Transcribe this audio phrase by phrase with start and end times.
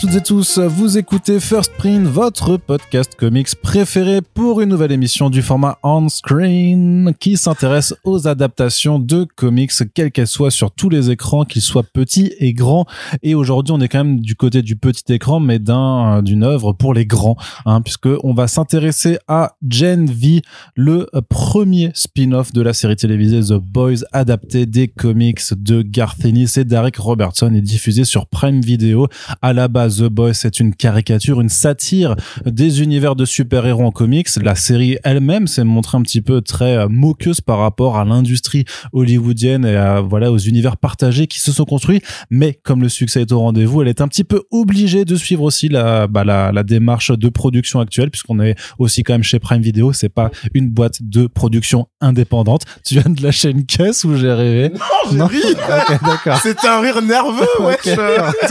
[0.00, 5.28] Toutes et tous, vous écoutez First Print, votre podcast comics préféré pour une nouvelle émission
[5.28, 11.10] du format on-screen qui s'intéresse aux adaptations de comics, quelles qu'elles soient sur tous les
[11.10, 12.86] écrans, qu'ils soient petits et grands.
[13.22, 16.72] Et aujourd'hui, on est quand même du côté du petit écran, mais d'un d'une œuvre
[16.72, 17.36] pour les grands,
[17.66, 20.40] hein, puisque on va s'intéresser à Gen V,
[20.74, 26.54] le premier spin-off de la série télévisée The Boys, adapté des comics de Garth Ennis
[26.56, 29.08] et Derek Robertson, et diffusé sur Prime Video.
[29.42, 33.26] À la base, The Boys, c'est une caricature, une satire des univers de
[33.58, 34.28] super-héros en comics.
[34.40, 38.64] La série elle-même s'est montrée un petit peu très euh, moqueuse par rapport à l'industrie
[38.92, 42.00] hollywoodienne et à, voilà, aux univers partagés qui se sont construits.
[42.30, 45.42] Mais comme le succès est au rendez-vous, elle est un petit peu obligée de suivre
[45.42, 49.40] aussi la, bah, la, la démarche de production actuelle puisqu'on est aussi quand même chez
[49.40, 49.92] Prime Video.
[49.92, 52.62] C'est pas une boîte de production indépendante.
[52.84, 54.70] Tu viens de lâcher une caisse ou j'ai rêvé?
[55.12, 55.52] Non, j'ai ri.
[55.52, 56.38] Ok, d'accord.
[56.40, 57.98] C'était un rire nerveux, wesh.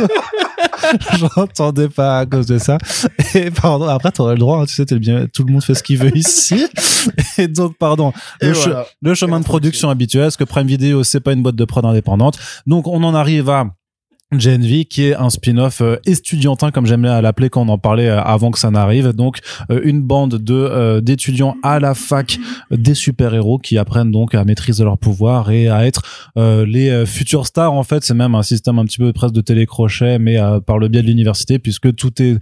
[0.01, 0.09] Ok.
[1.35, 2.77] J'entendais pas à cause de ça.
[3.35, 5.73] Et pardon, après, t'aurais le droit, hein, tu sais, t'es bien, tout le monde fait
[5.75, 6.65] ce qu'il veut ici.
[7.37, 11.19] Et donc, pardon, le, che- le chemin de production habituel, parce que Prime Video, c'est
[11.19, 12.37] pas une boîte de prod indépendante.
[12.65, 13.65] Donc, on en arrive à
[14.35, 17.77] Gen V, qui est un spin-off euh, estudiantin, comme j'aimais à l'appeler quand on en
[17.77, 19.13] parlait euh, avant que ça n'arrive.
[19.13, 19.39] Donc,
[19.71, 22.37] euh, une bande de euh, d'étudiants à la fac
[22.69, 26.01] des super-héros qui apprennent donc à maîtriser leur pouvoir et à être
[26.37, 27.71] euh, les euh, futurs stars.
[27.71, 30.89] En fait, c'est même un système un petit peu presque de télécrochet, mais par le
[30.89, 32.37] biais de l'université, puisque tout est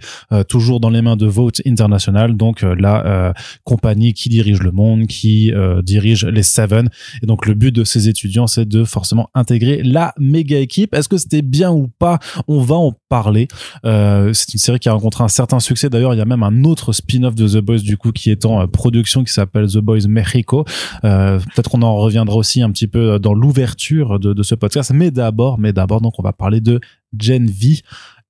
[0.48, 3.32] toujours dans les mains de Vote International, donc la
[3.64, 5.52] compagnie qui dirige le monde, qui
[5.82, 6.88] dirige les Seven.
[7.22, 10.94] Et donc, le but de ces étudiants, c'est de forcément intégrer la méga équipe.
[10.94, 13.48] Est-ce que c'était bien ou pas On va en parler.
[13.84, 15.88] Euh, c'est une série qui a rencontré un certain succès.
[15.88, 18.44] D'ailleurs, il y a même un autre spin-off de The Boys, du coup, qui est
[18.44, 20.64] en euh, production, qui s'appelle The Boys Mexico.
[21.04, 24.90] Euh, Peut-être qu'on en reviendra aussi un petit peu dans l'ouverture de, de ce podcast.
[24.94, 26.80] Mais d'abord, mais d'abord, donc, on va parler de
[27.18, 27.82] Gen V.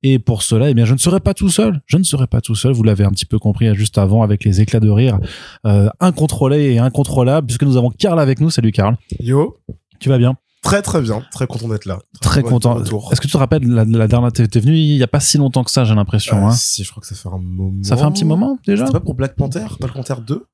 [0.02, 1.80] Et pour cela, eh bien, je ne serai pas tout seul.
[1.86, 2.72] Je ne serai pas tout seul.
[2.72, 5.18] Vous l'avez un petit peu compris juste avant avec les éclats de rire
[5.66, 8.50] euh, incontrôlés et incontrôlables, puisque nous avons Karl avec nous.
[8.50, 8.96] Salut Karl.
[9.18, 9.56] Yo,
[9.98, 10.36] Tu vas bien?
[10.62, 11.98] Très très bien, très content d'être là.
[12.20, 12.74] Très content.
[12.74, 13.08] retour.
[13.12, 15.20] Est-ce que tu te rappelles la, la dernière t'es t'es venu il y a pas
[15.20, 16.36] si longtemps que ça, j'ai l'impression.
[16.38, 16.52] Euh, hein?
[16.52, 17.82] Si, je crois que ça fait un moment.
[17.82, 18.86] Ça fait un petit moment déjà?
[18.86, 19.66] C'était pas pour Black Panther?
[19.80, 20.44] Black Panther 2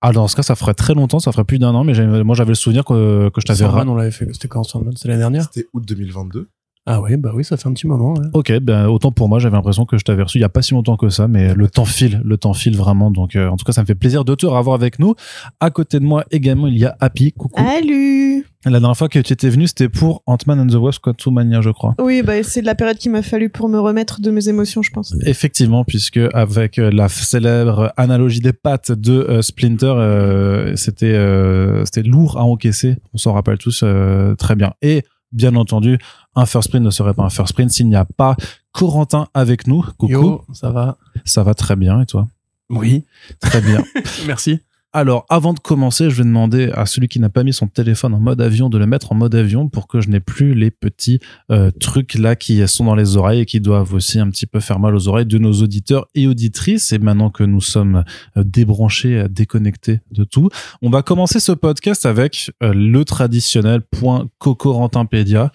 [0.00, 1.18] Ah, dans ce cas, ça ferait très longtemps.
[1.20, 1.94] Ça ferait plus d'un an, mais
[2.24, 3.64] moi j'avais le souvenir que, que je t'avais.
[3.64, 4.28] On l'avait fait.
[4.32, 4.96] C'était quand Sandman?
[4.96, 5.44] C'était l'année dernière?
[5.44, 6.48] C'était août 2022.
[6.86, 8.14] Ah oui, bah oui, ça fait un petit moment.
[8.14, 8.26] ouais.
[8.32, 10.62] Ok, ben autant pour moi, j'avais l'impression que je t'avais reçu il y a pas
[10.62, 13.10] si longtemps que ça, mais le temps file, le temps file vraiment.
[13.10, 15.14] Donc, euh, en tout cas, ça me fait plaisir de te revoir avec nous.
[15.60, 17.32] À côté de moi également, il y a Happy.
[17.32, 17.62] Coucou.
[17.62, 21.60] Salut La dernière fois que tu étais venu, c'était pour Ant-Man and the Wasp Quantumania,
[21.60, 21.94] je crois.
[22.00, 24.80] Oui, bah, c'est de la période qu'il m'a fallu pour me remettre de mes émotions,
[24.82, 25.14] je pense.
[25.26, 31.84] Effectivement, puisque avec euh, la célèbre analogie des pattes de euh, Splinter, euh, c'était euh,
[31.84, 32.96] c'était lourd à encaisser.
[33.12, 34.72] On s'en rappelle tous euh, très bien.
[34.80, 35.02] Et
[35.32, 35.96] bien entendu,
[36.36, 38.36] un first sprint ne serait pas un first sprint s'il n'y a pas
[38.72, 39.82] Corentin avec nous.
[39.98, 40.98] Coucou, Yo, ça va?
[41.24, 42.28] Ça va très bien et toi?
[42.68, 43.04] Oui.
[43.40, 43.82] Très bien.
[44.26, 44.60] Merci.
[44.92, 48.12] Alors, avant de commencer, je vais demander à celui qui n'a pas mis son téléphone
[48.12, 50.72] en mode avion de le mettre en mode avion pour que je n'ai plus les
[50.72, 51.20] petits
[51.52, 54.58] euh, trucs là qui sont dans les oreilles et qui doivent aussi un petit peu
[54.58, 56.92] faire mal aux oreilles de nos auditeurs et auditrices.
[56.92, 58.02] Et maintenant que nous sommes
[58.36, 60.48] euh, débranchés, euh, déconnectés de tout,
[60.82, 65.52] on va commencer ce podcast avec le traditionnel point Cocorantinpédia.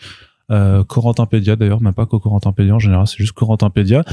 [0.52, 4.04] Euh, Corentinpédia d'ailleurs, même pas Cocorantinpédia en général, c'est juste Corentinpédia.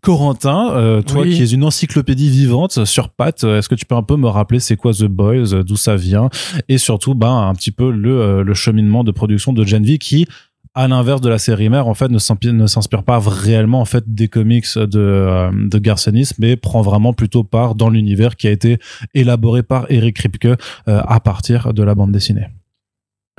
[0.00, 1.36] Corentin, euh, toi Oui.
[1.36, 4.26] qui es une encyclopédie vivante sur pattes, euh, est-ce que tu peux un peu me
[4.28, 6.30] rappeler c'est quoi The Boys, euh, d'où ça vient,
[6.70, 9.98] et surtout ben un petit peu le, euh, le cheminement de production de Gen V
[9.98, 10.26] qui,
[10.74, 13.84] à l'inverse de la série mère, en fait ne s'inspire, ne s'inspire pas réellement en
[13.84, 18.50] fait des comics de de Garcenis, mais prend vraiment plutôt part dans l'univers qui a
[18.50, 18.78] été
[19.12, 20.56] élaboré par Eric Kripke euh,
[20.86, 22.46] à partir de la bande dessinée.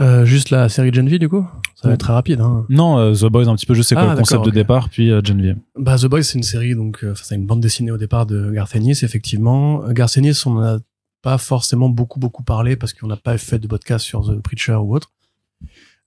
[0.01, 1.47] Euh, juste la série Gen V, du coup?
[1.75, 2.41] Ça va être très rapide.
[2.41, 2.65] Hein.
[2.69, 4.89] Non, euh, The Boys un petit peu, je sais quoi Ah, le concept de départ,
[4.89, 5.55] puis euh, Gen V.
[5.77, 8.51] Bah, The Boys, c'est une série, donc, euh, c'est une bande dessinée au départ de
[8.51, 9.83] Garth Ennis, effectivement.
[9.85, 10.79] Euh, Garth Ennis, on n'a
[11.21, 14.75] pas forcément beaucoup, beaucoup parlé parce qu'on n'a pas fait de podcast sur The Preacher
[14.75, 15.11] ou autre.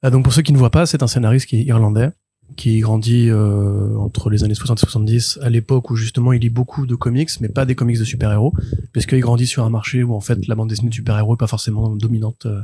[0.02, 2.10] Donc, pour ceux qui ne voient pas, c'est un scénariste qui est irlandais,
[2.54, 6.50] qui grandit euh, entre les années 60 et 70, à l'époque où justement il lit
[6.50, 8.54] beaucoup de comics, mais pas des comics de super-héros,
[8.92, 11.38] parce qu'il grandit sur un marché où en fait la bande dessinée de super-héros est
[11.38, 12.60] pas forcément dominante euh,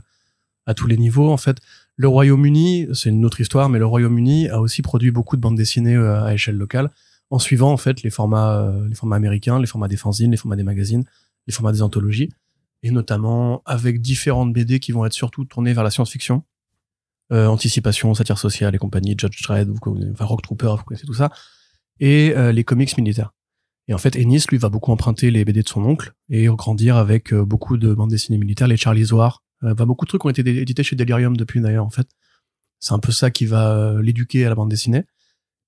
[0.66, 1.30] à tous les niveaux.
[1.30, 1.58] En fait,
[1.96, 5.56] le Royaume-Uni, c'est une autre histoire, mais le Royaume-Uni a aussi produit beaucoup de bandes
[5.56, 6.90] dessinées euh, à échelle locale,
[7.30, 10.36] en suivant en fait les formats, euh, les formats américains, les formats des fanzines, les
[10.36, 11.04] formats des magazines,
[11.46, 12.30] les formats des anthologies,
[12.82, 16.42] et notamment avec différentes BD qui vont être surtout tournées vers la science-fiction,
[17.32, 19.78] euh, anticipation, satire sociale et compagnie, Judge Dredd, vous
[20.12, 21.30] enfin Rock Trooper, vous connaissez tout ça,
[21.98, 23.32] et euh, les comics militaires.
[23.88, 26.96] Et en fait, Ennis, lui, va beaucoup emprunter les BD de son oncle et grandir
[26.96, 29.41] avec euh, beaucoup de bandes dessinées militaires, les Charlie's War.
[29.64, 32.08] Euh, bah, beaucoup de trucs ont été édités chez Delirium depuis d'ailleurs, en fait.
[32.80, 35.04] C'est un peu ça qui va euh, l'éduquer à la bande dessinée.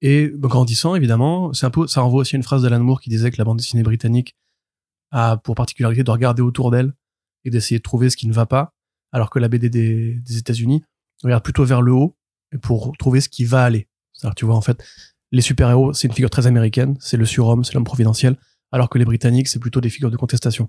[0.01, 3.01] Et bah, grandissant, évidemment, c'est un peu, ça renvoie aussi à une phrase d'Alan Moore
[3.01, 4.37] qui disait que la bande dessinée britannique
[5.11, 6.93] a pour particularité de regarder autour d'elle
[7.45, 8.75] et d'essayer de trouver ce qui ne va pas,
[9.13, 10.83] alors que la BD des, États-Unis
[11.23, 12.17] regarde plutôt vers le haut
[12.63, 13.89] pour trouver ce qui va aller.
[14.37, 14.83] Tu vois, en fait,
[15.31, 18.37] les super-héros, c'est une figure très américaine, c'est le surhomme, c'est l'homme providentiel,
[18.73, 20.69] alors que les Britanniques, c'est plutôt des figures de contestation.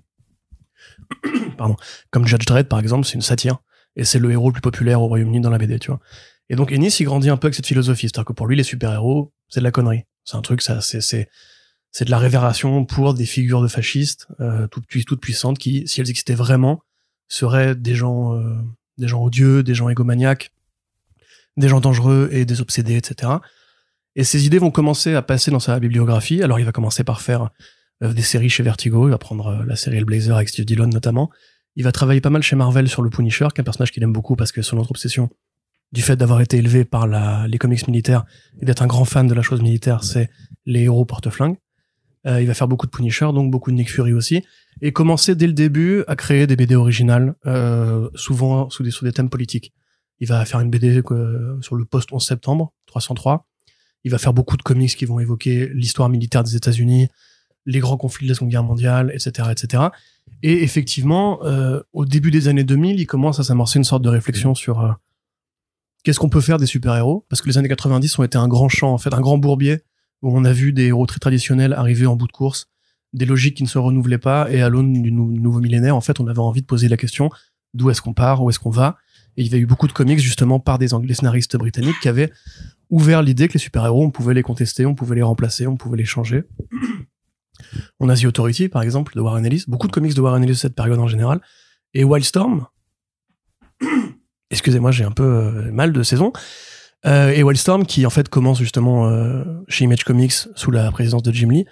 [1.56, 1.76] Pardon.
[2.10, 3.58] Comme Judge Dredd, par exemple, c'est une satire,
[3.96, 6.00] et c'est le héros le plus populaire au Royaume-Uni dans la BD, tu vois.
[6.48, 8.62] Et donc Ennis, il grandit un peu avec cette philosophie, c'est-à-dire que pour lui, les
[8.62, 10.04] super-héros, c'est de la connerie.
[10.24, 11.28] C'est un truc, ça, c'est, c'est,
[12.04, 16.00] de la révération pour des figures de fascistes, euh, toutes, pui- toutes puissantes, qui, si
[16.00, 16.82] elles existaient vraiment,
[17.28, 18.54] seraient des gens, euh,
[18.98, 20.52] des gens odieux, des gens égomaniaques,
[21.56, 23.32] des gens dangereux et des obsédés, etc.
[24.14, 26.42] Et ces idées vont commencer à passer dans sa bibliographie.
[26.42, 27.50] Alors il va commencer par faire
[28.00, 31.30] des séries chez Vertigo, il va prendre euh, la série Hellblazer avec Steve Dillon notamment.
[31.76, 34.02] Il va travailler pas mal chez Marvel sur le Punisher, qui est un personnage qu'il
[34.02, 35.30] aime beaucoup parce que son autre obsession,
[35.92, 38.24] du fait d'avoir été élevé par la, les comics militaires
[38.60, 40.30] et d'être un grand fan de la chose militaire, c'est
[40.64, 41.56] les héros porte-flingues.
[42.26, 44.42] Euh, il va faire beaucoup de Punisher, donc beaucoup de Nick Fury aussi,
[44.82, 49.04] et commencer dès le début à créer des BD originales, euh, souvent sous des, sous
[49.04, 49.72] des thèmes politiques.
[50.18, 53.46] Il va faire une BD euh, sur le post 11 septembre 303.
[54.02, 57.08] Il va faire beaucoup de comics qui vont évoquer l'histoire militaire des États-Unis,
[57.66, 59.84] les grands conflits de la Seconde Guerre mondiale, etc., etc.
[60.42, 64.08] Et effectivement, euh, au début des années 2000, il commence à s'amorcer une sorte de
[64.08, 64.92] réflexion sur euh,
[66.04, 68.68] qu'est-ce qu'on peut faire des super-héros, parce que les années 90 ont été un grand
[68.68, 69.80] champ, en fait, un grand bourbier
[70.22, 72.68] où on a vu des héros très traditionnels arriver en bout de course,
[73.12, 76.00] des logiques qui ne se renouvelaient pas, et à l'aune du nou- nouveau millénaire, en
[76.00, 77.30] fait, on avait envie de poser la question
[77.74, 78.96] d'où est-ce qu'on part, où est-ce qu'on va?
[79.36, 82.08] Et il y avait eu beaucoup de comics justement par des anglais scénaristes britanniques qui
[82.08, 82.32] avaient
[82.88, 85.98] ouvert l'idée que les super-héros, on pouvait les contester, on pouvait les remplacer, on pouvait
[85.98, 86.44] les changer.
[88.00, 89.64] On a The Authority, par exemple, de Warren Ellis.
[89.66, 91.40] Beaucoup de comics de Warren Ellis de cette période en général.
[91.94, 92.66] Et Wildstorm.
[94.50, 96.32] Excusez-moi, j'ai un peu euh, mal de saison.
[97.04, 101.22] Euh, et Wildstorm, qui en fait commence justement euh, chez Image Comics sous la présidence
[101.22, 101.66] de Jim Lee,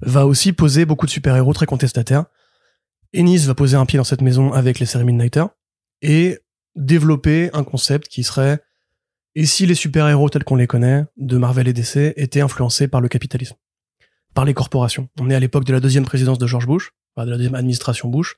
[0.00, 2.24] va aussi poser beaucoup de super-héros très contestataires.
[3.12, 5.44] Ennis va poser un pied dans cette maison avec les séries Midnighter
[6.02, 6.38] et
[6.74, 8.60] développer un concept qui serait
[9.34, 13.00] et si les super-héros tels qu'on les connaît, de Marvel et DC, étaient influencés par
[13.00, 13.56] le capitalisme,
[14.34, 15.08] par les corporations.
[15.20, 18.08] On est à l'époque de la deuxième présidence de George Bush, de la deuxième administration
[18.08, 18.36] Bush,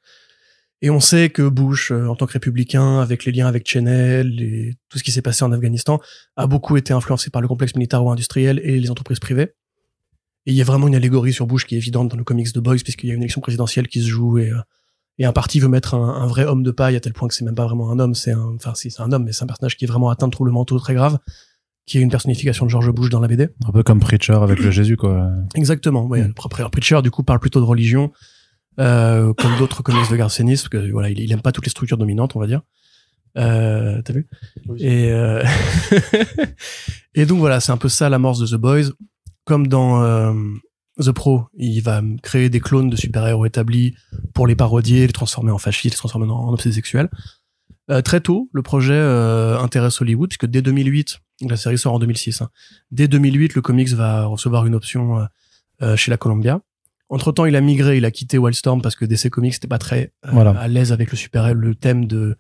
[0.82, 4.20] et on sait que Bush, euh, en tant que républicain, avec les liens avec Cheney,
[4.38, 6.00] et tout ce qui s'est passé en Afghanistan,
[6.36, 9.54] a beaucoup été influencé par le complexe militaro-industriel et les entreprises privées.
[10.44, 12.52] Et il y a vraiment une allégorie sur Bush qui est évidente dans le comics
[12.52, 14.60] de Boys, puisqu'il y a une élection présidentielle qui se joue et, euh,
[15.18, 17.44] et un parti veut mettre un, vrai homme de paille à tel point que c'est
[17.44, 19.76] même pas vraiment un homme, c'est un, enfin c'est un homme, mais c'est un personnage
[19.76, 21.18] qui est vraiment atteint de troubles mentaux très graves,
[21.86, 23.48] qui est une personnification de George Bush dans la BD.
[23.66, 25.28] Un peu comme Preacher avec le Jésus, quoi.
[25.54, 26.04] Exactement.
[26.06, 26.26] Ouais, Mm.
[26.28, 28.12] le propre Preacher du coup parle plutôt de religion,
[28.80, 31.70] euh, comme d'autres comics de Garcenis, parce que voilà, il, il aime pas toutes les
[31.70, 32.62] structures dominantes, on va dire.
[33.38, 34.26] Euh, T'as vu
[34.66, 34.82] Oui.
[34.82, 35.44] Et euh,
[37.14, 38.90] et donc voilà, c'est un peu ça l'amorce de The Boys.
[39.44, 40.32] Comme dans euh,
[41.00, 43.94] The Pro, il va créer des clones de super-héros établis
[44.34, 47.08] pour les parodier, les transformer en fascistes, les transformer en, en obsédés sexuels.
[47.90, 51.98] Euh, très tôt, le projet euh, intéresse Hollywood, puisque dès 2008, la série sort en
[51.98, 52.42] 2006.
[52.42, 52.50] hein.
[52.90, 55.24] Dès 2008, le comics va recevoir une option euh,
[55.82, 56.60] euh, chez la Columbia.
[57.08, 59.78] Entre temps, il a migré, il a quitté Wildstorm parce que DC Comics n'était pas
[59.78, 60.50] très euh, Voilà.
[60.52, 62.36] à l'aise avec le super le thème de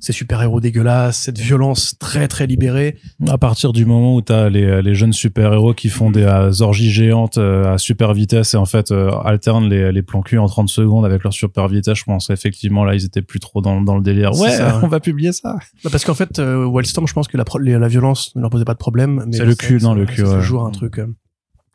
[0.00, 2.96] ces super-héros dégueulasses, cette violence très très libérée.
[3.28, 6.90] À partir du moment où t'as les, les jeunes super-héros qui font des euh, orgies
[6.90, 10.46] géantes euh, à super vitesse et en fait euh, alternent les, les plans cul en
[10.46, 13.80] 30 secondes avec leur super vitesse, je pense effectivement là ils étaient plus trop dans,
[13.80, 14.32] dans le délire.
[14.38, 15.58] Ouais, ça, on va publier ça.
[15.84, 17.44] Bah, parce qu'en fait, euh, Wildstorm, je pense que la,
[17.78, 19.26] la violence ne leur posait pas de problème.
[19.32, 20.40] C'est le cul, non, le cul, C'est ouais.
[20.40, 20.98] toujours un truc.
[20.98, 21.06] euh.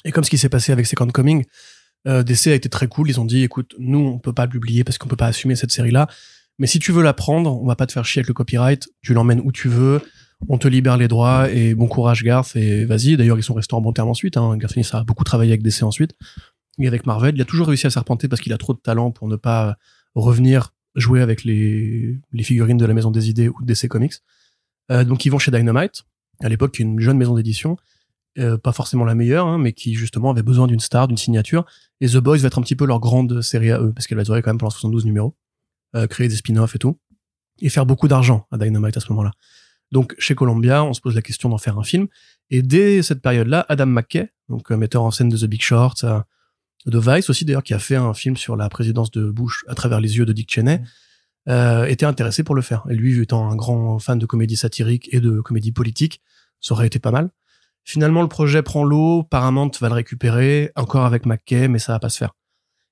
[0.04, 1.46] Et comme ce qui s'est passé avec Second Coming,
[2.08, 3.10] euh, DC a été très cool.
[3.10, 5.56] Ils ont dit, écoute, nous, on peut pas le publier parce qu'on peut pas assumer
[5.56, 6.08] cette série-là.
[6.60, 8.88] Mais si tu veux la prendre, on va pas te faire chier avec le copyright.
[9.02, 10.02] Tu l'emmènes où tu veux.
[10.48, 13.18] On te libère les droits et bon courage Garth et vas-y.
[13.18, 14.38] D'ailleurs, ils sont restés en bon terme ensuite.
[14.38, 14.58] Hein.
[14.58, 16.16] Garth Ennis a beaucoup travaillé avec DC ensuite
[16.80, 17.36] et avec Marvel.
[17.36, 19.78] Il a toujours réussi à serpenter parce qu'il a trop de talent pour ne pas
[20.14, 24.14] revenir jouer avec les, figurines de la Maison des Idées ou DC Comics.
[24.92, 26.06] Euh, donc ils vont chez Dynamite,
[26.42, 27.78] à l'époque une jeune maison d'édition,
[28.38, 31.66] euh, pas forcément la meilleure, hein, mais qui justement avait besoin d'une star, d'une signature.
[32.02, 34.18] Et The Boys va être un petit peu leur grande série à eux, parce qu'elle
[34.18, 35.36] va durer quand même pendant 72 numéros,
[35.96, 37.00] euh, créer des spin-offs et tout,
[37.62, 39.32] et faire beaucoup d'argent à Dynamite à ce moment-là.
[39.92, 42.08] Donc chez Columbia, on se pose la question d'en faire un film.
[42.50, 46.04] Et dès cette période-là, Adam McKay, donc euh, metteur en scène de The Big Short,
[46.04, 46.20] euh,
[46.86, 49.76] de Vice aussi d'ailleurs, qui a fait un film sur la présidence de Bush à
[49.76, 50.82] travers les yeux de Dick Cheney,
[51.48, 52.84] était intéressé pour le faire.
[52.90, 56.22] Et lui, étant un grand fan de comédie satirique et de comédie politique,
[56.60, 57.30] ça aurait été pas mal.
[57.84, 62.00] Finalement, le projet prend l'eau, Paramount va le récupérer, encore avec McKay, mais ça va
[62.00, 62.34] pas se faire.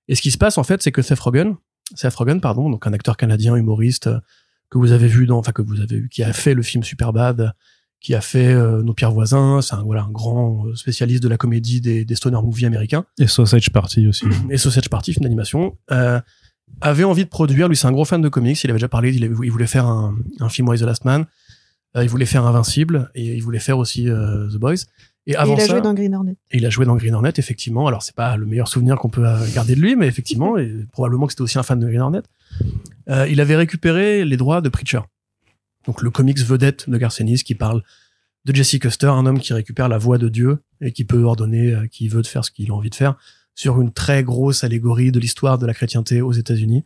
[0.08, 1.56] Et ce qui se passe, en fait, c'est que Seth Rogen,
[1.96, 4.20] Seth Rogen, pardon, donc un acteur canadien, humoriste, euh,
[4.70, 6.84] que vous avez vu dans, enfin, que vous avez vu, qui a fait le film
[6.84, 7.54] Superbad,
[8.00, 9.62] qui a fait euh, Nos pires voisins.
[9.62, 13.06] C'est un, voilà, un grand euh, spécialiste de la comédie des, des stoner movies américains.
[13.20, 14.26] Et Sausage Party aussi.
[14.50, 15.78] Et Sausage Party, film d'animation.
[15.92, 16.20] Euh,
[16.82, 17.68] avait envie de produire.
[17.70, 18.62] Lui, c'est un gros fan de comics.
[18.64, 19.14] Il avait déjà parlé.
[19.14, 21.26] Il, avait- il voulait faire un, un film Why the Last Man.
[21.96, 24.86] Euh, il voulait faire Invincible et il voulait faire aussi The Boys.
[25.26, 26.36] Et Et avant il a ça, joué dans Green Hornet.
[26.52, 27.88] et il a joué dans Green Hornet, effectivement.
[27.88, 30.86] Alors, c'est pas le meilleur souvenir qu'on peut euh, garder de lui, mais effectivement, et
[30.92, 32.24] probablement que c'était aussi un fan de Green Hornet.
[33.10, 35.02] Euh, il avait récupéré les droits de Preacher.
[35.86, 37.84] Donc, le comics vedette de Garcenis qui parle
[38.46, 41.74] de Jesse Custer, un homme qui récupère la voix de Dieu et qui peut ordonner,
[41.74, 43.16] euh, qui veut de faire ce qu'il a envie de faire,
[43.56, 46.84] sur une très grosse allégorie de l'histoire de la chrétienté aux États-Unis,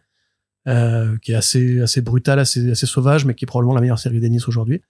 [0.68, 4.00] euh, qui est assez, assez brutale, assez, assez sauvage, mais qui est probablement la meilleure
[4.00, 4.82] série d'Ennis aujourd'hui.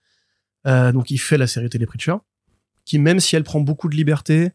[0.66, 2.16] Euh, donc, il fait la série télé Preacher
[2.88, 4.50] qui, même si elle prend beaucoup de liberté,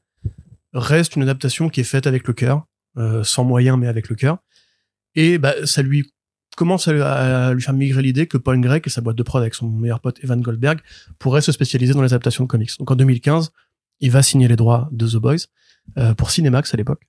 [0.73, 2.65] reste une adaptation qui est faite avec le cœur,
[2.97, 4.39] euh, sans moyens, mais avec le cœur.
[5.13, 6.11] Et bah, ça lui
[6.57, 9.53] commence à, lui faire migrer l'idée que Paul Gregg et sa boîte de prod avec
[9.53, 10.79] son meilleur pote Evan Goldberg
[11.19, 12.71] pourraient se spécialiser dans les adaptations de comics.
[12.79, 13.51] Donc en 2015,
[13.99, 15.45] il va signer les droits de The Boys
[15.99, 17.03] euh, pour Cinemax à l'époque.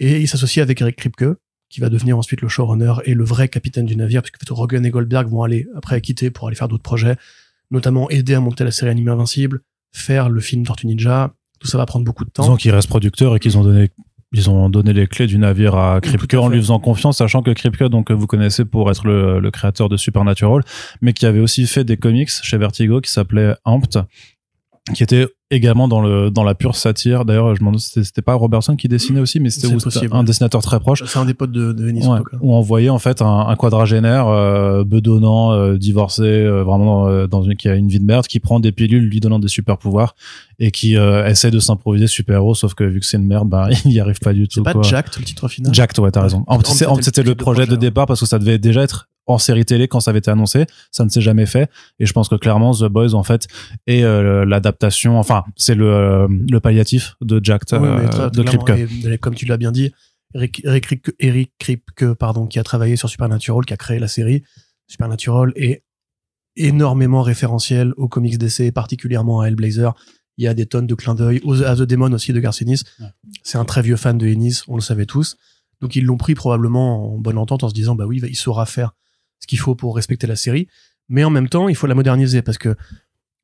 [0.00, 1.36] Et il s'associe avec Eric Kripke,
[1.68, 4.90] qui va devenir ensuite le showrunner et le vrai capitaine du navire, puisque Rogan et
[4.90, 7.16] Goldberg vont aller après quitter pour aller faire d'autres projets,
[7.70, 9.62] notamment aider à monter la série animée Invincible,
[9.92, 11.32] faire le film Tortue Ninja.
[11.58, 12.42] Tout ça va prendre beaucoup de temps.
[12.42, 13.90] Disons qu'ils restent producteurs et qu'ils ont donné
[14.32, 17.42] ils ont donné les clés du navire à Kripke à en lui faisant confiance, sachant
[17.42, 20.62] que Kripke, donc que vous connaissez pour être le, le créateur de Supernatural,
[21.00, 24.04] mais qui avait aussi fait des comics chez Vertigo qui s'appelait Amped,
[24.94, 27.24] qui était également dans le dans la pure satire.
[27.24, 29.68] D'ailleurs, je m'en c'était c'était pas Robertson qui dessinait aussi, mais c'était
[30.12, 31.02] un dessinateur très proche.
[31.06, 32.06] C'est un des potes de, de Venice.
[32.06, 37.08] Ouais, où on voyait en fait un, un quadragénaire euh, bedonnant, euh, divorcé, euh, vraiment
[37.08, 39.38] euh, dans une qui a une vie de merde, qui prend des pilules lui donnant
[39.38, 40.14] des super pouvoirs
[40.58, 43.68] et qui essaie de s'improviser super héros, sauf que vu que c'est une merde, bah
[43.84, 44.60] il y arrive pas du tout.
[44.60, 44.82] C'est pas quoi.
[44.82, 46.44] Jacked le titre final Jacked, ouais, t'as raison.
[46.46, 49.08] En en fait, c'était le projet de projet, départ parce que ça devait déjà être
[49.26, 50.66] en série télé quand ça avait été annoncé.
[50.90, 51.70] Ça ne s'est jamais fait.
[51.98, 53.46] Et je pense que clairement, The Boys, en fait,
[53.86, 59.20] est euh, l'adaptation, enfin, c'est le, le palliatif de Jacked, Oui, euh, de Kripke.
[59.20, 59.92] comme tu l'as bien dit,
[60.34, 64.08] Eric, Eric, Kripke- Eric Kripke, pardon, qui a travaillé sur Supernatural, qui a créé la
[64.08, 64.42] série
[64.88, 65.84] Supernatural, est
[66.56, 69.94] énormément référentiel aux comics DC, particulièrement à Hellblazer.
[70.36, 72.82] Il y a des tonnes de clins d'œil aux- à The Demon aussi de Garcinis.
[72.98, 73.06] Ouais.
[73.42, 75.36] C'est un très vieux fan de Ennis, on le savait tous.
[75.80, 78.66] Donc ils l'ont pris probablement en bonne entente en se disant bah oui, il saura
[78.66, 78.92] faire
[79.40, 80.68] ce qu'il faut pour respecter la série,
[81.08, 82.76] mais en même temps il faut la moderniser parce que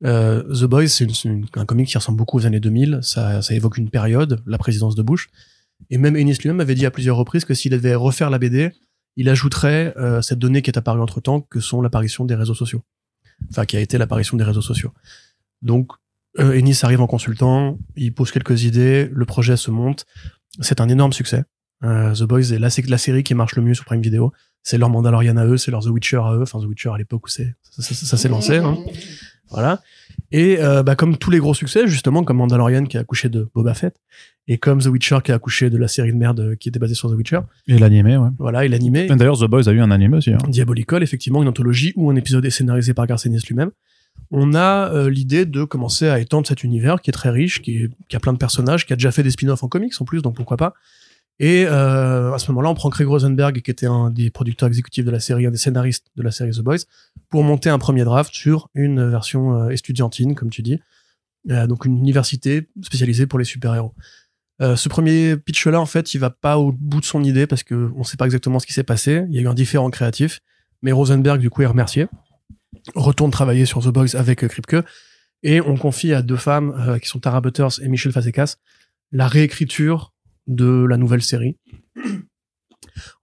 [0.05, 1.07] euh, The Boys c'est
[1.55, 2.99] un comic qui ressemble beaucoup aux années 2000.
[3.01, 5.29] Ça, ça évoque une période, la présidence de Bush.
[5.89, 8.71] Et même Ennis lui-même avait dit à plusieurs reprises que s'il devait refaire la BD,
[9.15, 12.53] il ajouterait euh, cette donnée qui est apparue entre temps, que sont l'apparition des réseaux
[12.53, 12.83] sociaux.
[13.49, 14.93] Enfin, qui a été l'apparition des réseaux sociaux.
[15.61, 15.91] Donc,
[16.39, 20.05] euh, Ennis arrive en consultant, il pose quelques idées, le projet se monte.
[20.59, 21.43] C'est un énorme succès.
[21.83, 24.31] Euh, The Boys est la, la série qui marche le mieux sur Prime Video.
[24.67, 26.41] C'est leur Mandalorian à eux, c'est leur The Witcher à eux.
[26.41, 28.57] Enfin, The Witcher à l'époque où c'est, ça, ça- ça s'est lancé.
[28.57, 28.77] hein.
[29.49, 29.81] Voilà.
[30.33, 33.47] Et euh, bah, comme tous les gros succès, justement, comme Mandalorian qui a accouché de
[33.55, 33.95] Boba Fett,
[34.49, 36.79] et comme The Witcher qui a accouché de la série de merde euh, qui était
[36.79, 38.27] basée sur The Witcher, Et l'animé, ouais.
[38.39, 38.65] voilà.
[38.65, 38.69] Et
[39.15, 40.33] D'ailleurs, The Boys a eu un animé aussi.
[40.33, 40.37] Hein.
[40.49, 43.71] Diabolical, effectivement, une anthologie où un épisode est scénarisé par Garcenis lui-même.
[44.31, 47.83] On a euh, l'idée de commencer à étendre cet univers qui est très riche, qui,
[47.83, 50.03] est- qui a plein de personnages, qui a déjà fait des spin-offs en comics en
[50.05, 50.73] plus, donc pourquoi pas.
[51.39, 55.05] Et euh, à ce moment-là, on prend Craig Rosenberg, qui était un des producteurs exécutifs
[55.05, 56.79] de la série, un des scénaristes de la série The Boys,
[57.29, 60.79] pour monter un premier draft sur une version euh, estudiantine, comme tu dis.
[61.51, 63.93] Euh, donc une université spécialisée pour les super-héros.
[64.59, 67.91] Ce premier pitch-là, en fait, il va pas au bout de son idée parce que
[67.95, 69.23] on sait pas exactement ce qui s'est passé.
[69.29, 70.39] Il y a eu un différent créatif,
[70.81, 72.07] mais Rosenberg, du coup, est remercié.
[72.95, 74.77] Retourne travailler sur The Boys avec Kripke
[75.43, 78.55] et on confie à deux femmes qui sont Tara Butters et Michelle Fazekas
[79.11, 80.13] la réécriture
[80.47, 81.57] de la nouvelle série.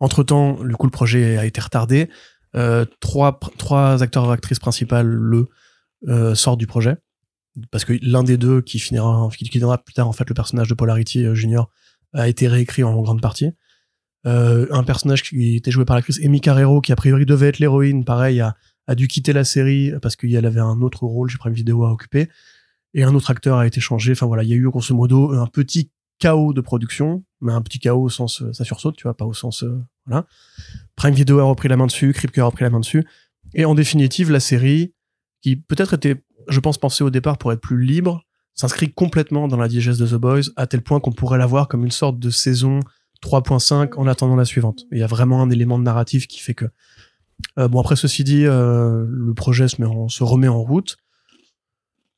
[0.00, 2.09] Entre temps, du coup, le projet a été retardé.
[2.57, 5.49] Euh, trois, trois acteurs actrices principales le
[6.07, 6.97] euh, sortent du projet
[7.73, 10.75] parce que l'un des deux qui finira qui, plus tard en fait le personnage de
[10.75, 11.69] Polarity euh, Junior
[12.12, 13.50] a été réécrit en grande partie.
[14.26, 18.07] Un personnage qui était joué par l'actrice Amy Carrero qui a priori devait être l'héroïne,
[18.07, 21.52] pareil, a, a dû quitter la série parce qu'elle avait un autre rôle chez Prime
[21.52, 22.31] Video à occuper.
[22.95, 24.12] Et un autre acteur a été changé.
[24.12, 27.61] Enfin voilà, il y a eu grosso modo un petit chaos de production, mais un
[27.62, 30.26] petit chaos au sens euh, ça sursaute, tu vois, pas au sens euh, voilà.
[30.97, 33.04] Prime Video a repris la main dessus, Kripke a repris la main dessus,
[33.54, 34.94] et en définitive la série
[35.42, 38.23] qui peut-être était, je pense, pensée au départ pour être plus libre,
[38.54, 41.68] s'inscrit complètement dans la digeste de The Boys à tel point qu'on pourrait la voir
[41.68, 42.80] comme une sorte de saison
[43.23, 44.85] 3.5 en attendant la suivante.
[44.92, 46.66] Il y a vraiment un élément de narratif qui fait que
[47.59, 50.97] euh, bon après ceci dit, le projet se, met en- se remet en route.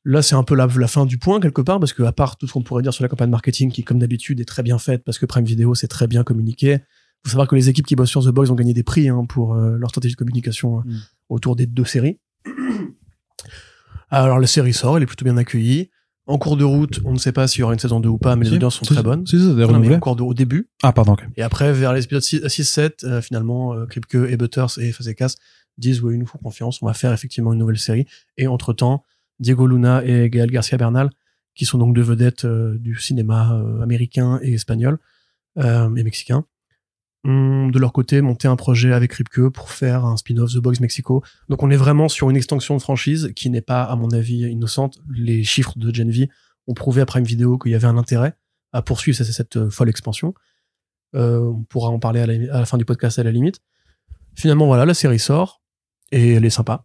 [0.05, 2.37] Là, c'est un peu la, la fin du point quelque part parce que à part
[2.37, 4.77] tout ce qu'on pourrait dire sur la campagne marketing qui, comme d'habitude, est très bien
[4.79, 6.79] faite parce que Prime Video c'est très bien communiqué.
[7.23, 9.25] Faut savoir que les équipes qui bossent sur The Boys ont gagné des prix hein,
[9.27, 10.95] pour euh, leur stratégie de communication hein, Mm.
[11.29, 12.19] autour des deux séries.
[14.09, 15.89] Alors la série sort, elle est plutôt bien accueillie.
[16.25, 18.17] En cours de route, on ne sait pas s'il y aura une saison 2 ou
[18.17, 19.25] pas, mais les audiences sont si, très bonnes.
[19.25, 20.69] Si, Non, mais en cours de, au début.
[20.83, 21.15] Ah, pardon.
[21.37, 25.35] Et après, vers l'épisode 6-7, euh, finalement, euh, Kripke et Butters et Fazekas
[25.77, 28.05] disent, oui, ils nous font confiance, on va faire effectivement une nouvelle série.
[28.35, 29.03] Et entre-temps,
[29.39, 31.09] Diego Luna et Gael Garcia Bernal,
[31.57, 34.99] qui sont donc deux vedettes euh, du cinéma euh, américain et espagnol
[35.57, 36.45] euh, et mexicain,
[37.23, 40.75] ont de leur côté monté un projet avec Kripke pour faire un spin-off The Boys
[40.79, 41.23] Mexico.
[41.49, 44.41] Donc on est vraiment sur une extension de franchise qui n'est pas, à mon avis,
[44.41, 44.99] innocente.
[45.09, 46.29] Les chiffres de Gen V
[46.67, 48.35] ont prouvé à Prime Video qu'il y avait un intérêt
[48.71, 50.33] à poursuivre cette, folle expansion.
[51.13, 52.27] On pourra en parler à
[52.59, 53.61] la fin du podcast à la limite.
[54.35, 55.61] Finalement, voilà, la série sort
[56.11, 56.83] et elle est sympa.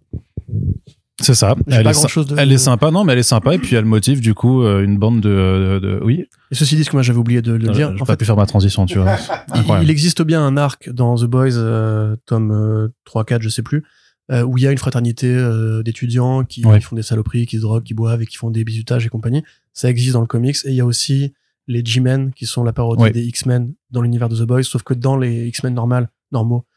[1.20, 1.54] C'est ça.
[1.68, 1.92] Elle est,
[2.24, 2.38] de.
[2.38, 3.54] elle est sympa, non, mais elle est sympa.
[3.54, 6.24] Et puis elle motive du coup euh, une bande de, de, de- oui.
[6.50, 8.24] Et ceci dit, ce que moi j'avais oublié de, le dire, J'ai pas fait, pu
[8.24, 9.16] faire ma transition, tu vois.
[9.82, 13.62] il, existe bien un arc dans The Boys, euh, tome euh, 3, 4, je sais
[13.62, 13.84] plus,
[14.30, 16.80] euh, où il y a une fraternité euh, d'étudiants qui, Ouais.
[16.80, 19.44] font des saloperies, qui se droguent, qui boivent et qui font des bisutages et compagnie.
[19.74, 20.56] Ça existe dans le comics.
[20.64, 21.34] Et il y a aussi
[21.68, 23.10] les G-Men, qui sont la parodie Ouais.
[23.12, 26.71] des X-Men dans l'univers de The Boys, sauf que dans les X-Men normales, normaux, euh,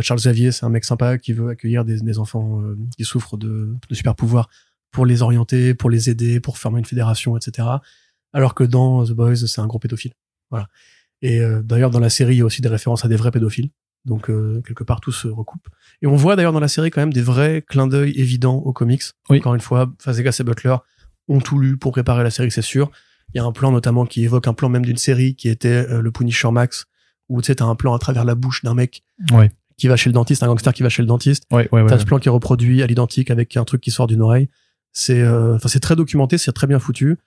[0.00, 3.36] Charles Xavier, c'est un mec sympa qui veut accueillir des, des enfants euh, qui souffrent
[3.36, 4.48] de, de super pouvoirs
[4.92, 7.68] pour les orienter, pour les aider, pour former une fédération, etc.
[8.32, 10.12] Alors que dans The Boys, c'est un gros pédophile.
[10.50, 10.68] Voilà.
[11.22, 13.30] Et euh, d'ailleurs, dans la série, il y a aussi des références à des vrais
[13.30, 13.70] pédophiles.
[14.04, 15.68] Donc, euh, quelque part, tout se recoupe.
[16.02, 18.72] Et on voit d'ailleurs dans la série quand même des vrais clins d'œil évidents aux
[18.72, 19.02] comics.
[19.30, 19.38] Oui.
[19.38, 20.76] Encore une fois, Fazekas et Butler
[21.28, 22.90] ont tout lu pour préparer la série, c'est sûr.
[23.32, 25.86] Il y a un plan notamment qui évoque un plan même d'une série qui était
[25.88, 26.86] euh, le Punisher Max,
[27.28, 29.50] où tu sais, t'as un plan à travers la bouche d'un mec Ouais.
[29.76, 31.44] Qui va chez le dentiste, un gangster qui va chez le dentiste.
[31.50, 31.88] Ouais, ouais, ouais.
[31.88, 34.48] T'as ce plan qui est reproduit à l'identique avec un truc qui sort d'une oreille.
[34.92, 37.18] C'est, euh, enfin, c'est très documenté, c'est très bien foutu.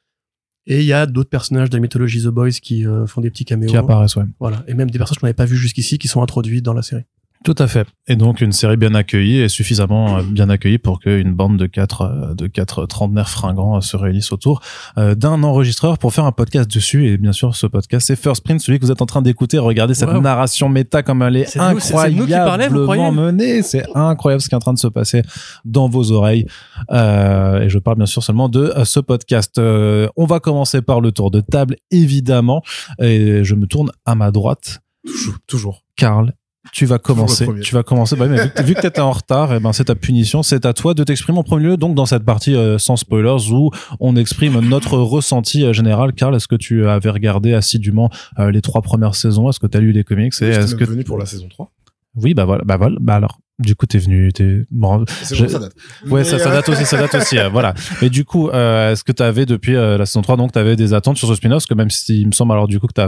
[0.67, 3.29] Et il y a d'autres personnages de la mythologie The Boys qui euh, font des
[3.29, 3.69] petits caméos.
[3.69, 4.25] Qui apparaissent, ouais.
[4.39, 4.63] Voilà.
[4.67, 7.03] Et même des personnages qu'on n'avait pas vus jusqu'ici qui sont introduits dans la série.
[7.45, 7.86] Tout à fait.
[8.08, 11.67] Et donc une série bien accueillie et suffisamment euh, bien accueillie pour qu'une bande de
[11.67, 14.62] quatre euh, de quatre trentenaires fringants euh, se réunisse autour
[14.97, 17.08] euh, d'un enregistreur pour faire un podcast dessus.
[17.08, 19.60] Et bien sûr, ce podcast c'est First Print, celui que vous êtes en train d'écouter.
[19.60, 20.21] Regardez cette Wow.
[20.21, 23.62] narration méta comme elle est vous incroyablement croyez menée.
[23.62, 25.21] C'est incroyable ce qui est en train de se passer
[25.65, 26.47] dans vos oreilles.
[26.91, 29.60] Euh, et je parle bien sûr seulement de euh, ce podcast.
[29.60, 32.63] Euh, on va commencer par le tour de table, évidemment.
[32.99, 34.79] Et je me tourne à ma droite.
[35.05, 35.36] Toujours.
[35.45, 35.81] Toujours.
[35.95, 36.34] Karl,
[36.71, 37.47] tu vas commencer.
[37.62, 38.15] Tu vas commencer.
[38.15, 40.43] Bah mais vu que, vu que t'étais en retard, et ben c'est ta punition.
[40.43, 41.78] C'est à toi de t'exprimer en premier lieu.
[41.78, 46.13] Donc dans cette partie euh, sans spoilers où on exprime notre ressenti euh, général.
[46.13, 49.49] Karl, est-ce que tu avais regardé assidûment euh, les trois premières saisons?
[49.49, 50.34] Est-ce que tu as lu les comics?
[50.41, 51.71] Et est-ce que venu pour la saison 3.
[52.15, 52.95] oui, bah voilà, bah voilà.
[52.99, 54.32] Bah alors, du coup, t'es venu.
[54.34, 55.73] T'es bon, Je- ça date.
[56.10, 57.73] Ouais, ça, ça date aussi, ça date aussi, euh, voilà.
[58.01, 60.60] Mais du coup, euh, est-ce que tu avais depuis euh, la saison 3, donc tu
[60.60, 61.56] avais des attentes sur ce spin-off?
[61.58, 63.01] Parce que même si il me semble alors du coup que tu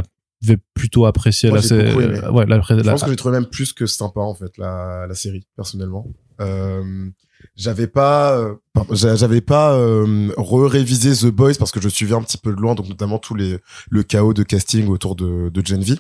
[0.44, 2.20] avais plutôt apprécié Moi, la, j'ai sé- beaucoup aimé.
[2.24, 5.06] euh, ouais, la, Je pense que j'ai trouvé même plus que sympa en fait la,
[5.08, 6.08] la série personnellement.
[6.42, 7.10] Euh,
[7.56, 8.56] j'avais pas, euh,
[8.92, 12.76] j'avais pas euh, re-révisé The Boys parce que je suivais un petit peu de loin,
[12.76, 13.58] donc notamment tous les
[13.90, 15.96] le chaos de casting autour de, de Gen V,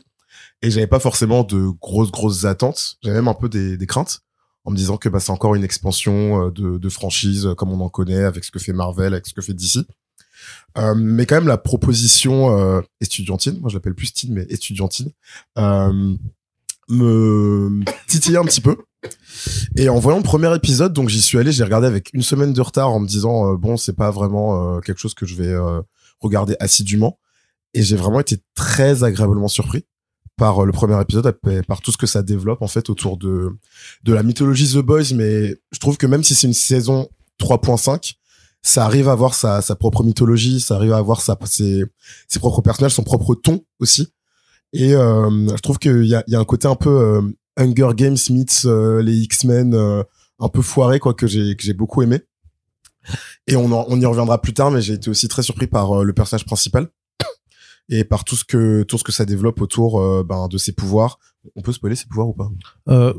[0.61, 2.97] et j'avais pas forcément de grosses grosses attentes.
[3.03, 4.19] J'avais même un peu des, des craintes
[4.65, 7.71] en me disant que bah, c'est encore une expansion euh, de, de franchise euh, comme
[7.71, 9.85] on en connaît avec ce que fait Marvel, avec ce que fait DC.
[10.77, 15.11] Euh, mais quand même la proposition euh, estudiantine, moi je l'appelle plus teen mais estudiantine,
[15.57, 16.15] euh,
[16.89, 18.77] me titillait un petit peu.
[19.75, 22.53] Et en voyant le premier épisode, donc j'y suis allé, j'ai regardé avec une semaine
[22.53, 25.35] de retard en me disant euh, bon c'est pas vraiment euh, quelque chose que je
[25.35, 25.55] vais
[26.19, 27.19] regarder assidûment.
[27.73, 29.85] Et j'ai vraiment été très agréablement surpris
[30.35, 33.51] par le premier épisode, par tout ce que ça développe en fait autour de
[34.03, 35.13] de la mythologie The Boys.
[35.13, 38.13] Mais je trouve que même si c'est une saison 3.5,
[38.67, 41.85] ça arrive à avoir sa, propre mythologie, ça arrive à avoir ses,
[42.37, 44.09] propres personnages, son propre ton aussi.
[44.73, 47.21] Et euh, je trouve qu'il y a, y a un côté un peu euh,
[47.55, 52.19] Hunger Games meets euh, les X-Men un peu foiré quoi que j'ai beaucoup aimé.
[53.47, 53.69] Et on,
[54.01, 56.89] y reviendra plus tard, mais j'ai été aussi très surpris par le personnage principal
[57.89, 60.71] et par tout ce que tout ce que ça développe autour euh, ben, de ses
[60.73, 61.19] pouvoirs.
[61.55, 62.49] On peut spoiler ses pouvoirs ou pas?
[62.89, 63.13] Euh,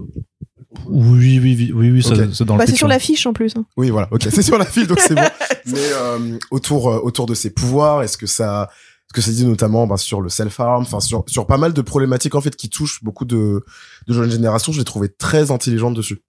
[0.87, 2.29] oui, oui, oui, oui, oui, ça- Ok.
[2.35, 2.91] c'est dans le Bah, c'est pitch, sur hein.
[2.91, 3.57] l'affiche en plus.
[3.57, 3.65] hein.
[3.79, 4.09] Oui, voilà.
[4.11, 5.23] Ok, c'est sur la file, donc c'est bon.
[5.67, 8.69] Mais euh, autour euh, autour de ses pouvoirs, est-ce que ça
[9.09, 11.81] ce que ça dit notamment ben, sur le self-harm, enfin sur sur pas mal de
[11.81, 13.65] problématiques en fait qui touchent beaucoup de
[14.07, 16.21] de jeunes générations, je l'ai trouvé très intelligente dessus.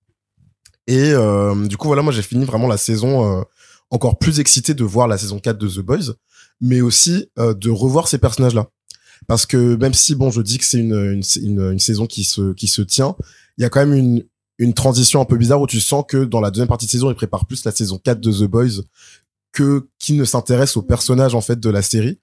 [0.88, 3.44] Et euh, du coup voilà, moi j'ai fini vraiment la saison euh,
[3.92, 6.14] encore plus excité de voir la saison 4 de The Boys,
[6.62, 8.70] mais aussi euh, de revoir ces personnages là.
[9.28, 12.24] Parce que même si bon, je dis que c'est une, une une une saison qui
[12.24, 13.16] se qui se tient,
[13.58, 14.24] il y a quand même une
[14.60, 17.10] une transition un peu bizarre où tu sens que dans la deuxième partie de saison,
[17.10, 18.84] ils préparent plus la saison 4 de The Boys
[19.52, 22.20] que qui ne s'intéresse aux personnages en fait de la série.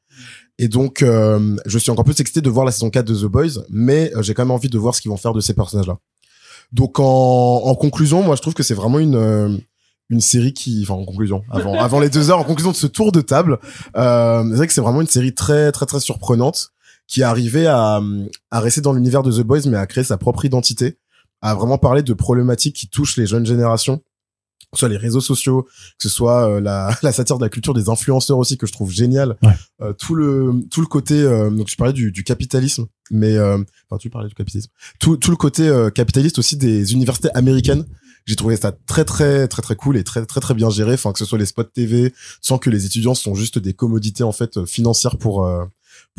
[0.59, 3.25] Et donc euh, je suis encore plus excité de voir la saison 4 de The
[3.25, 5.55] Boys, mais euh, j'ai quand même envie de voir ce qu'ils vont faire de ces
[5.55, 5.99] personnages-là.
[6.73, 9.57] Donc en, en conclusion, moi je trouve que c'est vraiment une euh,
[10.09, 12.87] une série qui, enfin en conclusion, avant, avant les deux heures, en conclusion de ce
[12.87, 13.59] tour de table,
[13.97, 16.71] euh, c'est vrai que c'est vraiment une série très très très surprenante
[17.07, 18.01] qui est arrivée à,
[18.51, 20.99] à rester dans l'univers de The Boys, mais à créer sa propre identité,
[21.41, 24.03] à vraiment parler de problématiques qui touchent les jeunes générations
[24.73, 27.49] que ce soit les réseaux sociaux, que ce soit euh, la, la satire de la
[27.49, 29.53] culture des influenceurs aussi que je trouve génial, Ouais.
[29.83, 33.59] Euh, tout le tout le côté euh, donc tu parlais du, du capitalisme, mais euh,
[33.89, 37.85] enfin tu parlais du capitalisme, tout tout le côté euh, capitaliste aussi des universités américaines.
[38.27, 41.13] J'ai trouvé ça très très très très cool et très très très bien géré, enfin
[41.13, 44.33] que ce soit les spots TV, sans que les étudiants sont juste des commodités en
[44.33, 45.65] fait euh, financières pour euh,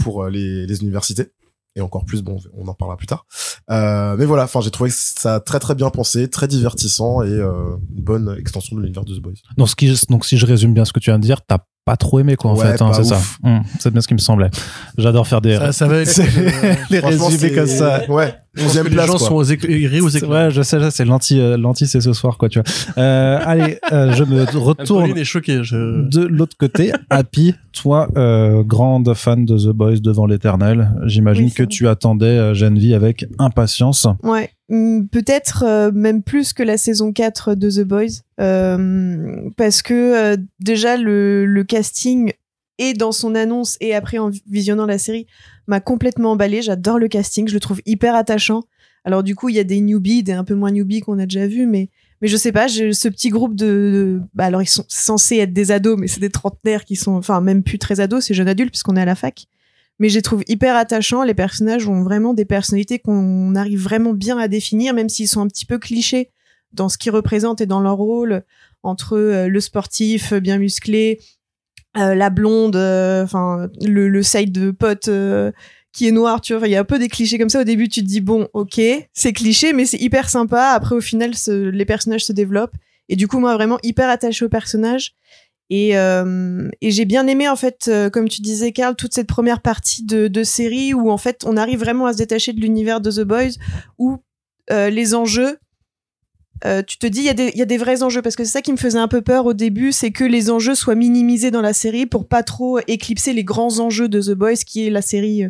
[0.02, 1.32] pour euh, les les universités.
[1.76, 3.26] Et encore plus bon on en parlera plus tard.
[3.70, 7.76] Euh, mais voilà enfin j'ai trouvé ça très très bien pensé très divertissant et euh,
[7.96, 9.34] une bonne extension de l'univers de The Boys.
[9.58, 11.96] Donc, ce donc, si je résume bien ce que tu viens de dire, t'as pas
[11.96, 13.18] trop aimé, quoi, en Ouais, fait, hein, c'est ça.
[13.44, 14.50] Hum, c'est bien ce qui me semblait.
[14.98, 16.20] J'adore faire des, Ça, ça va être.
[16.20, 18.02] Euh, les résumés c'est- comme ça.
[18.10, 19.28] ouais je que les place gens quoi.
[19.28, 20.28] sont aux écl- ils rient aux éclats.
[20.48, 22.68] Ouais, je sais, c'est l'anti, euh, l'anti, c'est ce soir, quoi, tu vois.
[22.98, 25.60] Euh, allez, euh, je me retourne Pauline est choquée.
[25.64, 26.08] Je...
[26.10, 26.92] de l'autre côté.
[27.12, 30.92] Happy, toi, euh, grande fan de The Boys devant l'éternel.
[31.06, 34.08] J'imagine Oui, que tu attendais euh, Geneviève avec impatience.
[34.24, 39.94] Ouais, peut-être euh, même plus que la saison 4 de The Boys, euh, parce que
[39.94, 42.34] euh, déjà le, le casting
[42.78, 45.26] et dans son annonce et après en visionnant la série
[45.68, 46.62] m'a complètement emballé.
[46.62, 48.64] J'adore le casting, je le trouve hyper attachant.
[49.06, 51.26] Alors du coup, il y a des newbies, des un peu moins newbies qu'on a
[51.26, 51.90] déjà vu, mais
[52.22, 55.54] mais je sais pas, ce petit groupe de, de- bah alors ils sont censés être
[55.54, 58.48] des ados, mais c'est des trentenaires qui sont, enfin même plus très ados, c'est jeunes
[58.48, 59.46] adultes puisqu'on est à la fac.
[60.00, 61.24] Mais je les trouve hyper attachants.
[61.24, 65.42] Les personnages ont vraiment des personnalités qu'on arrive vraiment bien à définir, même s'ils sont
[65.42, 66.32] un petit peu clichés
[66.74, 68.44] dans ce qu'ils représentent et dans leur rôle
[68.84, 71.20] entre euh, le sportif euh, bien musclé,
[71.98, 75.10] euh, la blonde, enfin le, side de pote
[75.94, 76.68] qui est noir, tu vois.
[76.68, 77.62] Il y a un peu des clichés comme ça.
[77.62, 78.80] Au début, tu te dis bon, ok,
[79.14, 80.70] c'est cliché, mais c'est hyper sympa.
[80.70, 82.76] Après, au final, les personnages se développent.
[83.10, 85.16] Et du coup, moi, vraiment hyper attachée aux personnages.
[85.70, 89.28] Et, euh, et j'ai bien aimé, en fait, euh, comme tu disais, Karl, toute cette
[89.28, 92.62] première partie de, de série où, en fait, on arrive vraiment à se détacher de
[92.62, 93.58] l'univers de The Boys,
[93.98, 94.18] où
[94.72, 95.58] euh, les enjeux,
[96.66, 98.36] euh, tu te dis, il y, a des- il y a des vrais enjeux, parce
[98.36, 100.74] que c'est ça qui me faisait un peu peur au début, c'est que les enjeux
[100.74, 104.56] soient minimisés dans la série pour pas trop éclipser les grands enjeux de The Boys,
[104.66, 105.50] qui est la série, euh,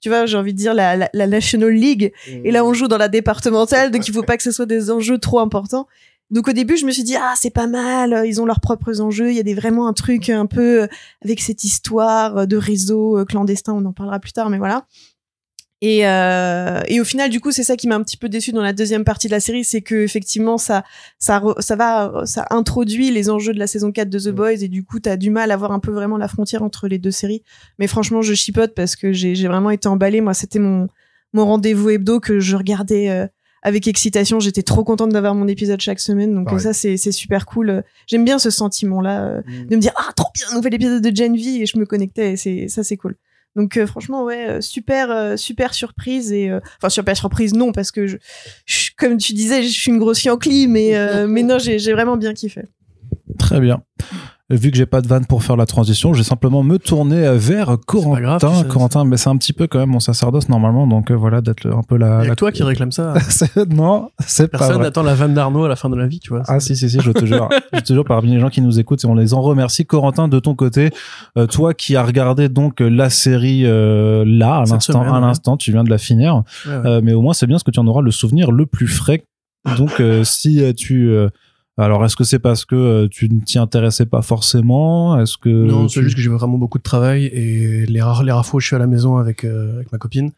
[0.00, 2.12] tu vois, j'ai envie de dire la, la, la National League.
[2.44, 4.90] Et là, on joue dans la départementale, donc il faut pas que ce soit des
[4.90, 5.86] enjeux trop importants.
[6.30, 8.60] Donc au début, je me suis dit ah c'est pas mal, euh, ils ont leurs
[8.60, 10.86] propres enjeux, il y a des vraiment un truc un peu euh,
[11.24, 14.86] avec cette histoire euh, de réseau euh, clandestin, on en parlera plus tard, mais voilà.
[15.82, 18.50] Et, euh, et au final, du coup, c'est ça qui m'a un petit peu déçu
[18.50, 20.84] dans la deuxième partie de la série, c'est que effectivement, ça,
[21.18, 24.68] ça, ça va, ça introduit les enjeux de la saison 4 de The Boys, et
[24.68, 27.10] du coup, t'as du mal à voir un peu vraiment la frontière entre les deux
[27.10, 27.42] séries.
[27.78, 30.22] Mais franchement, je chipote parce que j'ai j'ai vraiment été emballée.
[30.22, 30.88] Moi, c'était mon,
[31.34, 33.26] mon rendez-vous hebdo que je regardais euh,
[33.66, 34.40] avec excitation.
[34.40, 36.60] J'étais trop contente d'avoir mon épisode chaque semaine, donc Pareil.
[36.62, 37.82] ça, c'est c'est super cool.
[38.06, 41.36] J'aime bien ce sentiment-là euh, de me dire ah trop bien nouvel épisode de Gen
[41.36, 43.16] V et je me connectais et c'est ça c'est cool
[43.56, 47.72] donc euh, franchement ouais euh, super euh, super surprise et euh, enfin super surprise non
[47.72, 48.18] parce que je,
[48.66, 51.92] je- comme tu disais je suis une grosse Yankee mais euh, mais non j'ai j'ai
[51.94, 52.62] vraiment bien kiffé
[53.38, 53.82] Très bien.
[54.48, 57.26] Vu que j'ai pas de vanne pour faire la transition, je vais simplement me tourner
[57.26, 58.20] euh, vers Corentin.
[58.20, 61.14] grave, ça- Corentin, mais c'est un petit peu quand même mon sacerdoce normalement, donc euh,
[61.14, 62.24] voilà, d'être un peu la.
[62.24, 62.36] La...
[62.36, 63.14] toi qui réclame ça.
[63.68, 66.28] Non, c'est pas Personne n'attend la vanne d'Arnaud à la fin de la vie, tu
[66.30, 66.44] vois.
[66.46, 68.78] Ah si si si, je te jure, je te jure parmi les gens qui nous
[68.78, 69.84] écoutent et on les en remercie.
[69.84, 70.90] Corentin, de ton côté,
[71.36, 75.20] euh, toi qui as regardé donc la série euh, là à l'instant, à ouais.
[75.20, 76.86] l'instant, tu viens de la finir, Ouais, ouais.
[76.86, 78.86] Euh, mais au moins c'est bien parce que tu en auras le souvenir le plus
[78.86, 79.24] frais.
[79.76, 81.10] Donc si tu
[81.78, 85.20] alors, est-ce que c'est parce que euh, tu ne t'y intéressais pas forcément?
[85.20, 88.22] Est-ce que non, tu- c'est juste que j'ai vraiment beaucoup de travail et les rares,
[88.24, 90.32] les rares fois où je suis à la maison avec, euh, avec ma copine.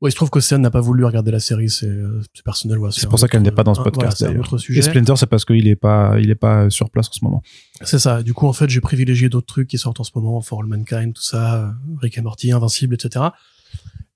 [0.00, 2.78] Ouais, il se trouve qu'Océane n'a pas voulu regarder la série, c'est euh, personnel.
[2.78, 4.44] ouais, C'est pour ça qu'elle n'est pas dans ce un- podcast, voilà, c'est un d'ailleurs.
[4.46, 4.80] autre Et sujet.
[4.80, 7.42] Splinter, c'est parce qu'il est pas, il est pas sur place en ce moment.
[7.82, 8.22] C'est ça.
[8.22, 10.66] Du coup, en fait, j'ai privilégié d'autres trucs qui sortent en ce moment, For All
[10.68, 13.26] Mankind, tout ça, euh, Rick et Morty, Invincible, etc.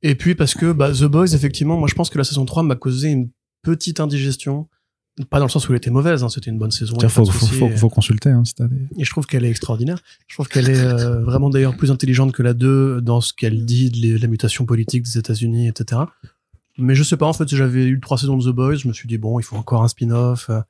[0.02, 2.62] Et puis parce que bah, The Boys, effectivement, moi je pense que la saison 3
[2.62, 3.28] m'a causé une
[3.62, 4.68] petite indigestion.
[5.30, 6.96] Pas dans le sens où elle était mauvaise, hein, c'était une bonne saison.
[7.00, 7.58] Il faut, de faut, souci.
[7.58, 8.30] faut, faut consulter.
[8.30, 9.98] Hein, si t'as des- Et je trouve qu'elle est extraordinaire.
[10.26, 13.64] Je trouve qu'elle est euh, vraiment d'ailleurs plus intelligente que la 2 dans ce qu'elle
[13.64, 16.02] dit de la mutation politique des États-Unis, etc.
[16.78, 18.88] Mais je sais pas, en fait, si j'avais eu trois saisons de The Boys, je
[18.88, 20.50] me suis dit, bon, il faut encore un spin-off.
[20.50, 20.60] euh,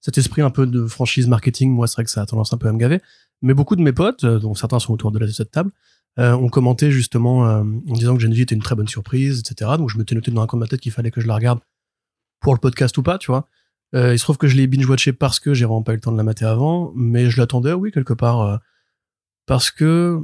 [0.00, 2.56] Cet esprit un peu de franchise marketing, moi, c'est vrai que ça a tendance un
[2.56, 3.00] peu à me gaver.
[3.42, 5.72] Mais beaucoup de mes potes, euh, dont certains sont autour de la- de cette table,
[6.18, 9.72] euh, ont commenté justement euh, en disant que Genevieve était une très bonne surprise, etc.
[9.76, 11.34] Donc je m'étais noté dans un coin de ma tête qu'il fallait que je la
[11.34, 11.60] regarde
[12.40, 13.46] pour le podcast ou pas, tu vois.
[13.94, 16.00] Euh, il se trouve que je l'ai binge-watché parce que j'ai vraiment pas eu le
[16.00, 18.56] temps de la mater avant, mais je l'attendais, oui, quelque part, euh,
[19.46, 20.20] parce que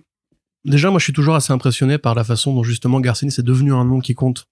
[0.65, 3.73] déjà, moi, je suis toujours assez impressionné par la façon dont justement Garcinis est devenu
[3.73, 4.47] un nom qui compte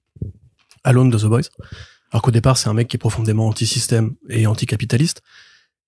[0.82, 1.48] à l'aune de The Boys.
[2.12, 5.22] Alors qu'au départ, c'est un mec qui est profondément anti-système et anticapitaliste.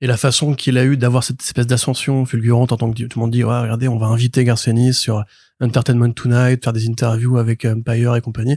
[0.00, 3.18] et la façon qu'il a eu d'avoir cette espèce d'ascension fulgurante en tant que tout
[3.18, 5.24] le monde dit ouais regardez on va inviter Garcenis sur
[5.60, 8.56] Entertainment Tonight faire des interviews avec Empire et compagnie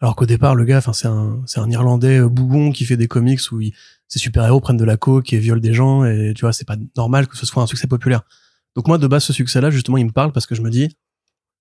[0.00, 2.96] alors qu'au départ le gars enfin c'est un c'est un irlandais euh, bougon qui fait
[2.96, 3.72] des comics où il,
[4.08, 6.76] ses super-héros prennent de la coke et violent des gens et tu vois c'est pas
[6.96, 8.22] normal que ce soit un succès populaire
[8.74, 10.70] donc moi de base ce succès là justement il me parle parce que je me
[10.70, 10.96] dis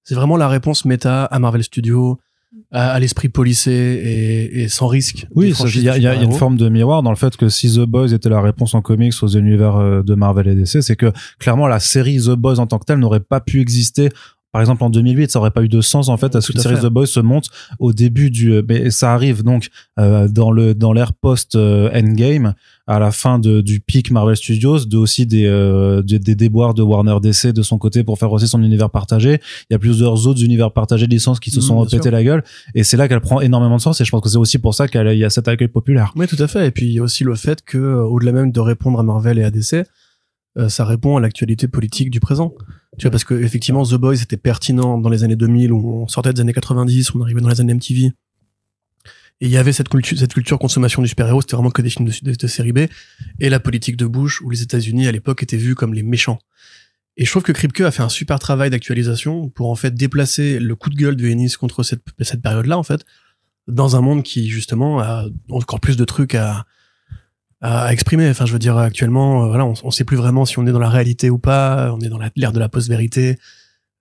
[0.03, 2.19] c'est vraiment la réponse méta à Marvel Studios
[2.71, 6.57] à, à l'esprit policé et, et sans risque Oui, il y, y a une forme
[6.57, 9.27] de miroir dans le fait que si The Boys était la réponse en comics aux
[9.27, 12.79] univers euh, de Marvel et DC, c'est que clairement la série The Boys en tant
[12.79, 14.09] que telle n'aurait pas pu exister.
[14.55, 16.53] Par exemple, en 2008, ça aurait pas eu de sens en fait à ce que
[16.53, 16.83] à la série fait.
[16.87, 18.53] The Boys se monte au début du.
[18.53, 19.67] euh, Mais ça arrive donc
[19.99, 22.53] euh, dans le dans l'ère post euh, Endgame,
[22.87, 26.73] à la fin de, du pic Marvel Studios, de aussi des, euh, des des déboires
[26.73, 29.41] de Warner DC de son côté pour faire aussi son univers partagé.
[29.69, 32.11] Il y a plusieurs autres univers partagés de licences qui se Mm, sont pété sûr.
[32.13, 32.43] la gueule,
[32.75, 33.99] et c'est là qu'elle prend énormément de sens.
[33.99, 36.13] Et je pense que c'est aussi pour ça qu'il y a cet accueil populaire.
[36.15, 36.65] Oui, tout à fait.
[36.67, 39.03] Et puis il y a aussi le fait que, euh, au-delà même de répondre à
[39.03, 39.83] Marvel et à DC,
[40.57, 42.53] euh, ça répond à l'actualité politique du présent.
[42.97, 46.07] Tu vois, parce que effectivement, The Boys était pertinent dans les années 2000, où on
[46.07, 48.13] sortait des années 90, on arrivait dans les années MTV.
[49.41, 51.89] Et il y avait cette culture, cette culture consommation du super-héros, c'était vraiment que des
[51.89, 52.79] films de, série B,
[53.39, 56.39] et la politique de Bush, où les États-Unis à l'époque étaient vus comme les méchants.
[57.17, 60.59] Et je trouve que Kripke a fait un super travail d'actualisation pour en fait déplacer
[60.59, 63.05] le coup de gueule de Ennis contre cette, cette période-là, en fait,
[63.67, 66.65] dans un monde qui justement a encore plus de trucs à,
[67.65, 68.29] à exprimer.
[68.29, 70.71] Enfin, je veux dire, actuellement, euh, voilà, on, on sait plus vraiment si on est
[70.71, 71.91] dans la réalité ou pas.
[71.93, 73.37] On est dans l'ère de la post-vérité.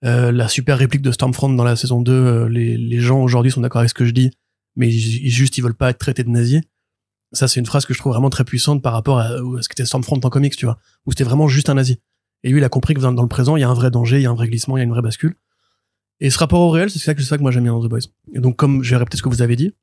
[0.03, 3.61] Euh, la super réplique de Stormfront dans la saison 2, euh, les, gens aujourd'hui sont
[3.61, 4.29] d'accord avec ce que je dis,
[4.75, 6.61] mais ils, juste ils veulent pas être traités de nazis.
[7.31, 9.67] Ça, c'est une phrase que je trouve vraiment très puissante par rapport à, à ce
[9.67, 11.99] qu'était Stormfront en comics, tu vois, où c'était vraiment juste un nazi.
[12.43, 13.89] Et lui, il a compris que dans, dans le présent, il y a un vrai
[13.89, 15.35] danger, il y a un vrai glissement, il y a une vraie bascule.
[16.19, 17.89] Et ce rapport au réel, c'est ça que ça que moi j'aime bien dans The
[17.89, 18.07] Boys.
[18.33, 19.73] Et donc, comme je vais répéter ce que vous avez dit,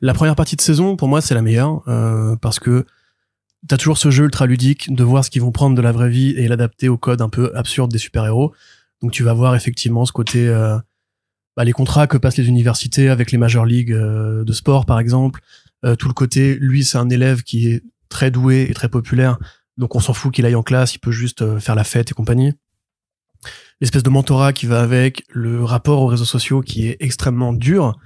[0.00, 2.86] la première partie de saison, pour moi, c'est la meilleure euh, parce que
[3.68, 6.10] t'as toujours ce jeu ultra ludique de voir ce qu'ils vont prendre de la vraie
[6.10, 8.52] vie et l'adapter au code un peu absurde des super-héros.
[9.02, 10.78] Donc tu vas voir effectivement ce côté, euh,
[11.56, 14.98] bah, les contrats que passent les universités avec les major ligues euh, de sport, par
[14.98, 15.40] exemple.
[15.84, 19.38] Euh, tout le côté, lui, c'est un élève qui est très doué et très populaire,
[19.76, 22.10] donc on s'en fout qu'il aille en classe, il peut juste euh, faire la fête
[22.10, 22.52] et compagnie.
[23.80, 27.98] L'espèce de mentorat qui va avec, le rapport aux réseaux sociaux qui est extrêmement dur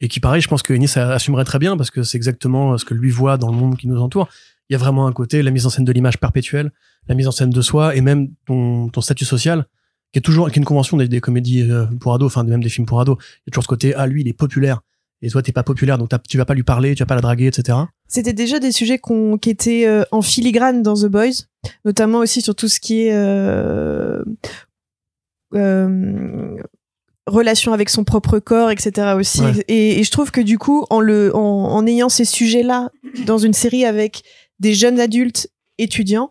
[0.00, 2.84] et qui, pareil, je pense que Ennis assumerait très bien parce que c'est exactement ce
[2.84, 4.28] que lui voit dans le monde qui nous entoure.
[4.68, 6.72] Il y a vraiment un côté, la mise en scène de l'image perpétuelle,
[7.08, 9.66] la mise en scène de soi et même ton, ton statut social,
[10.12, 12.68] qui est toujours qui est une convention des, comédies euh, pour ados, enfin même des
[12.68, 13.16] films pour ados.
[13.20, 14.80] Il y a toujours ce côté, ah lui, il est populaire.
[15.22, 17.22] Et toi, t'es pas populaire, donc tu vas pas lui parler, tu vas pas la
[17.22, 17.78] draguer, etc.
[18.08, 21.44] C'était déjà des sujets qu'on- qui étaient euh, en filigrane dans The Boys,
[21.86, 24.22] notamment aussi sur tout ce qui est euh,
[25.54, 26.56] euh,
[27.26, 29.14] relation avec son propre corps, etc.
[29.16, 29.40] aussi.
[29.40, 29.64] Ouais.
[29.68, 32.90] Et, et je trouve que du coup, en, le, en, en ayant ces sujets-là
[33.26, 34.22] dans une série avec
[34.60, 36.30] des jeunes adultes étudiants,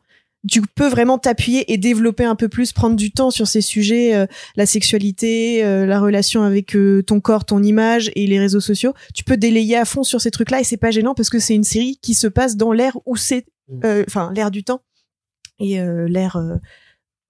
[0.50, 4.14] tu peux vraiment t'appuyer et développer un peu plus, prendre du temps sur ces sujets,
[4.14, 4.26] euh,
[4.58, 8.94] la sexualité, euh, la relation avec euh, ton corps, ton image et les réseaux sociaux.
[9.14, 11.56] Tu peux délayer à fond sur ces trucs-là et c'est pas gênant parce que c'est
[11.56, 13.46] une série qui se passe dans l'ère où c'est,
[13.86, 14.82] euh, enfin, l'ère du temps
[15.60, 16.56] et euh, l'ère euh,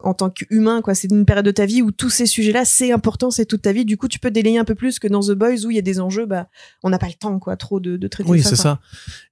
[0.03, 0.93] en tant qu'humain, quoi.
[0.95, 3.71] C'est une période de ta vie où tous ces sujets-là, c'est important, c'est toute ta
[3.71, 3.85] vie.
[3.85, 5.79] Du coup, tu peux délayer un peu plus que dans The Boys où il y
[5.79, 6.47] a des enjeux, bah,
[6.83, 8.49] on n'a pas le temps, quoi, trop de, de traiter Oui, ça.
[8.49, 8.63] c'est quoi.
[8.63, 8.79] ça.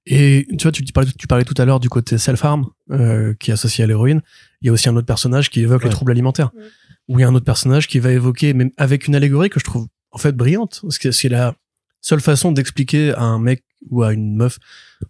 [0.06, 3.50] Et tu vois, tu parlais, tu parlais tout à l'heure du côté self-harm, euh, qui
[3.50, 4.22] est associé à l'héroïne.
[4.62, 5.92] Il y a aussi un autre personnage qui évoque les Ouais.
[5.94, 6.50] troubles alimentaires.
[6.56, 6.62] Ouais.
[7.08, 9.60] Où il y a un autre personnage qui va évoquer, même avec une allégorie que
[9.60, 11.54] je trouve en fait brillante, parce que c'est la
[12.02, 14.58] seule façon d'expliquer à un mec ou à une meuf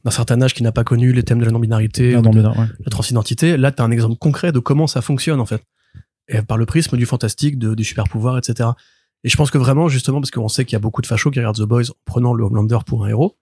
[0.05, 2.43] d'un certain âge qui n'a pas connu les thèmes de la non-binarité non, ouais.
[2.43, 3.57] la transidentité.
[3.57, 5.63] Là, t'as un exemple concret de comment ça fonctionne en fait,
[6.29, 8.71] et par le prisme du fantastique, de, du super pouvoir, etc.
[9.25, 11.31] Et je pense que vraiment, justement, parce qu'on sait qu'il y a beaucoup de fachos
[11.31, 13.37] qui regardent The Boys en prenant le Homelander pour un héros,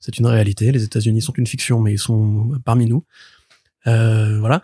[0.00, 0.72] c'est une réalité.
[0.72, 3.04] Les États-Unis sont une fiction, mais ils sont parmi nous.
[3.86, 4.62] Euh, voilà.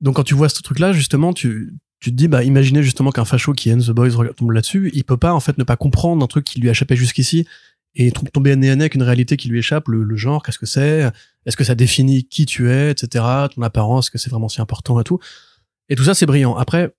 [0.00, 3.24] Donc quand tu vois ce truc-là, justement, tu, tu te dis, bah, imaginez justement qu'un
[3.24, 6.24] facho qui aime The Boys tombe là-dessus, il peut pas en fait ne pas comprendre
[6.24, 7.46] un truc qui lui a échappé jusqu'ici
[7.94, 10.42] et tom- tomber nez à nez avec une réalité qui lui échappe, le, le genre,
[10.42, 11.10] qu'est-ce que c'est,
[11.46, 14.60] est-ce que ça définit qui tu es, etc., ton apparence, est-ce que c'est vraiment si
[14.60, 15.20] important et tout.
[15.88, 16.56] Et tout ça, c'est brillant.
[16.56, 16.92] Après,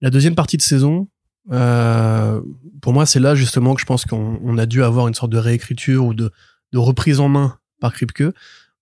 [0.00, 1.08] la deuxième partie de saison,
[1.50, 2.40] euh,
[2.80, 5.32] pour moi, c'est là justement que je pense qu'on on a dû avoir une sorte
[5.32, 6.30] de réécriture ou de,
[6.72, 8.24] de reprise en main par Kripke.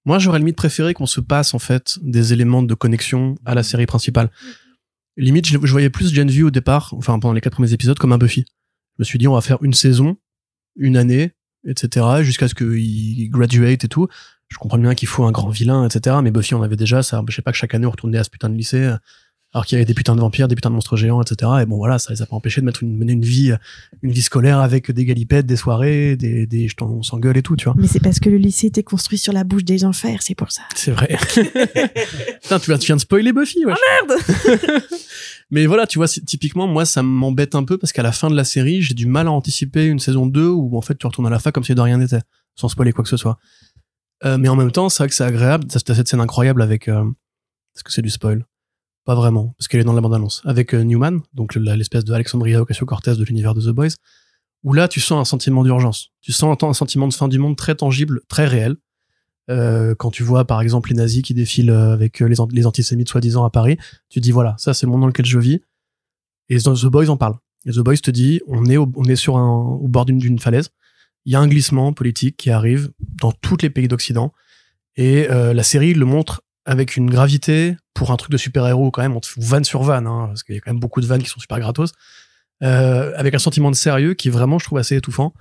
[0.04, 3.62] Moi, j'aurais limite préféré qu'on se passe en fait des éléments de connexion à la
[3.62, 4.30] série principale.
[5.16, 8.12] Limite, je, voyais plus Gen V au départ, enfin pendant les quatre premiers épisodes, comme
[8.12, 8.44] un Buffy.
[8.96, 10.16] Je me suis dit, on va faire une saison,
[10.76, 11.32] une année,
[11.66, 14.08] etc., jusqu'à ce qu'il graduate et tout.
[14.48, 17.22] Je comprends bien qu'il faut un grand vilain, etc., mais Buffy, on avait déjà ça.
[17.28, 18.94] Je sais pas que chaque année, on retournait à ce putain de lycée
[19.54, 21.50] alors qu'il y avait des putains de vampires, des putains de monstres géants, etc.
[21.62, 23.52] Et bon voilà, ça les a pas empêchés de mettre une, mener une vie,
[24.02, 27.42] une vie scolaire avec des galipettes, des soirées, des, des je t'en- on s'engueule et
[27.42, 27.74] tout, tu vois.
[27.76, 30.50] Mais c'est parce que le lycée était construit sur la bouche des enfers, c'est pour
[30.52, 30.62] ça.
[30.74, 31.16] C'est vrai.
[32.42, 33.76] Putain, tu viens, tu viens de spoiler Buffy, wesh.
[34.08, 34.20] Merde
[35.50, 38.34] Mais voilà, tu vois, typiquement, moi, ça m'embête un peu parce qu'à la fin de
[38.36, 41.26] la série, j'ai du mal à anticiper une saison 2 où, en fait, tu retournes
[41.26, 42.22] à la fac comme si de rien n'était,
[42.56, 43.38] sans spoiler quoi que ce soit.
[44.24, 45.66] Euh, mais en même temps, c'est vrai que c'est agréable.
[45.66, 47.04] T'as cette scène incroyable avec, euh,
[47.76, 48.46] est-ce que c'est du spoil?
[49.04, 50.42] Pas vraiment, parce qu'elle est dans la bande-annonce.
[50.44, 53.94] Avec euh, Newman, donc l'espèce de Alexandria Ocasio-Cortez de l'univers de The Boys,
[54.62, 56.10] où là, tu sens un sentiment d'urgence.
[56.20, 58.76] Tu sens un, sentiment de fin du monde très tangible, très réel.
[59.50, 62.64] Euh, quand tu vois, par exemple, les nazis qui défilent euh, avec les, an- les
[62.64, 63.76] antisémites soi-disant à Paris,
[64.08, 65.60] tu dis, voilà, ça, c'est le monde dans lequel je vis.
[66.48, 67.34] Et The Boys en parle.
[67.66, 70.38] Et The Boys te dit, on est, au, on est sur un, au bord d'une-
[70.38, 70.70] falaise.
[71.24, 74.32] Il y a un glissement politique qui arrive dans tous les pays d'Occident.
[74.96, 79.16] Et la série le montre avec une gravité pour un truc de super-héros quand même.
[79.16, 81.06] On te fout vanne sur vanne, hein, parce qu'il y a quand même beaucoup de
[81.06, 81.92] vannes qui sont super gratos.
[82.62, 85.32] Euh, avec un sentiment de sérieux qui est vraiment, je trouve, assez étouffant.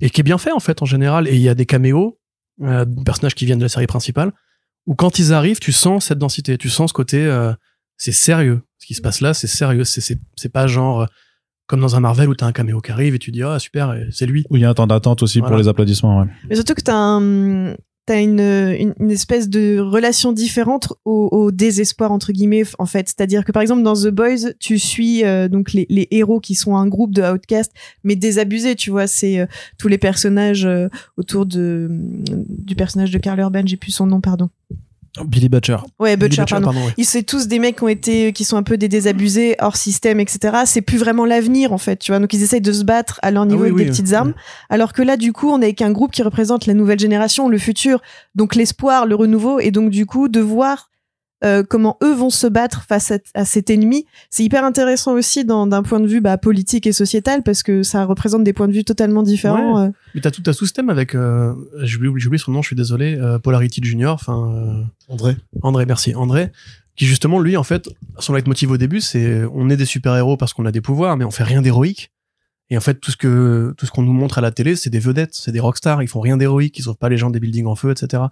[0.00, 1.28] Et qui est bien fait, en fait, en général.
[1.28, 2.18] Et il y a des caméos
[2.62, 4.32] euh, de personnages qui viennent de la série principale,
[4.86, 7.52] où quand ils arrivent, tu sens cette densité, tu sens ce côté, euh,
[7.96, 8.62] c'est sérieux.
[8.78, 9.84] Ce qui se passe là, c'est sérieux.
[9.84, 11.06] C'est, c'est, c'est pas genre
[11.68, 13.96] comme dans un Marvel où t'as un caméo qui arrive et tu dis, ah super,
[14.10, 14.44] c'est lui.
[14.50, 16.20] Où il y a un temps d'attente aussi pour les applaudissements.
[16.20, 16.26] Ouais.
[16.50, 22.10] Mais surtout que t'as un, t'as une, une, espèce de relation différente au, au désespoir
[22.10, 23.08] entre guillemets en fait.
[23.08, 26.54] C'est-à-dire que par exemple dans The Boys, tu suis euh, donc les, les héros qui
[26.54, 28.74] sont un groupe de outcasts, mais désabusés.
[28.74, 29.46] Tu vois, c'est euh,
[29.78, 33.62] tous les personnages euh, autour de du personnage de Carl Urban.
[33.64, 34.50] J'ai plus son nom, pardon.
[35.24, 35.76] Billy Butcher.
[35.98, 36.66] Ouais, Billy Butcher, Butcher, pardon.
[36.72, 36.94] pardon, ouais.
[36.96, 39.76] Ils c'est tous des mecs qui ont été qui sont un peu des désabusés hors
[39.76, 42.84] système etc c'est plus vraiment l'avenir en fait tu vois donc ils essayent de se
[42.84, 44.32] battre à leur niveau Ah oui, avec oui, des petites armes
[44.70, 47.48] alors que là du coup on est avec un groupe qui représente la nouvelle génération
[47.48, 48.00] le futur
[48.34, 50.88] donc l'espoir le renouveau et donc du coup de voir
[51.44, 55.44] euh, comment eux vont se battre face à, à cet ennemi c'est hyper intéressant aussi
[55.44, 58.68] dans- d'un point de vue bah, politique et sociétal parce que ça représente des points
[58.68, 59.88] de vue totalement différents euh.
[60.14, 62.62] Mais t'as tout, t'as tout ce thème avec, euh, j'ai oublié, j'ai oublié son nom,
[62.62, 65.36] je suis désolé, euh, Polarity Junior, enfin, euh, André.
[65.62, 66.14] André, merci.
[66.14, 66.52] André,
[66.96, 70.52] qui justement, lui, en fait, son leitmotiv au début, c'est on est des super-héros parce
[70.52, 72.10] qu'on a des pouvoirs, mais on fait rien d'héroïque.
[72.70, 74.88] Et en fait, tout ce que tout ce qu'on nous montre à la télé, c'est
[74.90, 77.40] des vedettes, c'est des rockstars, ils font rien d'héroïque, ils sauvent pas les gens des
[77.40, 78.22] buildings en feu, etc.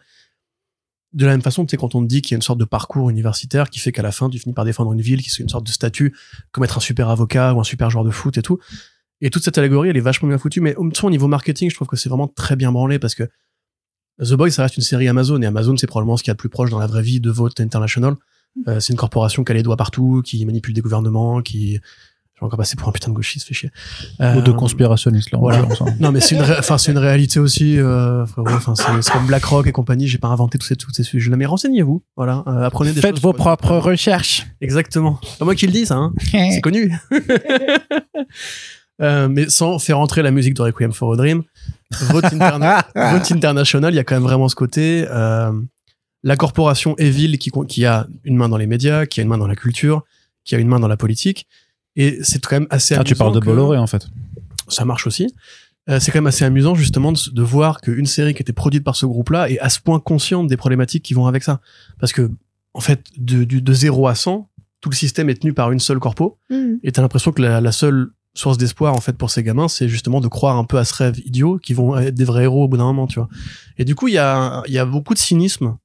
[1.12, 2.61] De la même façon, tu sais, quand on te dit qu'il y a une sorte
[2.61, 5.31] de parcours universitaire qui fait qu'à la fin, tu finis par défendre une ville, qui
[5.31, 6.14] est une sorte de statut,
[6.53, 8.59] comme être un super avocat ou un super joueur de foot et tout.
[9.20, 11.75] Et toute cette allégorie, elle est vachement bien foutue, mais au au niveau marketing, je
[11.75, 13.25] trouve que c'est vraiment très bien branlé parce que
[14.20, 16.35] The Boys, ça reste une série Amazon, et Amazon, c'est probablement ce qu'il y a
[16.35, 18.14] de plus proche dans la vraie vie de Vote International.
[18.68, 21.81] Euh, c'est une corporation qui a les doigts partout, qui manipule des gouvernements, qui...
[22.40, 23.70] Je vais encore passer pour un putain de gauchiste, fait chier.
[24.22, 25.38] Euh, Ou de conspirationniste, là.
[25.38, 25.62] voilà.
[26.00, 28.48] Non, mais c'est une, enfin, c'est une réalité aussi, euh, frérot.
[28.48, 30.09] Enfin, c'est c'est comme BlackRock et compagnie.
[30.09, 32.03] J'ai pas inventé tous ces, tous ces sujets-là, mais renseignez-vous.
[32.16, 32.42] Voilà.
[32.46, 34.46] Euh, apprenez des Faites choses vos propres recherches.
[34.62, 35.20] Exactement.
[35.38, 36.14] C'est moi qui le dis, ça, hein.
[36.33, 36.90] C'est connu.
[39.03, 41.42] Euh, mais sans faire entrer la musique de Requiem for a Dream,
[42.11, 45.50] Vote, Interna- Vote International, il y a quand même vraiment ce côté, euh,
[46.22, 49.38] la corporation Evil qui, qui a une main dans les médias, qui a une main
[49.38, 50.03] dans la culture,
[50.44, 51.46] qui a une main dans la politique.
[51.96, 54.07] Et c'est quand même assez Ah, tu parles de Bolloré, en fait.
[54.68, 55.26] ça marche aussi.
[55.88, 58.85] Euh, c'est quand même assez amusant justement de, de voir qu'une série qui était produite
[58.85, 61.61] par ce groupe-là est à ce point consciente des problématiques qui vont avec ça.
[61.98, 62.31] Parce que,
[62.74, 64.48] en fait, de, du- de 0 à 100,
[64.81, 66.79] tout le système est tenu par une seule corpo, Mhm.
[66.85, 69.88] et t'as l'impression que la, la seule source d'espoir en fait pour ces gamins, c'est
[69.88, 72.64] justement de croire un peu à ce rêve idiot qui vont être des vrais héros
[72.64, 73.29] au bout d'un moment, tu vois.
[73.76, 75.76] Et du coup, il y a, il y a beaucoup de cynisme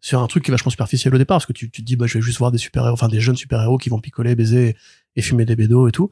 [0.00, 1.96] sur un truc qui est vachement superficiel au départ, parce que tu, tu te dis,
[1.96, 4.74] bah, je vais juste voir des super-héros, enfin des jeunes super-héros qui vont picoler, baiser
[5.16, 6.10] et fumer des bédos et tout.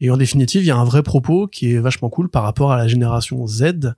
[0.00, 2.72] Et en définitive, il y a un vrai propos qui est vachement cool par rapport
[2.72, 3.94] à la génération Z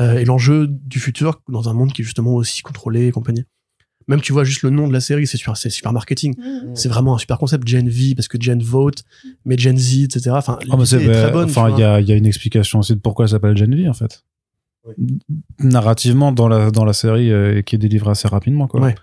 [0.00, 3.44] euh, et l'enjeu du futur dans un monde qui est justement aussi contrôlé et compagnie.
[4.08, 6.34] Même tu vois juste le nom de la série, c'est super, c'est super marketing.
[6.38, 6.74] Mhm.
[6.76, 9.02] C'est vraiment un super concept, Gen V, parce que Gen Vote,
[9.46, 10.30] mais Gen Z, etc.
[10.32, 11.44] Enfin, Ah, très bonne.
[11.48, 13.74] enfin, il y a, il y a une explication aussi de pourquoi elle s'appelle Gen
[13.74, 14.22] V, en fait.
[14.86, 15.18] Oui.
[15.60, 18.80] Narrativement, dans la, dans la série, euh, qui est délivrée assez rapidement, quoi.
[18.82, 18.94] Ouais.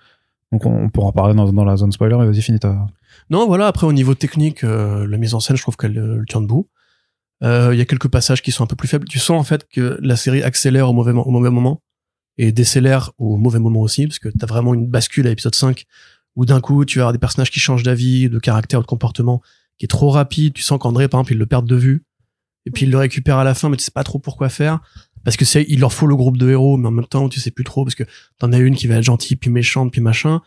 [0.51, 2.85] Donc, on, on pourra en parler dans, dans la zone spoiler, mais vas-y, finis ta.
[3.31, 6.17] Non, voilà, après, au niveau technique, euh, la mise en scène, je trouve qu'elle euh,
[6.17, 6.69] le tient debout.
[7.43, 9.07] Euh, Il y a quelques passages qui sont un peu plus faibles.
[9.07, 11.81] Tu sens, en fait, que la série accélère au mauvais, mo- au mauvais moment
[12.37, 15.85] et décélère au mauvais moment aussi, parce que t'as vraiment une bascule à l'épisode 5
[16.35, 19.41] où d'un coup, tu as des personnages qui changent d'avis, de caractère, de comportement,
[19.77, 20.53] qui est trop rapide.
[20.53, 22.03] Tu sens qu'André, par exemple, il le perd de vue.
[22.65, 24.79] Et puis, il le récupère à la fin, mais tu sais pas trop pourquoi faire.
[25.23, 27.39] Parce que c'est, il leur faut le groupe de héros, mais en même temps, tu
[27.39, 28.03] sais plus trop, parce que
[28.39, 30.41] t'en as une qui va être gentille, puis méchante, puis machin.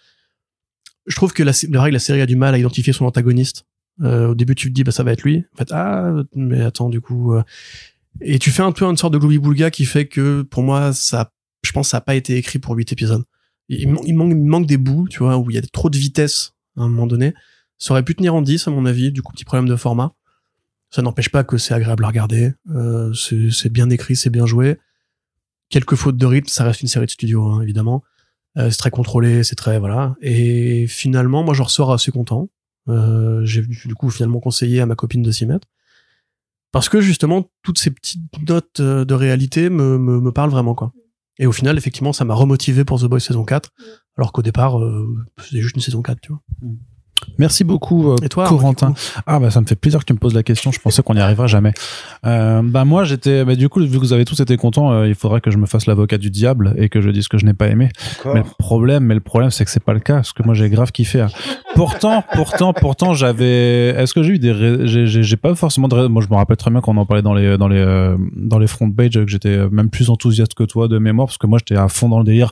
[1.07, 3.67] Je trouve que la, règle, la série a du mal à identifier son antagoniste.
[4.03, 5.45] Euh, au début, tu te dis, bah, ça va être lui.
[5.55, 7.43] En fait, ah, mais attends, du coup, euh,
[8.21, 11.33] et tu fais un peu une sorte de gloubi-boulga qui fait que, pour moi, ça,
[11.63, 13.25] je pense, ça a pas été écrit pour huit épisodes.
[13.69, 16.83] Il, il manque, des bouts, tu vois, où il y a trop de vitesse à
[16.83, 17.35] un moment donné.
[17.79, 20.15] Ça aurait pu tenir en 10 à mon avis, du coup petit problème de format.
[20.91, 22.53] Ça n'empêche pas que c'est agréable à regarder.
[22.71, 24.79] Euh, c'est c'est bien écrit, c'est bien joué.
[25.71, 28.05] Quelques fautes de rythme, ça reste une série de studio hein, évidemment.
[28.57, 30.15] Euh, c'est très contrôlé, c'est très voilà.
[30.21, 32.49] Et finalement, moi je ressors assez content.
[32.89, 35.67] Euh, J'ai du coup finalement conseillé à ma copine de s'y mettre
[36.71, 40.75] parce que justement toutes ces petites notes euh, de réalité me, me, me parlent vraiment
[40.75, 40.93] quoi.
[41.39, 43.71] Et au final, effectivement, ça m'a remotivé pour The Boys saison 4,
[44.17, 46.43] alors qu'au départ, euh, c'était juste une saison 4, tu vois.
[47.39, 48.95] Merci beaucoup, euh, Et toi, Corentin.
[49.27, 50.73] Ah bah ça me fait plaisir que tu me poses la question.
[50.73, 51.73] Je pensais qu'on n'y arriverait jamais.
[52.27, 55.07] Euh, bah moi j'étais, bah du coup vu que vous avez tous été contents, euh,
[55.09, 57.45] il faudrait que je me fasse l'avocat du diable et que je dise que je
[57.47, 57.89] n'ai pas aimé.
[58.35, 60.55] Mais le problème, mais le problème c'est que c'est pas le cas parce que moi
[60.55, 61.21] j'ai grave kiffé.
[61.23, 61.29] hein.
[61.75, 63.89] Pourtant, pourtant, pourtant j'avais.
[63.97, 65.95] Est-ce que j'ai eu des, ré- j'ai- j'ai j'ai pas forcément de.
[65.95, 68.17] ré- Moi je me rappelle très bien qu'on en parlait dans les dans les euh,
[68.37, 71.47] dans les front pages que j'étais même plus enthousiaste que toi de mémoire parce que
[71.47, 72.51] moi j'étais à fond dans le délire,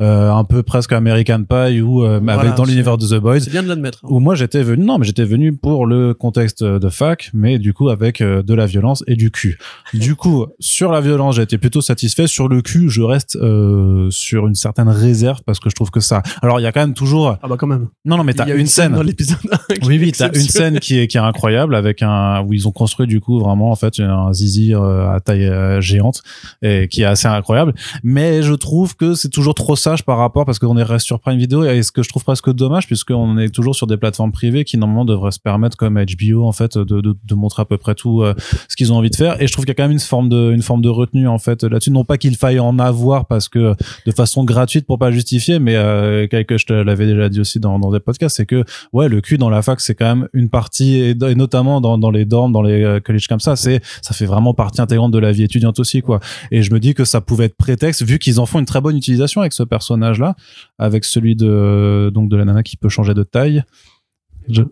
[0.00, 3.40] euh, un peu presque American Pie ou euh, Voilà, avec dans l'univers de The Boys
[3.40, 4.00] C'est bien de l'admettre.
[4.10, 7.72] Où moi j'étais venu non mais j'étais venu pour le contexte de fac mais du
[7.72, 9.58] coup avec euh, de la violence et du cul
[9.94, 14.10] du coup sur la violence j'ai été plutôt satisfait sur le cul je reste euh,
[14.10, 16.80] sur une certaine réserve parce que je trouve que ça alors il y a quand
[16.80, 17.88] même toujours Ah bah quand même.
[18.04, 19.38] non non mais t'as a une scène dans l'épisode.
[19.86, 22.72] oui oui t'as une scène qui est qui est incroyable avec un où ils ont
[22.72, 25.48] construit du coup vraiment en fait un zizi euh, à taille
[25.80, 26.22] géante
[26.62, 30.44] et qui est assez incroyable mais je trouve que c'est toujours trop sage par rapport
[30.44, 33.38] parce qu'on est reste sur Prime Video et ce que je trouve presque dommage puisqu'on
[33.38, 36.76] est toujours sur des plateformes privées qui normalement devraient se permettre comme HBO en fait
[36.76, 38.34] de, de, de montrer à peu près tout euh,
[38.68, 39.40] ce qu'ils ont envie de faire.
[39.40, 41.28] Et je trouve qu'il y a quand même une forme de une forme de retenue
[41.28, 41.90] en fait là-dessus.
[41.90, 43.74] Non pas qu'il faille en avoir parce que
[44.06, 47.60] de façon gratuite pour pas justifier mais euh, que je te l'avais déjà dit aussi
[47.60, 50.28] dans, dans des podcasts c'est que ouais le cul dans la fac c'est quand même
[50.32, 53.80] une partie et, notamment dans, dans les dorms dans les euh, collèges comme ça c'est
[54.02, 56.20] ça fait vraiment partie intégrante de la vie étudiante aussi quoi.
[56.50, 58.80] Et je me dis que ça pouvait être prétexte vu qu'ils en font une très
[58.80, 60.34] bonne utilisation avec ce personnage là
[60.78, 63.62] avec celui de donc de la nana qui peut changer de taille
[64.52, 64.62] Je-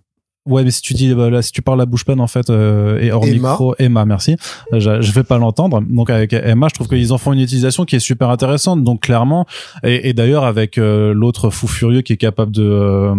[0.46, 2.48] Ouais, mais si tu dis bah, là, si tu parles la bouche pleine en fait
[2.48, 3.50] euh, et hors Emma.
[3.50, 4.36] micro, Emma, merci.
[4.72, 5.82] Euh, Je, je vais pas l'entendre.
[5.82, 8.82] Donc avec Emma, je trouve qu'ils en font une utilisation qui est super intéressante.
[8.82, 9.44] Donc clairement,
[9.84, 13.14] et, et d'ailleurs avec euh, l'autre fou furieux qui est capable de euh,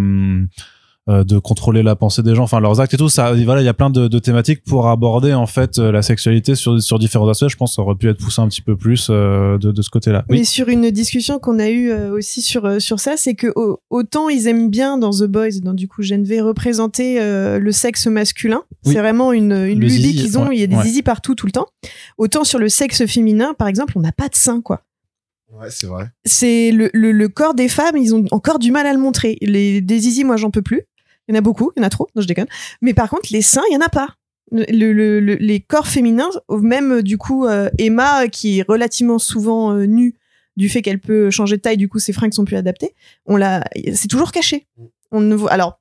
[1.10, 3.10] de contrôler la pensée des gens, enfin leurs actes et tout.
[3.10, 6.02] Ça, voilà, il y a plein de, de thématiques pour aborder en fait euh, la
[6.02, 7.48] sexualité sur sur différents aspects.
[7.50, 9.82] Je pense que ça aurait pu être poussé un petit peu plus euh, de, de
[9.82, 10.24] ce côté-là.
[10.30, 13.48] Mais sur une discussion qu'on a eue euh, aussi sur, euh, sur ça, c'est que
[13.56, 17.72] au- autant ils aiment bien dans The Boys, dans du coup Geneviève, représenter euh, le
[17.72, 18.62] sexe masculin.
[18.86, 18.94] Oui.
[18.94, 20.48] C'est vraiment une, une Le lubie qu'ils ont.
[20.48, 20.84] ouais, il y a des ouais.
[20.84, 21.68] zizi partout, tout le temps.
[22.18, 24.82] Autant sur le sexe féminin, par exemple, on n'a pas de sein, quoi.
[25.60, 26.06] Ouais, c'est vrai.
[26.26, 29.36] C'est le, le, le corps des femmes, ils ont encore du mal à le montrer.
[29.42, 30.84] Les, des zizi, moi, j'en peux plus.
[31.30, 32.48] Il y en a beaucoup, il y en a trop, non, je déconne.
[32.82, 34.16] Mais par contre, les seins, il y en a pas.
[34.52, 39.20] Le, le- le- les corps féminins, même euh, du coup euh, Emma, qui est relativement
[39.20, 40.16] souvent euh, nue,
[40.58, 42.96] du fait qu'elle peut changer de taille, du coup ses fringues sont plus adaptées.
[43.28, 43.64] On l'a,
[43.94, 44.66] c'est toujours caché.
[45.12, 45.52] On ne voit.
[45.52, 45.80] Alors,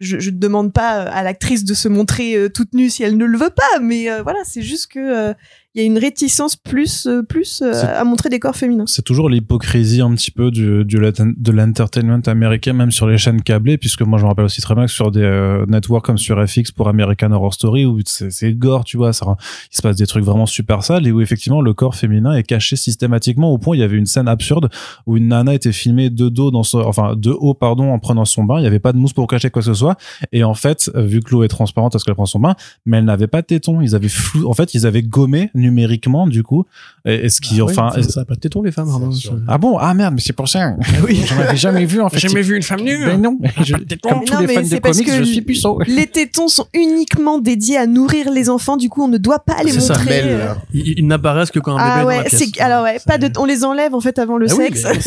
[0.00, 3.38] je, ne demande pas à l'actrice de se montrer toute nue si elle ne le
[3.38, 5.34] veut pas, mais voilà, c'est juste que
[5.74, 8.86] il y a une réticence plus, euh, plus euh, à montrer des corps féminins.
[8.88, 13.40] c'est toujours l'hypocrisie un petit peu du, du de l'entertainment américain, même sur les chaînes
[13.40, 16.18] câblées, puisque moi je me rappelle aussi très bien que sur des euh, networks comme
[16.18, 19.36] sur FX pour American Horror Story, où c'est gore, tu vois, ça,
[19.72, 22.42] il se passe des trucs vraiment super sales, et où effectivement le corps féminin est
[22.42, 24.70] caché systématiquement, au point il y avait une scène absurde
[25.06, 28.24] où une nana était filmée de dos dans son, enfin de haut, pardon, en prenant
[28.24, 29.96] son bain, il n'y avait pas de mousse pour cacher quoi que ce soit,
[30.32, 32.56] et en fait, euh, vu que l'eau est transparente parce qu'elle prend son bain,
[32.86, 36.26] mais elle n'avait pas de tétons, ils avaient flou, en fait, ils avaient gommé numériquement,
[36.26, 36.64] du coup,
[37.04, 38.88] et, et ce qui, Ah ouais, enfin, ça, ça a pas de tétons les femmes.
[38.88, 39.10] Pardon.
[39.48, 39.78] ah bon?
[39.78, 40.74] Ah merde, mais c'est pour ça.
[41.06, 41.22] oui.
[41.26, 42.26] J'en avais jamais vu en fait.
[42.28, 43.04] vu une femme nue.
[43.04, 43.38] Ben non.
[43.62, 43.84] Je- comme
[44.20, 45.80] Mais tous non, les mais fans de c'est parce comics, que je suis puceau.
[45.86, 49.62] Les tétons sont uniquement dédiés à nourrir les enfants, du coup on ne doit pas
[49.62, 50.22] les ça, montrer.
[50.24, 50.54] Euh.
[50.72, 52.44] Ils, ils n'apparaissent que quand un bébé Ah est dans ouais, la pièce.
[52.54, 54.84] c'est alors ouais, pas de, on les enlève en fait avant le Ah sexe.
[54.84, 55.00] mais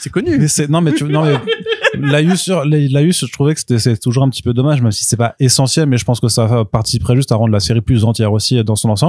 [0.00, 0.38] c'est- connu.
[0.38, 1.38] Mais non mais tu non mais
[1.98, 5.04] Laïus sur Laïus, je trouvais que c'était c'est toujours un petit peu dommage même si
[5.04, 8.04] c'est pas essentiel mais je pense que ça participerait juste à rendre la série plus
[8.04, 8.99] entière aussi dans son ensemble.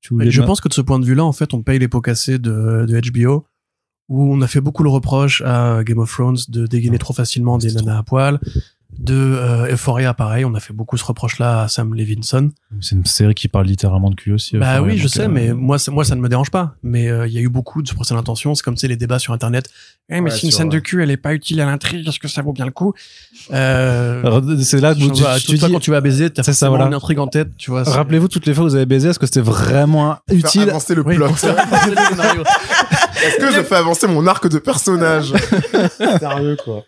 [0.00, 2.00] Tu Je pense que de ce point de vue-là, en fait, on paye les pots
[2.00, 3.46] cassés de, de HBO,
[4.08, 7.58] où on a fait beaucoup le reproche à Game of Thrones de dégainer trop facilement
[7.58, 8.40] des nanas à poil.
[8.98, 12.50] De euh, Euphoria, pareil, on a fait beaucoup ce reproche-là à Sam Levinson.
[12.80, 14.56] c'est une série qui parle littéralement de cul aussi.
[14.56, 16.74] bah oui, je sais, euh, mais moi, ça- moi, ça ne me dérange pas.
[16.82, 18.54] Mais euh, il y a eu beaucoup de procès d'intention.
[18.54, 19.68] C'est comme tu sais, les débats sur Internet.
[20.08, 22.18] Eh, mais Ouais, si une scène de cul, elle est pas utile à l'intrigue, est-ce
[22.18, 22.94] que ça vaut bien le coup?
[23.52, 24.22] Euh,
[24.62, 26.70] c'est là que tu, vois, tu toi, dis quand tu vas baiser, t'as C'est ça,
[26.70, 26.86] voilà.
[26.86, 27.84] une intrigue en tête, tu vois.
[27.84, 30.62] c'est- Rappelez-vous toutes les fois où vous avez baisé, est-ce que c'était vraiment Faire utile
[30.70, 31.26] avancer le Oui, plot.
[33.24, 35.32] Est-ce que je fais avancer mon arc de personnage
[36.20, 36.84] Sérieux, quoi.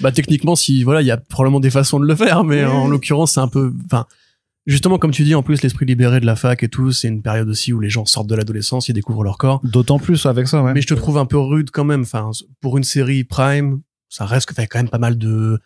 [0.00, 2.70] Bah techniquement, si voilà, il y a probablement des façons de le faire, mais Oui.
[2.70, 4.06] en l'occurrence, c'est un peu, enfin,
[4.66, 7.22] justement comme tu dis, en plus l'esprit libéré de la fac et tout, c'est une
[7.22, 9.60] période aussi où les gens sortent de l'adolescence, ils découvrent leur corps.
[9.64, 10.72] D'autant plus avec ça, ouais.
[10.74, 12.02] Mais je te trouve un peu rude quand même.
[12.02, 15.58] Enfin, pour une série Prime, ça reste que t'as quand même pas mal de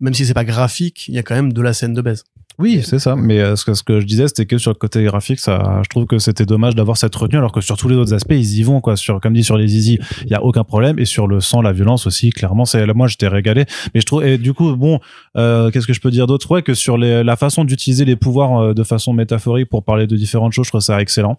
[0.00, 2.22] même si c'est pas graphique, il y a quand même de la scène de baise.
[2.60, 3.14] Oui, c'est ça.
[3.14, 5.80] Mais euh, ce, que, ce que je disais, c'était que sur le côté graphique, ça,
[5.84, 8.32] je trouve que c'était dommage d'avoir cette retenue, alors que sur tous les autres aspects,
[8.32, 8.96] ils y vont, quoi.
[8.96, 10.98] Sur, comme dit, sur les easy, il y a aucun problème.
[10.98, 13.64] Et sur le sang, la violence aussi, clairement, c'est, moi, j'étais régalé.
[13.94, 14.98] Mais je trouve, et du coup, bon,
[15.36, 16.50] euh, qu'est-ce que je peux dire d'autre?
[16.50, 20.08] Ouais, que sur les, la façon d'utiliser les pouvoirs euh, de façon métaphorique pour parler
[20.08, 21.36] de différentes choses, je trouve ça excellent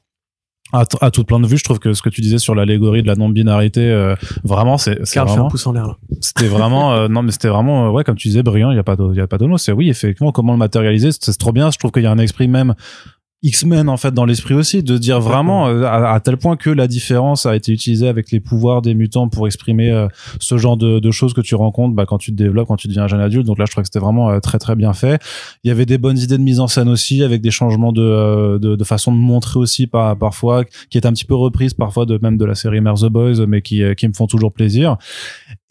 [0.72, 3.02] à, à toute plein de vues, je trouve que ce que tu disais sur l'allégorie
[3.02, 7.08] de la non-binarité, euh, vraiment, c'est fait un vraiment, pouce en l'air c'était vraiment, euh,
[7.08, 8.72] non mais c'était vraiment, euh, ouais, comme tu disais, brillant.
[8.72, 9.58] Il y a pas, de, il y a pas de mots.
[9.58, 11.72] C'est oui, effectivement, comment le matérialiser, c'est trop bien.
[11.72, 12.76] Je trouve qu'il y a un esprit même
[13.42, 16.70] X-Men en fait dans l'esprit aussi, de dire vraiment euh, à, à tel point que
[16.70, 20.08] la différence a été utilisée avec les pouvoirs des mutants pour exprimer euh,
[20.40, 22.90] ce genre de, de choses que tu rencontres bah, quand tu te développes, quand tu
[22.90, 23.46] deviens un jeune adulte.
[23.46, 25.22] Donc là, je trouve que c'était vraiment euh, très très bien fait.
[25.64, 28.58] Il y avait des bonnes idées de mise en scène aussi, avec des changements de,
[28.58, 32.06] de, de façon de montrer aussi par, parfois, qui est un petit peu reprise parfois
[32.06, 34.98] de même de la série Mare the Boys, mais qui, qui me font toujours plaisir.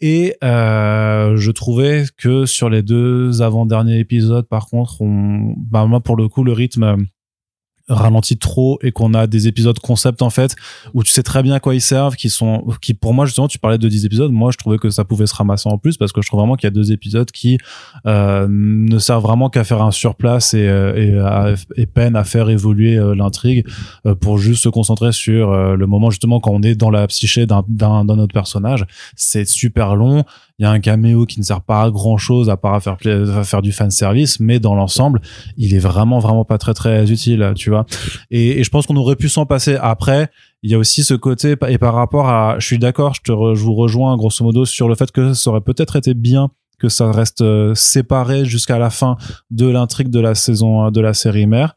[0.01, 5.99] Et euh, je trouvais que sur les deux avant-derniers épisodes, par contre, on, bah, moi
[5.99, 6.97] pour le coup, le rythme
[7.89, 10.55] ralentit trop et qu'on a des épisodes concept en fait
[10.93, 13.47] où tu sais très bien à quoi ils servent qui sont qui pour moi justement
[13.47, 14.31] tu parlais de 10 épisodes.
[14.31, 16.55] Moi je trouvais que ça pouvait se ramasser en plus parce que je trouve vraiment
[16.55, 17.57] qu'il y a deux épisodes qui
[18.05, 22.49] euh, ne servent vraiment qu'à faire un surplace et, euh, et, et peine à faire
[22.49, 23.65] évoluer euh, l'intrigue
[24.05, 27.45] euh, pour juste se concentrer sur le moment justement quand on est dans la psyché
[27.45, 28.85] d'un d'un autre personnage.
[29.15, 30.23] C'est super long
[30.59, 33.43] il y a un caméo qui ne sert pas à grand chose à part à
[33.43, 35.21] faire du fan service mais dans l'ensemble
[35.57, 37.85] il est vraiment vraiment pas très très utile tu vois.
[38.29, 39.77] Et, je pense qu'on aurait pu s'en passer.
[39.81, 40.29] Après
[40.61, 43.31] il y a aussi ce côté et par rapport à je suis d'accord je te
[43.31, 46.89] je vous rejoins grosso modo sur le fait que ça aurait peut-être été bien que
[46.89, 49.17] ça reste euh, séparé jusqu'à la fin
[49.51, 51.75] de l'intrigue de la saison de la série mère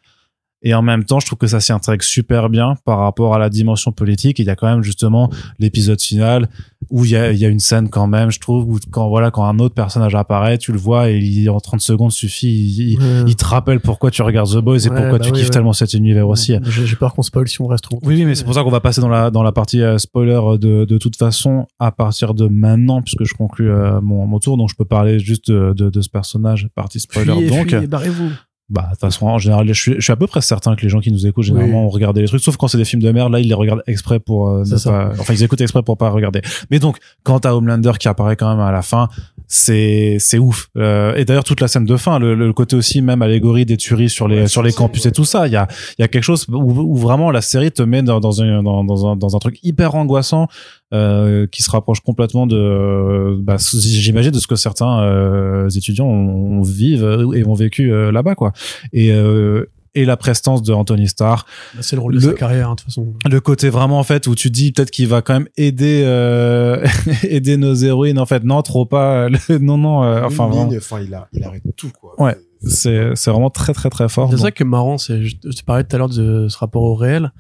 [0.63, 3.39] et en même temps, je trouve que ça s'y intègre super bien par rapport à
[3.39, 4.39] la dimension politique.
[4.39, 6.49] Et il y a quand même justement l'épisode final
[6.91, 9.09] où il y a, il y a une scène quand même, je trouve, où quand
[9.09, 12.97] voilà, quand un autre personnage apparaît, tu le vois et il, en 30 secondes suffit,
[13.27, 15.47] il, te rappelle pourquoi tu regardes The Boys et Ouais, pourquoi bah tu oui, kiffes
[15.47, 15.53] ouais.
[15.53, 16.55] tellement cet univers aussi.
[16.63, 17.99] J'ai peur qu'on spoil si on reste trop.
[18.03, 19.99] Oui, oui, mais c'est pour ça qu'on va passer dans la dans la partie euh,
[19.99, 24.27] spoiler euh, de de toute façon à partir de maintenant puisque je conclue euh, mon
[24.27, 27.49] mon tour donc je peux parler juste de de, de ce personnage partie spoiler Fuyez,
[27.49, 28.31] donc barrez-vous.
[28.73, 30.83] Bah de toute façon en général je suis je suis à peu près certain que
[30.83, 33.03] les gens qui nous écoutent généralement ont regardé les trucs sauf quand c'est des films
[33.03, 33.31] de merde.
[33.31, 36.09] Là ils les regardent exprès pour euh, ne pas enfin ils écoutent exprès pour pas
[36.09, 36.41] regarder.
[36.71, 39.09] Mais donc quand t'as Homelander qui apparaît quand même à la fin
[39.55, 40.69] c'est c'est ouf.
[40.79, 43.77] Euh, et d'ailleurs toute la scène de fin le, le côté aussi même allégorie des
[43.77, 46.23] tueries sur les sur les campus et tout ça il y a y a quelque
[46.23, 49.37] chose où, où vraiment la série te met dans, dans, un, dans, dans, un, dans
[49.37, 50.49] un truc hyper angoissant
[50.95, 56.61] euh, qui se rapproche complètement de bah, j'imagine de ce que certains euh, étudiants ont,
[56.61, 58.53] ont vivent et ont vécu euh, là-bas quoi.
[58.95, 62.33] Et euh, et la prestance de Anthony Starr Bah, c'est le rôle de Le- sa
[62.35, 63.15] carrière, hein, de toute façon.
[63.29, 66.87] le côté vraiment en fait où tu dis peut-être qu'il va quand même aider euh,
[67.25, 71.01] aider nos héroïnes en fait non trop pas le- non non euh, enfin vraiment enfin,
[71.01, 72.15] il, a, il arrête tout, quoi.
[72.23, 72.37] Ouais.
[72.67, 75.37] c'est c'est vraiment très très très fort C'est Donc, ça qui est marrant, c'est, je
[75.45, 77.33] je te parlais tout à l'heure de ce rapport au réel,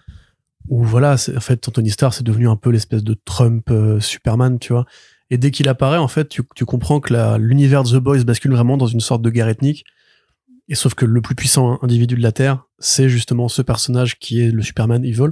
[0.68, 3.98] où voilà, c'est, en fait, Anthony Starr, c'est devenu un peu l'espèce de Trump euh,
[3.98, 4.84] Superman, tu vois.
[5.30, 8.22] Et dès qu'il apparaît, en fait, tu, tu comprends que la, l'univers de The Boys
[8.24, 9.84] bascule vraiment dans une sorte de guerre ethnique.
[10.68, 14.40] Et sauf que le plus puissant individu de la Terre, c'est justement ce personnage qui
[14.40, 15.30] est le Superman Evil.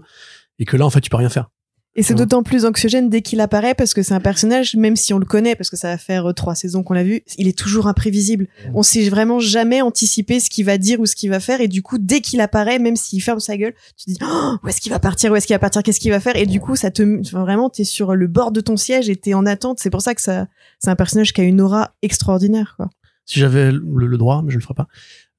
[0.59, 1.49] Et que là, en fait, tu peux rien faire.
[1.97, 2.19] Et c'est Ouais.
[2.21, 5.25] d'autant plus anxiogène dès qu'il apparaît parce que c'est un personnage, même si on le
[5.25, 7.89] connaît, parce que ça va faire euh, trois saisons qu'on l'a vu, il est toujours
[7.89, 8.47] imprévisible.
[8.75, 11.61] On sait vraiment jamais anticiper ce qu'il va dire ou ce qu'il va faire.
[11.61, 14.55] Et du coup, dès qu'il apparaît, même s'il ferme sa gueule, tu te dis Oh,
[14.63, 16.37] où est-ce qu'il va partir, où est-ce qu'il va partir, qu'est-ce qu'il va faire?
[16.37, 19.17] Et du coup, ça te enfin, vraiment, t'es sur le bord de ton siège et
[19.17, 19.79] t'es en attente.
[19.81, 20.47] C'est pour ça que ça,
[20.79, 22.75] c'est un personnage qui a une aura extraordinaire.
[22.77, 22.89] Quoi.
[23.31, 24.89] Si j'avais le, le droit, mais je le ferai pas,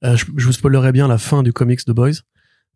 [0.04, 2.12] euh, je, je vous spoilerais bien la fin du comics de Boys.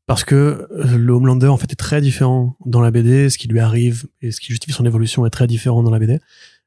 [0.06, 3.28] Parce que euh, le Homelander, en fait, est très différent dans la BD.
[3.28, 5.98] Ce qui lui arrive et ce qui justifie son évolution est très différent dans la
[5.98, 6.20] BD.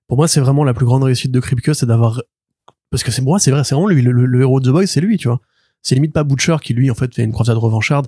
[0.08, 2.22] Pour moi, c'est vraiment la plus grande réussite de Kripke, c'est d'avoir...
[2.90, 4.02] Parce que c'est moi, c'est vrai, c'est vraiment lui.
[4.02, 5.40] Le, le- le héros de The Boys, c'est lui, tu vois.
[5.82, 8.08] C'est limite pas Butcher qui, lui, en fait, fait une croisade revancharde.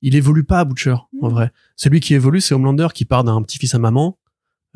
[0.00, 1.32] Il évolue pas Butcher, en Mm.
[1.32, 1.52] vrai.
[1.76, 4.18] Celui qui évolue, c'est Homelander qui part d'un petit-fils à maman,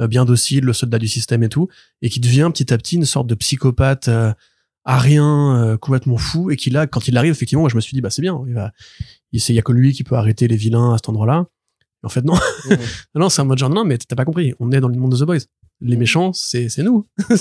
[0.01, 1.67] euh, bien docile, le soldat du système et tout,
[2.03, 4.33] et qui devient petit à petit une sorte de psychopathe euh,
[4.89, 7.81] à rien, euh, complètement fou, et qui là, quand il arrive, effectivement, moi, je me
[7.81, 8.71] suis dit, bah c'est bien, il va,
[9.33, 11.47] il y a que lui qui peut arrêter les vilains à cet endroit-là.
[12.03, 12.35] En fait, non,
[12.71, 12.79] Mhm.
[13.17, 15.13] non, c'est un mode genre, non, mais t'as pas compris, on est dans le monde
[15.13, 15.39] de The Boys.
[15.83, 17.07] Les méchants, c'est c'est nous.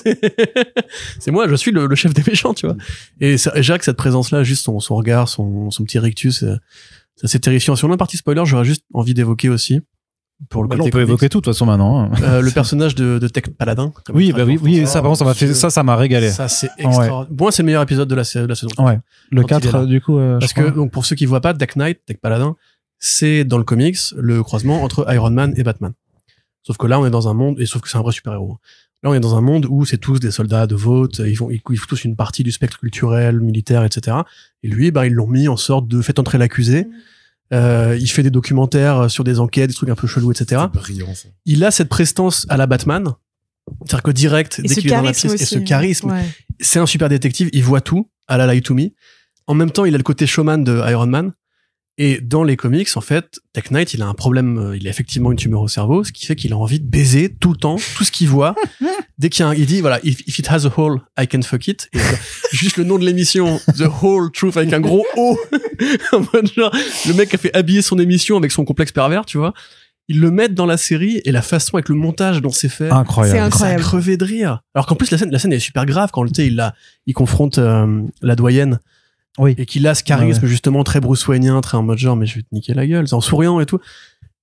[1.19, 2.75] c'est moi, je suis le, le chef des méchants, tu vois.
[3.21, 6.55] Et, ça- Jacques, cette présence-là, juste son, son regard, son, son petit rictus, euh,
[7.15, 7.75] c'est assez terrifiant.
[7.75, 9.79] Sur la partie spoiler, j'aurais juste envie d'évoquer aussi,
[10.49, 12.11] pour le bah, côté on peut évoquer tout de toute façon maintenant hein.
[12.23, 13.93] euh, le personnage de, de Tech Paladin.
[14.13, 16.47] oui bah oui oui ça par contre ça m'a fait ça ça m'a régalé Ça,
[16.49, 17.27] c'est extraordinaire.
[17.27, 18.69] Pour moi, c'est le meilleur épisode de la, sa- de la saison.
[18.79, 18.99] ouais
[19.31, 19.79] le Quand il est 4 là.
[19.81, 20.71] euh, du coup euh, Parce que, crois.
[20.71, 22.55] donc, pour ceux qui voient pas, Deck Knight, Deck Paladin,
[22.99, 25.93] c'est dans le comics le croisement entre Iron Man et Batman.
[26.63, 28.57] Sauf que là, on est dans un monde, et sauf que c'est un vrai super-héros.
[29.03, 31.49] Là, on est dans un monde où c'est tous des soldats de vote, ils font,
[31.51, 34.17] ils, ils font tous une partie du spectre culturel, militaire, etc.
[34.63, 36.87] Et lui, ben, ils l'ont mis en sorte de fait entrer l'accusé.
[37.53, 40.63] Euh, il fait des documentaires sur des enquêtes, des trucs un peu chelous, etc.
[40.73, 41.29] C'est brillant, ça.
[41.45, 43.09] Il a cette prestance à la Batman.
[43.85, 46.11] C'est-à-dire que direct, Et dès ce qu'il est dans la charisme pièce, et ce charisme,
[46.11, 46.25] Ouais.
[46.59, 48.89] c'est un super détective, il voit tout, à la Lie to Me.
[49.47, 51.33] En même temps, il a le côté showman de Iron Man.
[51.97, 54.89] Et dans les comics, en fait, Tech Knight, il a un problème, euh, il a
[54.89, 57.57] effectivement une tumeur au cerveau, ce qui fait qu'il a envie de baiser tout le
[57.57, 58.53] temps, tout ce qu'il voit.
[59.17, 61.25] Dès qu'il y a un, il dit, voilà, if, if it has a hole, I
[61.25, 61.87] can fuck it.
[61.93, 62.01] Et euh,
[62.51, 65.37] juste le nom de l'émission, The Whole Truth, avec un gros O.
[66.11, 66.75] en mode genre,
[67.07, 69.53] le mec a fait habiller son émission avec son complexe pervers, tu vois.
[70.09, 72.91] Ils le mettent dans la série et la façon avec le montage dont c'est fait.
[72.91, 73.37] Incroyable.
[73.37, 73.81] C'est incroyable.
[73.81, 74.61] Ça a crevé de rire.
[74.75, 76.75] Alors qu'en plus la scène, la scène est super grave quand tu sais, il la,
[77.07, 78.79] il confronte euh, la doyenne
[79.37, 79.53] Oui.
[79.57, 81.25] et qu'il a ce charisme justement très Bruce
[81.61, 83.65] très en mode genre mais je vais te niquer la gueule, c'est en souriant et
[83.65, 83.79] tout.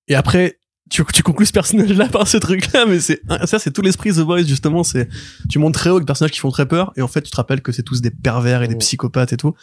[0.08, 0.58] Et après
[0.90, 4.20] tu, tu conclus ce personnage-là par ce truc-là, mais c'est ça, c'est tout l'esprit The
[4.20, 4.82] Boys justement.
[4.82, 5.08] C'est
[5.48, 7.36] tu montes très haut des personnages qui font très peur et en fait tu te
[7.36, 9.54] rappelles que c'est tous des pervers et des psychopathes et tout.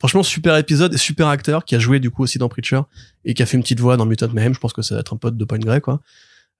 [0.00, 2.80] Franchement, super épisode et super acteur qui a joué du coup aussi dans Preacher
[3.24, 4.52] et qui a fait une petite voix dans Mutant Mayhem.
[4.52, 6.00] Je pense que ça va être un pote de Point Grey quoi.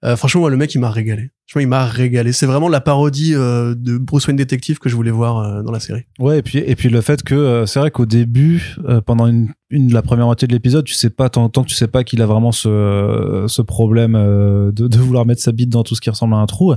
[0.04, 1.30] Euh, franchement, le mec, il m'a régalé.
[1.56, 2.32] Il m'a régalé.
[2.32, 5.72] C'est vraiment la parodie euh, de Bruce Wayne détective que je voulais voir euh, dans
[5.72, 6.04] la série.
[6.18, 8.76] Ouais, et puis, et puis le fait que c'est vrai qu'au début,
[9.06, 11.74] pendant une, une, la première moitié de l'épisode, tu sais pas, tant, tant que tu
[11.74, 15.70] sais pas qu'il a vraiment ce, ce problème euh, de, de vouloir mettre sa bite
[15.70, 16.74] dans tout ce qui ressemble à un trou.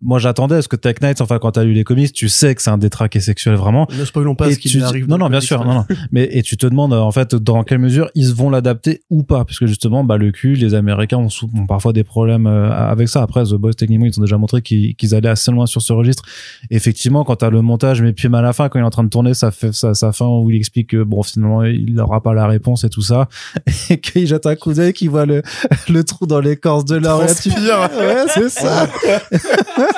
[0.00, 2.54] Moi, j'attendais à ce que Tech Knight, enfin, quand t'as lu les comics, tu sais
[2.54, 3.86] que c'est un détraqué sexuel vraiment.
[3.96, 5.08] Ne spoilons pas Et ce qui arrive.
[5.08, 5.84] non, non, bien sûr, non, non.
[6.10, 9.24] Mais et tu te demandes euh, en fait dans quelle mesure ils vont l'adapter ou
[9.24, 12.70] pas, parce que justement, bah le cul, les Américains ont, ont parfois des problèmes euh,
[12.72, 13.22] avec ça.
[13.22, 15.92] Après, The Boys techniquement, ils ont déjà montré qu'ils qu'ils allaient assez loin sur ce
[15.92, 16.24] registre.
[16.70, 18.90] Effectivement, quand t'as le montage, mais puis même à la fin, quand il est en
[18.90, 22.21] train de tourner, ça fait sa, fin où il explique que bon, finalement, il n'aura
[22.22, 23.28] pas la réponse et tout ça,
[23.90, 25.42] et qu'il jette un coup d'œil, qu'il voit le
[25.88, 27.90] le trou dans l'écorce de tu- Transpire.
[27.98, 28.88] Ouais, c'est ça.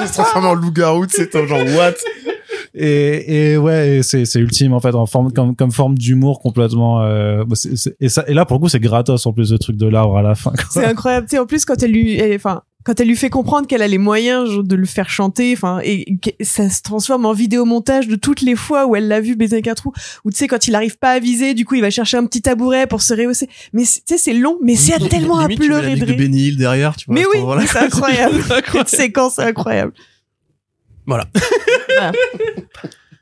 [0.00, 1.92] Il se transforme en loup-garou, t'es genre, what?
[2.76, 7.02] et, et ouais c'est c'est ultime en fait en forme comme comme forme d'humour complètement
[7.02, 9.52] euh, bah, c'est- c'est- et ça et là pour le coup c'est gratos en plus
[9.52, 10.52] le truc de l'arbre à la fin.
[10.70, 11.26] C'est incroyable.
[11.28, 13.88] Tu sais, en plus, quand elle lui, enfin, quand elle lui fait comprendre qu'elle a
[13.88, 18.16] les moyens de le faire chanter, enfin, et que ça se transforme en vidéomontage de
[18.16, 19.92] toutes les fois où elle l'a vu baiser avec un trou.
[20.24, 22.26] Ou tu sais, quand il arrive pas à viser, du coup, il va chercher un
[22.26, 23.48] petit tabouret pour se rehausser.
[23.72, 26.12] Mais tu sais, c'est long, mais c'est tellement à Limite, tu mets la pleurer de.
[26.12, 27.14] Benny Hill derrière, tu vois.
[27.14, 28.42] Mais oui, c'est incroyable.
[28.72, 29.92] Cette séquence est incroyable.
[31.06, 31.26] Voilà.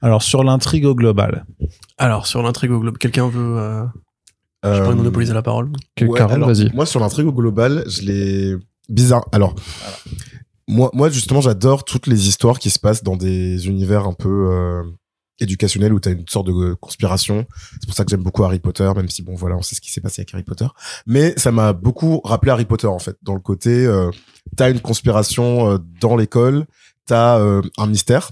[0.00, 1.44] alors sur l'intrigue au global
[1.98, 3.58] Alors, sur l'intrigue au globe, quelqu'un veut.
[3.58, 3.84] Euh,
[4.64, 5.70] je Euh, pourrais monopoliser la parole.
[6.00, 8.56] Ouais, Carole alors, vas-y Moi, sur l'intrigue au global, je l'ai
[8.92, 9.26] bizarre.
[9.32, 9.54] Alors,
[10.68, 14.50] moi, moi, justement, j'adore toutes les histoires qui se passent dans des univers un peu
[14.52, 14.82] euh,
[15.40, 17.46] éducationnels où t'as une sorte de conspiration.
[17.72, 19.80] C'est pour ça que j'aime beaucoup Harry Potter, même si bon, voilà, on sait ce
[19.80, 20.66] qui s'est passé avec Harry Potter.
[21.06, 24.10] Mais ça m'a beaucoup rappelé Harry Potter en fait, dans le côté, euh,
[24.56, 26.66] t'as une conspiration euh, dans l'école,
[27.06, 28.30] t'as euh, un mystère.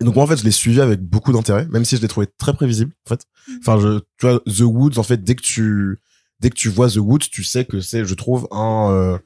[0.00, 2.08] Et donc moi, en fait, je l'ai suivi avec beaucoup d'intérêt, même si je l'ai
[2.08, 3.24] trouvé très prévisible en fait.
[3.60, 5.98] Enfin, je, tu vois, The Woods, en fait, dès que tu
[6.40, 9.18] dès que tu vois The Woods, tu sais que c'est, je trouve, un, euh,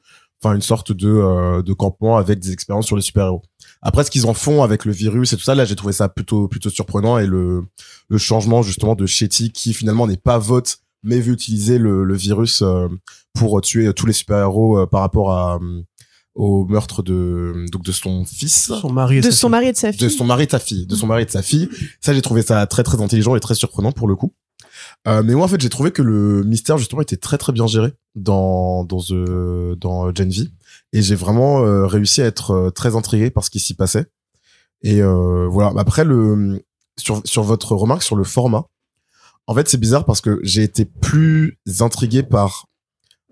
[0.43, 3.41] enfin, une sorte de, euh, de campement avec des expériences sur les super-héros.
[3.81, 6.09] Après, ce qu'ils en font avec le virus et tout ça, là, j'ai trouvé ça
[6.09, 7.63] plutôt, plutôt surprenant et le,
[8.09, 12.15] le changement, justement, de Shetty qui, finalement, n'est pas vote, mais veut utiliser le, le
[12.15, 12.87] virus euh,
[13.33, 15.81] pour tuer tous les super-héros euh, par rapport à, euh,
[16.33, 19.51] au meurtre de, donc, de son fils Son mari et De son fille.
[19.51, 20.01] mari et de sa fille.
[20.01, 21.69] de son mari et de sa fille, de son mari et de sa fille.
[22.01, 24.33] Ça, j'ai trouvé ça très très intelligent et très surprenant pour le coup.
[25.07, 27.67] Euh, mais moi, en fait, j'ai trouvé que le mystère justement était très très bien
[27.67, 30.49] géré dans dans The, dans Gen V,
[30.93, 34.07] et j'ai vraiment euh, réussi à être euh, très intrigué par ce qui s'y passait.
[34.81, 35.73] Et euh, voilà.
[35.79, 36.63] Après le
[36.97, 38.65] sur sur votre remarque sur le format,
[39.47, 42.67] en fait, c'est bizarre parce que j'ai été plus intrigué par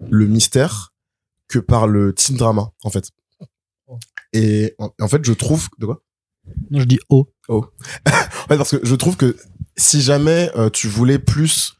[0.09, 0.93] le mystère
[1.47, 3.11] que par le teen drama, en fait.
[4.33, 6.01] Et en, en fait, je trouve de quoi?
[6.69, 7.61] Non je dis oh Ouais,
[8.47, 9.35] parce que je trouve que
[9.77, 11.73] si jamais euh, tu voulais plus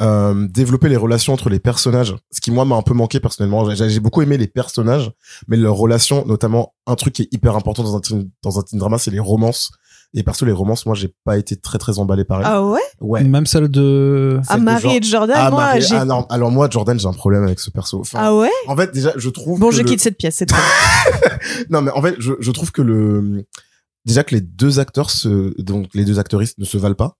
[0.00, 3.68] euh, développer les relations entre les personnages, ce qui moi m'a un peu manqué personnellement,
[3.74, 5.10] j'ai beaucoup aimé les personnages,
[5.48, 8.62] mais leurs relations, notamment un truc qui est hyper important dans un teen, dans un
[8.62, 9.70] teen drama, c'est les romances.
[10.14, 12.46] Et perso, les romances, moi, j'ai pas été très très emballé par elles.
[12.48, 12.80] Ah ouais?
[13.02, 13.22] ouais.
[13.24, 15.96] même celle de Celle de Marie et Jordan, Ah, moi, Marie- j'ai.
[15.96, 18.00] ah, non, alors moi, Jordan, j'ai un problème avec ce perso.
[18.00, 18.48] Enfin, Ah ouais?
[18.68, 19.60] En fait, déjà, je trouve.
[19.60, 20.56] Bon, que je le- quitte cette pièce, c'est trop.
[21.70, 23.44] Non, mais en fait, je, je trouve que le
[24.06, 27.18] déjà que les deux acteurs se donc les deux actrices ne se valent pas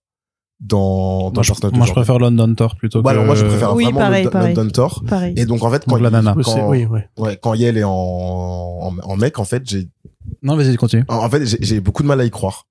[0.59, 3.45] dans dans moi, de moi, je préfère London Thor plutôt Bah, que alors moi je
[3.45, 4.55] préfère Oui, vraiment pareil, London, pareil.
[4.55, 5.03] London Thor.
[5.07, 5.33] Pareil.
[5.37, 7.07] Et donc en fait quand Donc, la il- quand, oui, ouais.
[7.17, 9.87] ouais, quand Yel est en, en en mec en fait j'ai
[10.43, 12.67] non vas-y continue en en fait j'ai- beaucoup de mal à y croire.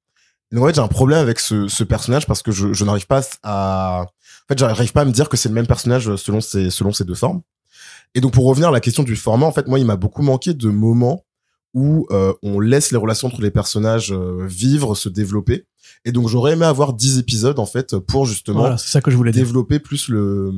[0.53, 3.07] Donc en fait j'ai un problème avec ce, ce personnage parce que je, je n'arrive
[3.07, 6.41] pas à en fait j'arrive pas à me dire que c'est le même personnage selon
[6.43, 7.41] ses selon ses deux formes.
[8.15, 10.23] Et donc pour revenir à la question du format en fait moi il m'a beaucoup
[10.23, 11.25] manqué de moments
[11.75, 15.65] où euh, on laisse les relations entre les personnages euh, vivre, se développer.
[16.05, 19.17] Et donc j'aurais aimé avoir 10 épisodes en fait pour justement Voilà, ça que je
[19.17, 19.43] voulais dire.
[19.45, 20.53] développer plus le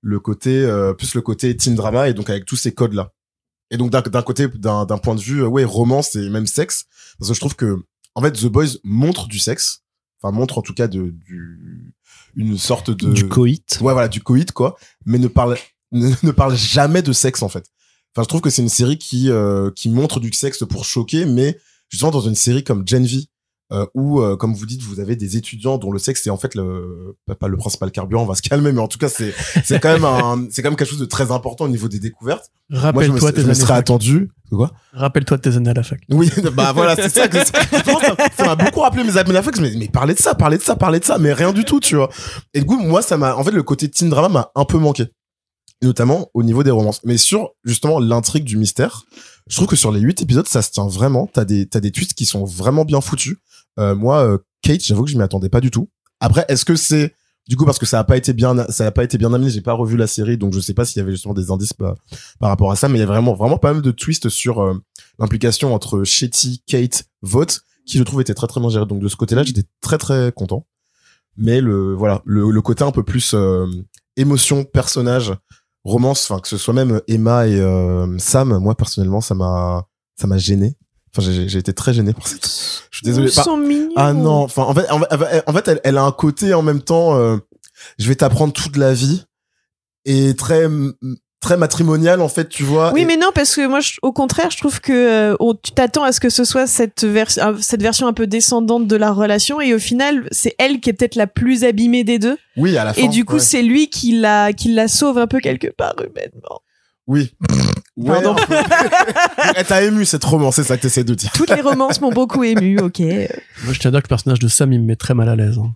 [0.00, 3.12] le côté euh, plus le côté teen drama et donc avec tous ces codes là.
[3.70, 6.84] Et donc d'un côté d'un d'un point de vue euh, ouais romance et même sexe
[7.18, 7.76] parce que je trouve que
[8.14, 9.82] en fait The Boys montre du sexe,
[10.22, 11.94] enfin montre en tout cas de du
[12.34, 13.78] une sorte de Du coït.
[13.80, 15.56] ouais voilà du coït quoi, mais ne parle
[15.92, 17.64] ne, ne parle jamais de sexe en fait.
[18.14, 21.24] Enfin je trouve que c'est une série qui euh, qui montre du sexe pour choquer,
[21.26, 21.58] mais
[21.88, 23.24] justement dans une série comme Gen V
[23.72, 26.36] euh, où euh, comme vous dites vous avez des étudiants dont le sexe est en
[26.36, 29.34] fait le pas- le principal carburant, on va se calmer, mais en tout cas c'est
[29.64, 31.98] c'est quand même un c'est quand même quelque chose de très important au niveau des
[31.98, 32.50] découvertes.
[32.70, 33.54] Rappelle-toi tes je me années.
[33.60, 34.72] serais attendu quoi?
[34.92, 36.00] Rappelle-toi de tes années à la fac.
[36.10, 37.38] oui, bah voilà, c'est ça que
[38.36, 39.54] ça m'a beaucoup rappelé mes amis à la fac.
[39.58, 41.80] Dis, mais parlez de ça, parlez de ça, parlez de ça, mais rien du tout,
[41.80, 42.10] tu vois.
[42.54, 44.78] Et du coup, moi, ça m'a, en fait, le côté teen drama m'a un peu
[44.78, 45.04] manqué.
[45.82, 47.00] Notamment au niveau des romances.
[47.04, 49.02] Mais sur, justement, l'intrigue du mystère,
[49.48, 51.28] je trouve que sur les huit épisodes, ça se tient vraiment.
[51.32, 53.38] T'as des, t'as des twists qui sont vraiment bien foutus.
[53.78, 55.88] Euh, moi, euh, Kate, j'avoue que je m'y attendais pas du tout.
[56.20, 57.14] Après, est-ce que c'est,
[57.48, 59.50] du coup, parce que ça a pas été bien, ça a pas été bien amené,
[59.50, 61.72] j'ai pas revu la série, donc je sais pas s'il y avait justement des indices
[61.72, 61.96] par,
[62.40, 64.74] rapport à ça, mais il y a vraiment, vraiment pas mal de twists sur euh,
[65.18, 68.86] l'implication entre Shetty, Kate, Vote, qui je trouve était très très bien géré.
[68.86, 70.66] Donc de ce côté-là, j'étais très très content.
[71.36, 73.66] Mais le voilà, le, le côté un peu plus euh,
[74.16, 75.32] émotion, personnage,
[75.84, 80.26] romance, enfin que ce soit même Emma et euh, Sam, moi personnellement, ça m'a ça
[80.26, 80.76] m'a gêné.
[81.16, 82.46] Enfin, j'ai j'ai été très gêné pour cette.
[82.90, 83.28] Je suis désolé.
[83.30, 83.90] Ils Pas- sont mignons.
[83.96, 87.16] ah non, enfin en fait, en fait, elle, elle a un côté en même temps.
[87.16, 87.36] euh,
[87.98, 89.24] je vais t'apprendre toute la vie
[90.04, 90.66] et très
[91.40, 92.92] très matrimonial en fait, tu vois.
[92.94, 94.92] Oui, et- mais non, parce que moi, je- au contraire, je trouve que
[95.32, 97.24] euh, on- tu t'attends à ce que ce soit cette, euh,
[97.60, 100.92] cette version un peu descendante de la relation, et au final, c'est elle qui est
[100.92, 103.02] peut-être la plus abîmée des deux, oui à la fin.
[103.02, 103.40] et du coup, ouais.
[103.40, 106.60] c'est lui qui la, qui la sauve un peu quelque part humainement.
[107.08, 107.32] Oui.
[108.02, 108.32] Ouais, Pardon.
[108.36, 108.54] un peu.
[109.56, 111.30] Elle t'a ému cette romance, c'est ça que t'essaies de dire.
[111.32, 113.00] Toutes les romances m'ont beaucoup ému, ok.
[113.00, 115.28] Moi, je tiens à dire que le personnage de Sam, il me met très mal
[115.28, 115.58] à l'aise.
[115.58, 115.72] hein.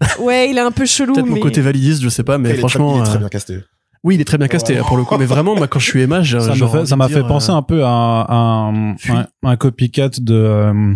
[0.20, 2.48] Ouais, il est un peu chelou, Peut-être mais mon côté validiste, je sais pas, mais
[2.50, 2.96] il est très- franchement.
[2.96, 3.58] il est très euh, bien casté.
[4.04, 5.16] Oui, il est très bien casté pour le coup.
[5.18, 7.08] Mais vraiment, moi, quand je suis Emma, j'ai Ça m'a fait, envie ça de m'a
[7.08, 9.12] dire, fait penser euh, un peu à un, un, Fuis.
[9.12, 10.34] un, un copycat de.
[10.34, 10.94] Euh,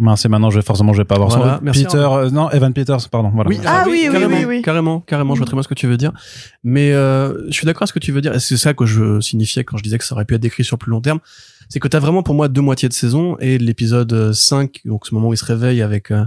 [0.00, 2.30] mince, et maintenant je vais forcément je vais pas avoir Voilà, son merci, Peter, euh,
[2.30, 3.30] non Evan Peters, pardon.
[3.32, 3.48] Voilà.
[3.48, 4.62] Oui, Ah oui, oui, carrément, oui, oui.
[4.62, 5.34] carrément, carrément.
[5.34, 6.12] Je vois très bien ce que tu veux dire.
[6.64, 8.34] Mais euh, je suis d'accord avec ce que tu veux dire.
[8.34, 10.64] Et c'est ça que je signifiais quand je disais que ça aurait pu être décrit
[10.64, 11.20] sur plus long terme.
[11.68, 15.14] C'est que t'as vraiment pour moi deux moitiés de saison et l'épisode 5, donc ce
[15.14, 16.10] moment où il se réveille avec.
[16.10, 16.24] euh,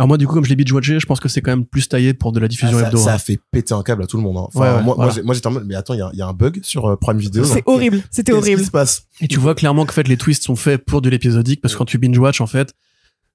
[0.00, 1.86] Alors moi, du coup, comme je l'ai binge-watché, je pense que c'est quand même plus
[1.86, 2.96] taillé pour de la diffusion Ah, ça, hebdo.
[2.96, 3.14] ça hein.
[3.16, 4.38] a fait péter un câble à tout le monde.
[4.38, 4.44] hein.
[4.46, 5.12] Enfin, Ouais, ouais, moi, voilà.
[5.12, 6.60] j'ai- moi, j'étais en mode, mais attends, il y a, il y a un bug
[6.62, 7.44] sur euh, Prime Video.
[7.44, 8.02] c'est horrible.
[8.10, 8.60] C'était Qu'est-ce horrible.
[8.60, 11.10] qui se passe Et tu vois clairement qu'en fait les twists sont faits pour de
[11.10, 12.72] l'épisodique parce que quand tu binge watch en fait,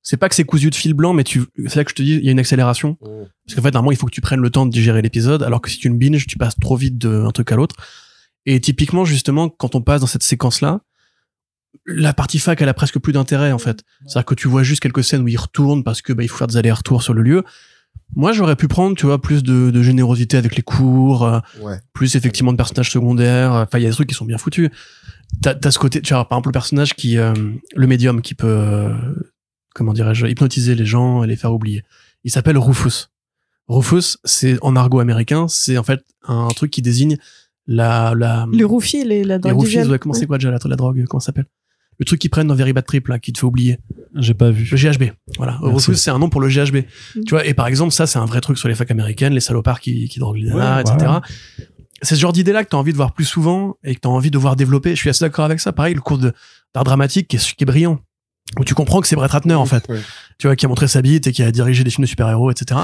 [0.02, 2.02] c'est pas que c'est cousu de fil blanc mais tu c'est là que je te
[2.02, 4.40] dis il y a une accélération parce qu'en fait normalement il faut que tu prennes
[4.42, 6.98] le temps de digérer l'épisode alors que si tu le binge tu passes trop vite
[6.98, 7.76] d'un truc à l'autre.
[8.48, 10.82] Et typiquement justement quand on passe dans cette séquence là
[11.86, 13.84] la partie fac elle a presque plus d'intérêt en fait.
[14.06, 16.38] C'est-à-dire que tu vois juste quelques scènes où il retourne parce que bah, il faut
[16.38, 17.44] faire des allers-retours sur le lieu.
[18.16, 21.80] Moi, j'aurais pu prendre, tu vois, plus de, de générosité avec les cours, euh, Ouais.
[21.94, 23.54] plus effectivement de personnages secondaires.
[23.54, 24.70] Enfin, il y a des trucs qui sont bien foutus.
[25.42, 27.34] T'as as ce côté, tu vois, par exemple, le personnage qui, euh,
[27.76, 28.94] le médium qui peut, euh,
[29.74, 31.84] comment dirais-je, hypnotiser les gens et les faire oublier.
[32.24, 33.08] Il s'appelle Rufus.
[33.68, 37.18] Rufus, c'est en argot américain, c'est en fait un truc qui désigne
[37.66, 40.52] la, la, Le roufie, les, la les drogue roofies, du ouais, comment c'est quoi déjà
[40.52, 41.48] la, la drogue, comment ça s'appelle?
[42.00, 43.80] Le truc qu'ils prennent dans Very Bad Trip, là, qui te fait oublier.
[44.16, 44.68] J'ai pas vu.
[44.72, 45.12] Le GHB.
[45.38, 45.58] Voilà.
[45.62, 46.76] Rufus, c'est un nom pour le GHB.
[47.16, 47.24] Mm.
[47.26, 49.40] Tu vois, et par exemple, ça, c'est un vrai truc sur les facs américaines, les
[49.40, 50.96] salopards qui, qui droguent les nanas, Ouais, etc.
[51.00, 51.22] voilà.
[52.02, 54.30] C'est ce genre d'idée-là que t'as envie de voir plus souvent et que t'as envie
[54.32, 54.92] de voir développer.
[54.92, 55.72] Je suis assez d'accord avec ça.
[55.72, 56.34] Pareil, le cours de-
[56.74, 58.00] d'art dramatique qui est, qui est brillant.
[58.60, 59.88] Où tu comprends que c'est Brett Ratner, en fait.
[59.90, 60.00] Ouais.
[60.38, 62.52] Tu vois, qui a montré sa bite et qui a dirigé des films de super-héros,
[62.52, 62.82] etc.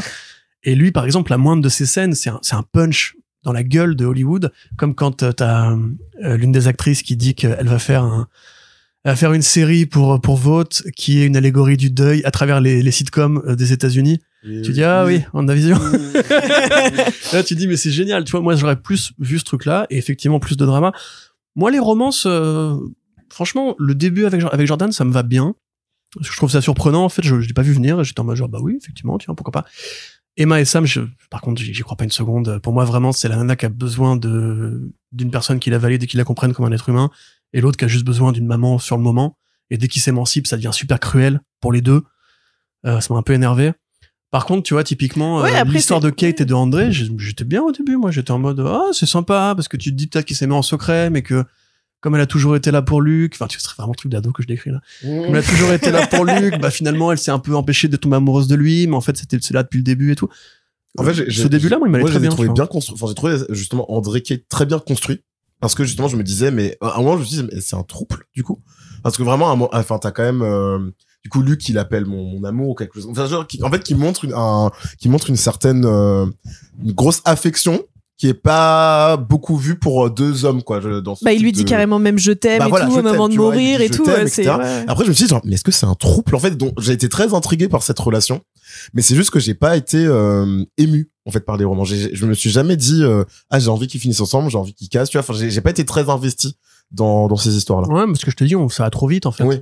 [0.64, 3.52] Et lui, par exemple, la moindre de ses scènes, c'est un, c'est un punch dans
[3.52, 5.72] la gueule de Hollywood, comme quand euh, t'as
[6.24, 8.28] euh, l'une des actrices qui dit qu'elle va faire un,
[9.10, 12.62] va faire une série pour pour Vote qui est une allégorie du deuil à travers
[12.62, 14.20] les, les sitcoms euh, des États-Unis.
[14.44, 15.78] Tu dis ah oui, on a vision.
[17.34, 18.24] Là tu dis mais c'est génial.
[18.24, 20.92] Tu vois moi j'aurais plus vu ce truc là et effectivement plus de drama.
[21.56, 22.76] Moi les romances, euh,
[23.30, 25.56] franchement le début avec avec Jordan ça me va bien.
[26.14, 27.24] Parce que Je trouve ça surprenant en fait.
[27.24, 28.04] Je, je l'ai pas vu venir.
[28.04, 29.66] J'étais en mode genre bah oui effectivement tiens pourquoi pas.
[30.38, 32.60] Emma et Sam, je, par contre, j'y crois pas une seconde.
[32.60, 36.04] Pour moi, vraiment, c'est la nana qui a besoin de d'une personne qui la valide
[36.04, 37.12] et qui la comprenne comme un être humain,
[37.54, 39.38] et l'autre qui a juste besoin d'une maman sur le moment.
[39.70, 42.04] Et dès qu'ils s'émancipent, ça devient super cruel pour les deux.
[42.86, 43.74] Euh, ça m'a un peu énervé.
[44.32, 47.62] Par contre, tu vois, typiquement, Ouais, euh, l'histoire de Kate et de André, j'étais bien
[47.62, 47.98] au début.
[47.98, 50.56] Moi, j'étais en mode, ah, c'est sympa, parce que tu te dis peut-être qu'il s'aimait
[50.56, 51.44] en secret, mais que
[52.00, 54.12] comme elle a toujours été là pour Luc, enfin, tu sais, c'est vraiment le truc
[54.12, 54.80] d'ado que je décris là.
[55.04, 57.90] Comme elle a toujours été là pour Luc, bah finalement, elle s'est un peu empêchée
[57.90, 60.28] de tomber amoureuse de lui, mais en fait, c'était là depuis le début et tout.
[60.98, 62.30] En fait, j'ai- ce début-là, moi, il m'allait moi, très bien.
[62.30, 62.96] trouvé bien construit.
[62.96, 65.22] Enfin, j'ai trouvé justement André est très bien construit
[65.62, 67.76] parce que justement je me disais mais à un moment je me dit mais c'est
[67.78, 68.60] un trouble du coup
[69.04, 70.80] parce que vraiment à un enfin t'as quand même euh,
[71.24, 73.70] du coup Luc il l'appelle mon, mon amour ou quelque chose enfin genre qui, en
[73.72, 76.26] fait qui montre une un, qui montre une certaine euh,
[76.84, 77.82] une grosse affection
[78.18, 81.52] qui est pas beaucoup vue pour euh, deux hommes quoi dans ce Bah, il lui
[81.52, 83.82] dit de- carrément même je t'aime Bah et voilà, tout au moment de vois, mourir
[83.82, 84.06] et tout.
[84.06, 84.26] ouais.
[84.88, 86.72] Après, je me suis dit, genre, mais est-ce que c'est un trouble, en fait, dont
[86.80, 88.42] j'ai été très intrigué par cette relation,
[88.94, 91.84] mais c'est juste que j'ai pas été euh, ému, en fait, par les romans.
[91.86, 94.74] J'ai- Je me suis jamais dit, euh, ah, j'ai envie qu'ils finissent ensemble, j'ai envie
[94.74, 95.26] qu'ils cassent, tu vois.
[95.28, 96.58] Enfin, j'ai pas été très investi
[96.92, 97.88] dans, dans ces histoires-là.
[97.88, 99.44] Ouais, parce que je te dis, on, ça va trop vite, en fait.
[99.44, 99.62] Oui.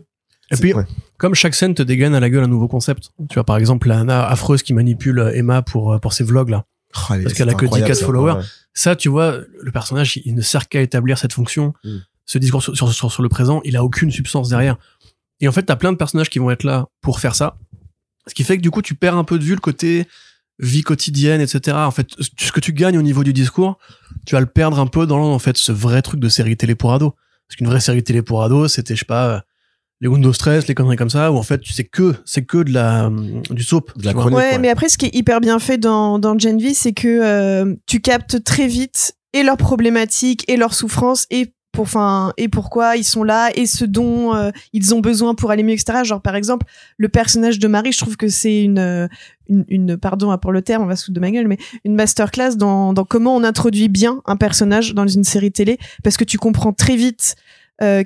[0.51, 0.74] Et puis,
[1.18, 3.12] comme chaque scène te dégaine à la gueule un nouveau concept.
[3.30, 6.49] Tu vois, par exemple, la nana affreuse qui manipule euh, Emma pour, pour ses vlogs,
[6.49, 6.66] là.
[7.10, 8.05] Oh, est- Parce qu'elle a que 10 incroyable, cas de ça.
[8.07, 8.34] followers.
[8.34, 8.43] Ouais.
[8.74, 11.74] Ça, tu vois, le personnage, il ne sert qu'à établir cette fonction.
[11.84, 11.97] Mm.
[12.26, 14.78] Ce discours sur, sur, sur, sur le présent, il a aucune substance derrière.
[15.39, 17.57] Et en fait, t'as plein de personnages qui vont être là pour faire ça.
[18.30, 20.06] Ce qui fait que du coup, tu perds un peu de vue le côté
[20.60, 21.78] vie quotidienne, etc.
[21.78, 23.78] En fait, ce que tu gagnes au niveau du discours,
[24.26, 26.76] tu vas le perdre un peu dans en fait ce vrai truc de série télé
[26.76, 27.14] pour ados.
[27.48, 29.40] Parce qu'une vraie série télé pour ados, c'était je sais pas euh,
[30.02, 32.60] les Windows Stress, les conneries comme ça, où en fait tu sais que c'est que
[32.60, 33.98] de la hum, du soap.
[33.98, 34.38] De la chronique.
[34.38, 34.58] Ouais, ouais.
[34.60, 37.74] mais après, ce qui est hyper bien fait dans, dans Gen V, c'est que euh,
[37.88, 42.97] tu captes très vite et leurs problématiques et leurs souffrances et pour, enfin, et pourquoi
[42.97, 45.99] ils sont là et ce dont euh, ils ont besoin pour aller mieux, etc.
[46.03, 46.65] Genre, par exemple,
[46.97, 49.07] le personnage de Marie, je trouve que c'est une, euh,
[49.47, 51.95] une, une, pardon pour le terme, on va se foutre de ma gueule, mais une
[51.95, 56.24] masterclass dans, dans comment on introduit bien un personnage dans une série télé parce que
[56.24, 57.36] tu comprends très vite
[57.82, 58.03] euh,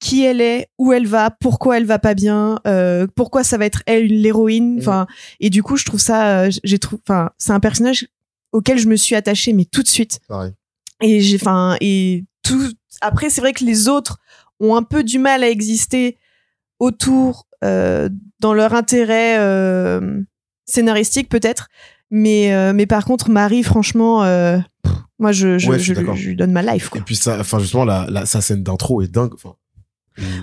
[0.00, 3.66] qui elle est, où elle va, pourquoi elle va pas bien, euh, pourquoi ça va
[3.66, 5.06] être elle l'héroïne, enfin
[5.38, 8.08] et du coup je trouve ça, euh, j'ai trouvé, enfin c'est un personnage
[8.50, 10.52] auquel je me suis attachée mais tout de suite Pareil.
[11.02, 12.72] et j'ai, enfin et tout.
[13.02, 14.18] Après c'est vrai que les autres
[14.60, 16.18] ont un peu du mal à exister
[16.78, 18.08] autour euh,
[18.40, 20.20] dans leur intérêt euh,
[20.64, 21.68] scénaristique peut-être,
[22.10, 25.94] mais euh, mais par contre Marie franchement, euh, pff, moi je je, Ouais, je suis
[25.94, 26.16] je- d'accord.
[26.16, 29.02] je lui donne ma life Et puis ça, enfin, justement, la, la, sa scène d'intro
[29.02, 29.32] est dingue.
[29.34, 29.54] Enfin,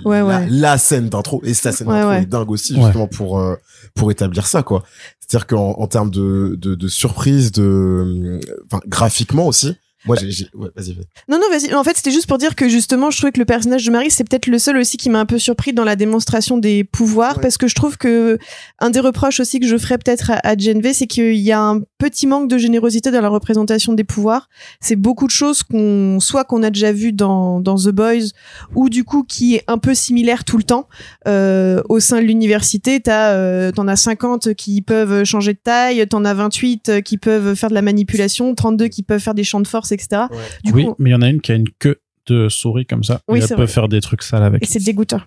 [0.04, 0.46] Ouais, la, ouais.
[0.50, 2.22] la scène d'intro et sa scène Ouais, d'intro ouais.
[2.22, 2.82] est dingue aussi, Ouais.
[2.84, 3.54] justement, pour, euh,
[3.94, 4.82] pour établir ça, quoi.
[5.20, 9.76] C'est-à-dire qu'en en termes de, de, de surprise, de, enfin, graphiquement aussi,
[10.06, 11.04] moi, j'ai, ouais, vas-y, vas-y.
[11.28, 11.74] Non, non, vas-y.
[11.74, 14.10] En fait, c'était juste pour dire que justement, je trouvais que le personnage de Marie,
[14.10, 17.36] c'est peut-être le seul aussi qui m'a un peu surpris dans la démonstration des pouvoirs,
[17.36, 17.42] Ouais.
[17.42, 18.38] parce que je trouve que
[18.78, 20.54] un des reproches aussi que je ferais peut-être à, à
[20.92, 24.48] c'est qu'il y a un petit manque de générosité dans la représentation des pouvoirs.
[24.80, 28.32] C'est beaucoup de choses qu'on, soit qu'on a déjà vu dans, dans The Boys,
[28.74, 30.88] ou du coup qui est un peu similaire tout le temps.
[31.28, 36.04] Euh, au sein de l'université, t'as, euh, t'en as 50 qui peuvent changer de taille,
[36.08, 39.60] t'en as 28 qui peuvent faire de la manipulation, 32 qui peuvent faire des champs
[39.60, 40.22] de force, etc.
[40.64, 42.86] Du oui, coup, mais il y en a une qui a une queue de souris
[42.86, 43.20] comme ça.
[43.28, 43.66] Oui, et elle peut vrai.
[43.66, 44.62] faire des trucs sales avec.
[44.62, 45.20] Et c'est dégoûtant.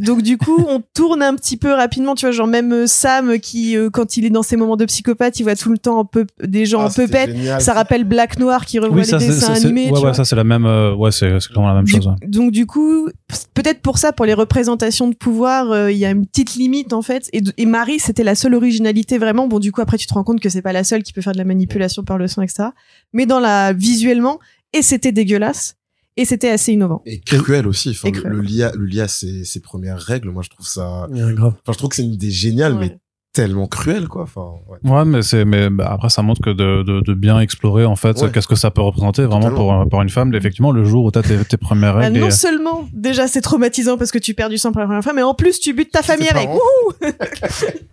[0.00, 3.38] Donc du coup, on tourne un petit peu rapidement, tu vois, genre même euh, Sam
[3.38, 6.00] qui, euh, quand il est dans ses moments de psychopathe, il voit tout le temps
[6.00, 7.30] un peu des gens Ah, en peupette.
[7.30, 7.60] génial.
[7.60, 9.82] Ça rappelle Black Noir qui revoit Oui, les ça, c'est, dessins animés.
[9.84, 10.14] ouais, tu ouais, vois.
[10.14, 10.66] ça c'est la même.
[10.66, 12.06] euh, ouais, c'est, clairement la même Du- chose.
[12.08, 12.14] ouais.
[12.26, 13.08] Donc du coup,
[13.54, 16.92] peut-être pour ça, pour les représentations de pouvoir, euh, il y a une petite limite
[16.92, 17.28] en fait.
[17.32, 19.48] Et, et Marie, c'était la seule originalité vraiment.
[19.48, 21.20] Bon, du coup, après, tu te rends compte que c'est pas la seule qui peut
[21.22, 22.70] faire de la manipulation par le sang, etc.
[23.12, 24.38] Mais dans la visuellement,
[24.74, 25.76] et c'était dégueulasse,
[26.20, 27.00] et c'était assez innovant.
[27.06, 27.90] Et cruel aussi.
[27.90, 31.32] Enfin, Et le, lia, le lia, ses, ses premières règles, moi, je trouve ça, Ouais,
[31.34, 31.54] grave.
[31.62, 32.88] enfin, je trouve que c'est une idée géniale, Ouais.
[32.90, 32.98] mais
[33.32, 34.22] tellement cruelle, quoi.
[34.22, 34.90] Enfin, ouais.
[34.90, 37.94] Ouais, mais c'est, mais bah, après ça montre que de, de, de bien explorer en
[37.94, 38.30] fait, Ouais.
[38.32, 39.86] qu'est-ce que ça peut représenter vraiment pour, Totalement.
[39.86, 40.34] pour une femme.
[40.34, 42.18] Effectivement, le jour où t'as tes, tes premières Ah, règles.
[42.18, 45.04] non et- seulement déjà c'est traumatisant parce que tu perds du sang pour la première
[45.04, 46.48] fois, mais en plus tu butes ta famille avec.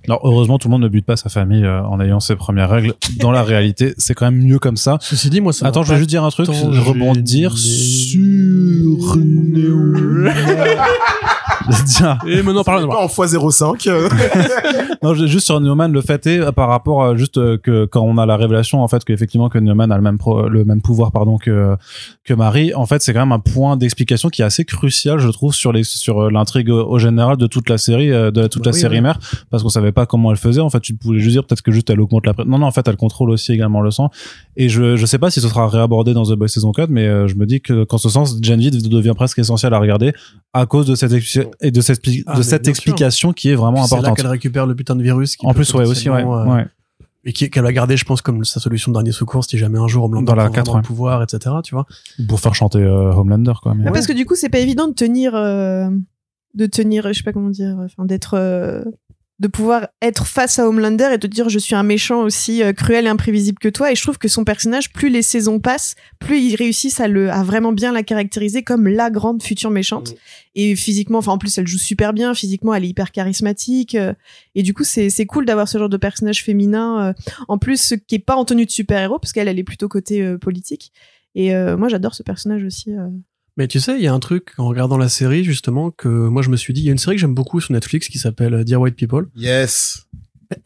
[0.07, 2.69] Alors heureusement, tout le monde ne bute pas sa famille euh, en ayant ses premières
[2.69, 2.93] règles.
[3.19, 4.97] Dans la réalité, c'est quand même mieux comme ça.
[5.01, 9.15] Ceci dit, moi, ça Attends, je vais juste dire un truc, tant rebondir sur
[11.85, 13.87] Dire- Et maintenant, Pas parlons de en x05.
[13.89, 14.09] euh.
[15.03, 18.01] non, juste sur Newman, le fait est euh, par rapport à juste euh, que quand
[18.01, 20.81] on a la révélation en fait qu'effectivement que Newman a le même pro- le même
[20.81, 21.75] pouvoir pardon que
[22.23, 25.29] que Marie, en fait c'est quand même un point d'explication qui est assez crucial je
[25.29, 28.75] trouve sur les sur l'intrigue au général de toute la série de toute Bah la
[28.75, 29.01] oui, série oui.
[29.01, 31.61] mère parce qu'on savait pas comment elle faisait en fait tu pouvais juste dire peut-être
[31.61, 33.91] que juste elle augmente la pré- non non en fait elle contrôle aussi également le
[33.91, 34.09] sang
[34.57, 37.27] et je je sais pas si ce sera réabordé dans The Boys saison 4 mais
[37.27, 40.13] je me dis que qu'en ce sens Gen V devient presque essentiel à regarder
[40.53, 41.11] à cause de cette
[41.61, 42.69] et de cette Ah, de cette sûr.
[42.69, 45.35] explication qui est vraiment C'est là importante qu'elle récupère le putain de virus.
[45.35, 46.65] qui en plus ouais aussi ouais, euh, ouais.
[47.27, 49.87] Et qu'elle va garder, je pense, comme sa solution de dernier secours si jamais un
[49.87, 51.55] jour Homelander Dans la prend vraiment 4, le pouvoir, etc.
[51.63, 51.87] Tu vois.
[52.27, 54.87] pour faire chanter euh, Homelander quoi mais Ah, Parce que du coup c'est pas évident
[54.87, 55.89] de tenir, euh,
[56.53, 58.83] de tenir, je sais pas comment dire, enfin d'être, euh,
[59.39, 62.71] de pouvoir être face à Homelander et de dire je suis un méchant aussi euh,
[62.71, 63.91] cruel et imprévisible que toi.
[63.91, 67.29] Et je trouve que son personnage, plus les saisons passent, plus ils réussissent à le,
[67.29, 70.11] à vraiment bien la caractériser comme la grande future méchante.
[70.11, 70.15] Mm.
[70.55, 72.33] Et physiquement, enfin en plus elle joue super bien.
[72.33, 73.95] Physiquement, elle est hyper charismatique.
[73.95, 74.13] euh,
[74.55, 77.09] et du coup c'est c'est cool d'avoir ce genre de personnage féminin.
[77.09, 77.13] euh,
[77.49, 79.89] en plus qui est pas en tenue de super héros parce qu'elle elle est plutôt
[79.89, 80.93] côté euh, politique.
[81.35, 82.91] Et euh, moi, j'adore ce personnage aussi.
[82.93, 83.09] euh.
[83.57, 86.41] Mais tu sais, il y a un truc en regardant la série justement que moi
[86.41, 88.19] je me suis dit, il y a une série que j'aime beaucoup sur Netflix qui
[88.19, 89.27] s'appelle euh, Dear White People.
[89.35, 90.07] Yes.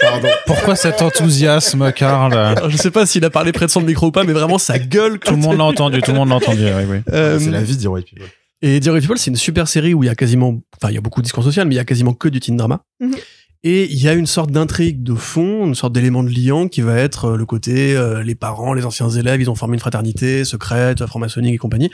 [0.00, 0.28] Pardon.
[0.46, 2.32] Pourquoi cet enthousiasme, Karl?
[2.34, 4.58] Alors, je sais pas s'il a parlé près de son micro ou pas, mais vraiment
[4.58, 5.18] ça gueule.
[5.18, 6.98] Tout le monde l'a entendu, tout le monde l'a entendu, oui, oui.
[7.12, 8.26] Euh, C'est la vie d'Hero People.
[8.62, 10.94] Et Dear White People, c'est une super série où il y a quasiment, enfin, il
[10.94, 12.82] y a beaucoup de discours social, mais il y a quasiment que du teen drama.
[13.00, 13.14] Mhm.
[13.62, 16.82] Et il y a une sorte d'intrigue de fond, une sorte d'élément de liant qui
[16.82, 19.80] va être euh, le côté, euh, les parents, les anciens élèves, ils ont formé une
[19.80, 21.90] fraternité secrète, franc-maçonnique et compagnie.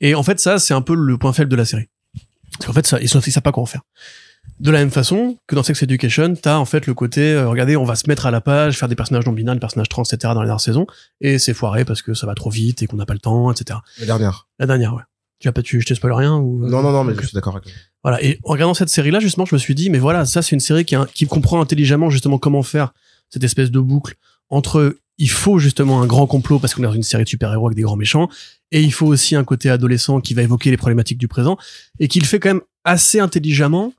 [0.00, 1.88] Et en fait, ça, c'est un peu le point faible de la série.
[2.58, 3.82] Parce qu'en fait, ça, ils ils savent pas quoi en faire.
[4.60, 7.76] De la même façon que dans Sex Education, t'as en fait le côté, euh, regardez,
[7.76, 10.04] on va se mettre à la page, faire des personnages non binaires, des personnages trans,
[10.04, 10.32] etc.
[10.34, 10.86] dans les dernières saisons,
[11.20, 13.50] et c'est foiré parce que ça va trop vite et qu'on n'a pas le temps,
[13.50, 13.80] etc.
[13.98, 14.48] La dernière.
[14.58, 15.02] La dernière, ouais.
[15.40, 17.34] Tu as pas tu, je te spoil rien ou Non, non, non, mais je suis
[17.34, 17.72] d'accord avec toi.
[18.04, 18.22] Voilà.
[18.22, 20.60] Et en regardant cette série-là, justement, je me suis dit, mais voilà, ça, c'est une
[20.60, 22.92] série qui, a- qui comprend intelligemment, justement, comment faire
[23.30, 24.14] cette espèce de boucle
[24.50, 27.66] entre il faut justement un grand complot parce qu'on est dans une série de super-héros
[27.66, 28.28] avec des grands méchants,
[28.72, 31.56] et il faut aussi un côté adolescent qui va évoquer les problématiques du présent,
[32.00, 33.92] et qui le fait quand même assez intelligemment,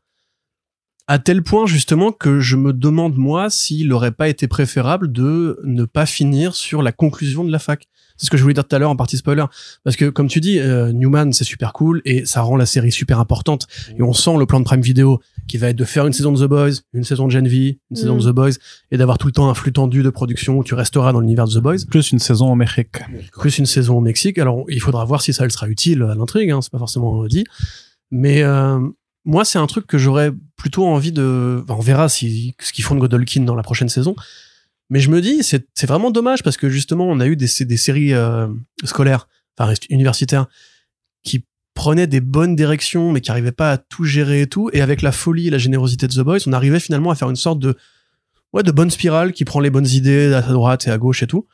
[1.07, 5.59] à tel point, justement, que je me demande, moi, s'il aurait pas été préférable de
[5.63, 7.87] ne pas finir sur la conclusion de la fac.
[8.17, 9.45] C'est ce que je voulais dire tout à l'heure en partie spoiler.
[9.83, 12.91] Parce que, comme tu dis, euh, Newman, c'est super cool et ça rend la série
[12.91, 13.67] super importante.
[13.97, 16.31] Et on sent le plan de Prime Video qui va être de faire une saison
[16.31, 18.19] de The Boys, une saison de Gen V, une saison Mm.
[18.19, 18.51] de The Boys
[18.91, 21.45] et d'avoir tout le temps un flux tendu de production où tu resteras dans l'univers
[21.47, 21.77] de The Boys.
[21.89, 22.97] Plus une saison au Mexique.
[23.37, 24.37] Plus une saison au Mexique.
[24.37, 27.25] Alors, il faudra voir si ça elle sera utile à l'intrigue, hein, c'est pas forcément
[27.27, 27.43] dit.
[28.11, 28.79] Mais euh,
[29.25, 31.61] moi, c'est un truc que j'aurais plutôt envie de...
[31.63, 34.15] enfin, on verra si, ce qu'ils font de Godolkin dans la prochaine saison.
[34.89, 37.77] Mais je me dis, c'est vraiment dommage parce que justement, on a eu des, des
[37.77, 38.47] séries euh,
[38.83, 39.27] scolaires,
[39.57, 40.45] enfin universitaires,
[41.23, 44.69] qui prenaient des bonnes directions, mais qui arrivaient pas à tout gérer et tout.
[44.73, 47.29] Et avec la folie et la générosité de The Boys, on arrivait finalement à faire
[47.29, 47.75] une sorte de,
[48.53, 51.27] ouais, de bonne spirale qui prend les bonnes idées à droite et à gauche et
[51.27, 51.47] tout.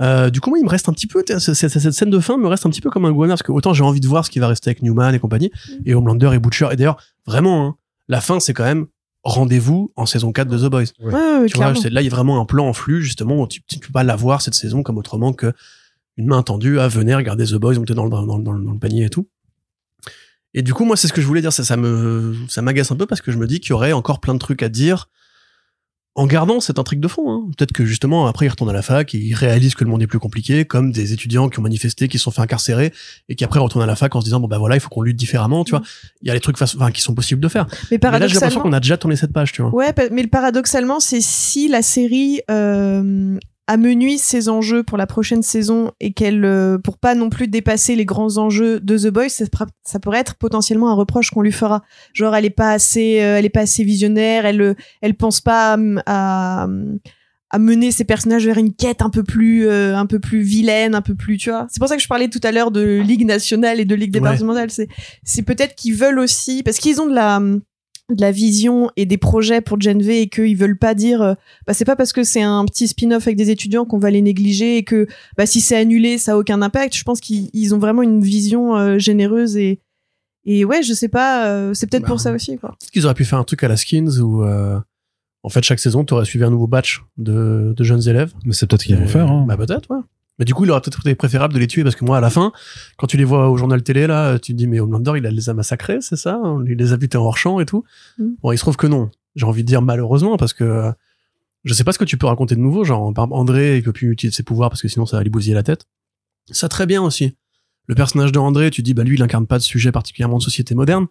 [0.00, 2.18] Euh, du coup, moi, il me reste un petit peu, cette, cette- cette scène de
[2.20, 4.08] fin me reste un petit peu comme un goanard, parce que autant j'ai envie de
[4.08, 5.50] voir ce qui va rester avec Newman et compagnie,
[5.84, 6.68] et Homelander et Butcher.
[6.72, 7.74] Et d'ailleurs, vraiment, hein,
[8.08, 8.86] la fin, c'est quand même
[9.22, 10.80] rendez-vous en saison 4 de The Boys.
[11.00, 11.06] Ouais.
[11.06, 11.80] Ouais, ouais, Tu vois, clairement.
[11.80, 13.92] c'est- là, il y a vraiment un plan en flux, justement, où tu, tu peux
[13.92, 15.52] pas l'avoir cette saison comme autrement que
[16.16, 18.64] une main tendue à venir regarder The Boys monter dans le, dans, le- dans le-
[18.64, 19.28] dans le panier et tout.
[20.54, 21.52] Et du coup, moi, c'est ce que je voulais dire.
[21.52, 23.92] Ça, ça me, ça m'agace un peu parce que je me dis qu'il y aurait
[23.92, 25.08] encore plein de trucs à dire
[26.16, 27.30] en gardant cette intrigue de fond.
[27.30, 27.50] hein.
[27.56, 30.02] Peut-être que justement, après, ils retournent à la fac et ils réalisent que le monde
[30.02, 32.92] est plus compliqué, comme des étudiants qui ont manifesté, qui se sont fait incarcérer
[33.28, 34.88] et qui après retournent à la fac en se disant, bon, bah voilà, il faut
[34.88, 35.82] qu'on lutte différemment, tu vois.
[36.22, 37.66] Il y a des trucs enfin, qui sont possibles de faire.
[37.90, 39.72] Mais Mais là, j'ai l'impression paradoxalement, qu'on a déjà tourné cette page, tu vois.
[39.72, 43.38] Ouais, mais le paradoxalement, c'est si la série euh,
[43.70, 47.94] amenuise ses enjeux pour la prochaine saison et qu'elle, euh, pour pas non plus dépasser
[47.94, 49.44] les grands enjeux de The Boys, ça,
[49.84, 51.82] ça pourrait être potentiellement un reproche qu'on lui fera.
[52.12, 55.40] Genre, elle est pas assez, euh, elle est pas assez visionnaire, elle, euh, elle pense
[55.40, 56.68] pas à, à,
[57.52, 60.94] à mener ses personnages vers une quête un peu plus, euh, un peu plus vilaine,
[60.94, 61.66] un peu plus, tu vois.
[61.70, 64.14] C'est pour ça que je parlais tout à l'heure de Ligue nationale et de Ligue
[64.14, 64.20] Ouais.
[64.20, 64.70] départementale.
[64.70, 64.88] C'est,
[65.24, 67.40] c'est peut-être qu'ils veulent aussi, parce qu'ils ont de la,
[68.14, 71.34] de la vision et des projets pour Gen V et qu'ils veulent pas dire euh,
[71.66, 74.22] bah c'est pas parce que c'est un petit spin-off avec des étudiants qu'on va les
[74.22, 75.06] négliger et que
[75.36, 78.20] bah si c'est annulé ça a aucun impact je pense qu'ils ils ont vraiment une
[78.22, 79.80] vision euh, généreuse et
[80.44, 83.04] et ouais je sais pas euh, c'est peut-être Bah, pour ça aussi quoi Est-ce qu'ils
[83.04, 84.78] auraient pu faire un truc à la Skins où, euh,
[85.42, 88.52] en fait, chaque saison, tu aurais suivi un nouveau batch de, de jeunes élèves Mais
[88.52, 89.30] c'est peut-être ce qu'ils vont faire.
[89.30, 89.44] Hein.
[89.48, 90.00] Bah peut-être, ouais.
[90.40, 92.20] Mais du coup, il aurait peut-être été préférable de les tuer parce que moi, à
[92.20, 92.50] la fin,
[92.96, 95.30] quand tu les vois au journal télé, là, tu te dis, mais Homelander, il a-
[95.30, 96.40] les a massacrés, c'est ça?
[96.66, 97.84] Il les a butés en hors champ et tout.
[98.18, 98.24] Mm.
[98.42, 99.10] Bon, il se trouve que non.
[99.36, 100.90] J'ai envie de dire malheureusement parce que euh,
[101.64, 102.84] je sais pas ce que tu peux raconter de nouveau.
[102.84, 105.22] Genre, par exemple, André, il peut plus utiliser ses pouvoirs parce que sinon, ça va
[105.22, 105.84] lui bousiller la tête.
[106.50, 107.36] Ça, très bien aussi.
[107.86, 110.42] Le personnage de André, tu dis, bah lui, il incarne pas de sujet particulièrement de
[110.42, 111.06] société moderne.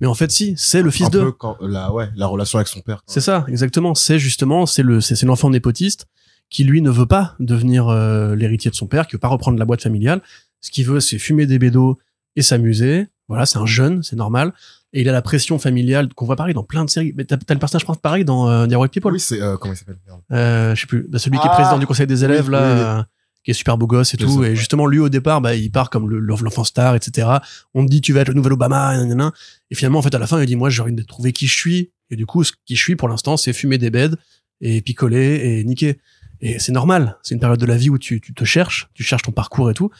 [0.00, 1.28] Mais en fait, si, c'est le fils de.
[1.28, 3.02] quand la ouais la relation avec son père.
[3.06, 3.94] C'est ça, exactement.
[3.94, 6.06] C'est justement, c'est le, c'est l'enfant népotiste
[6.50, 9.58] qui lui ne veut pas devenir euh, l'héritier de son père, qui veut pas reprendre
[9.58, 10.20] la boîte familiale.
[10.60, 11.98] Ce qu'il veut, c'est fumer des bédos
[12.36, 13.06] et s'amuser.
[13.28, 14.52] Voilà, c'est un jeune, c'est normal.
[14.92, 17.12] Et il a la pression familiale qu'on voit pareil dans plein de séries.
[17.16, 19.12] Mais t'as, t'as le personnage principal pareil dans euh, Dear White People?
[19.12, 19.98] oui c'est euh, comment il s'appelle.
[20.32, 21.06] Euh, je sais plus.
[21.08, 21.54] Bah, celui qui est Ah.
[21.54, 22.84] président du conseil des élèves Oui, là, oui, oui.
[22.98, 23.02] euh,
[23.44, 24.28] qui est super beau gosse et C'est tout.
[24.30, 24.56] ça, et ouais.
[24.56, 27.28] justement, lui au départ, bah, il part comme le- l'enfant star, etc.
[27.72, 29.32] On te dit tu vas être le nouvel Obama, nanana.
[29.70, 31.46] Et finalement, en fait, à la fin, il dit moi j'ai envie de trouver qui
[31.46, 31.92] je suis.
[32.10, 34.16] Et du coup, ce qui je suis pour l'instant, c'est fumer des beds
[34.60, 35.98] et picoler et niquer.
[36.40, 37.18] Et c'est normal.
[37.22, 39.70] C'est une période de la vie où tu, tu te cherches, tu cherches ton parcours
[39.70, 39.90] et tout.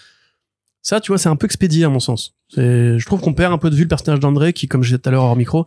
[0.82, 2.34] Ça, tu vois, c'est un peu expédié à mon sens.
[2.56, 4.98] Je trouve qu'on perd un peu de vue le personnage d'André qui, comme je disais
[4.98, 5.66] tout à l'heure hors micro,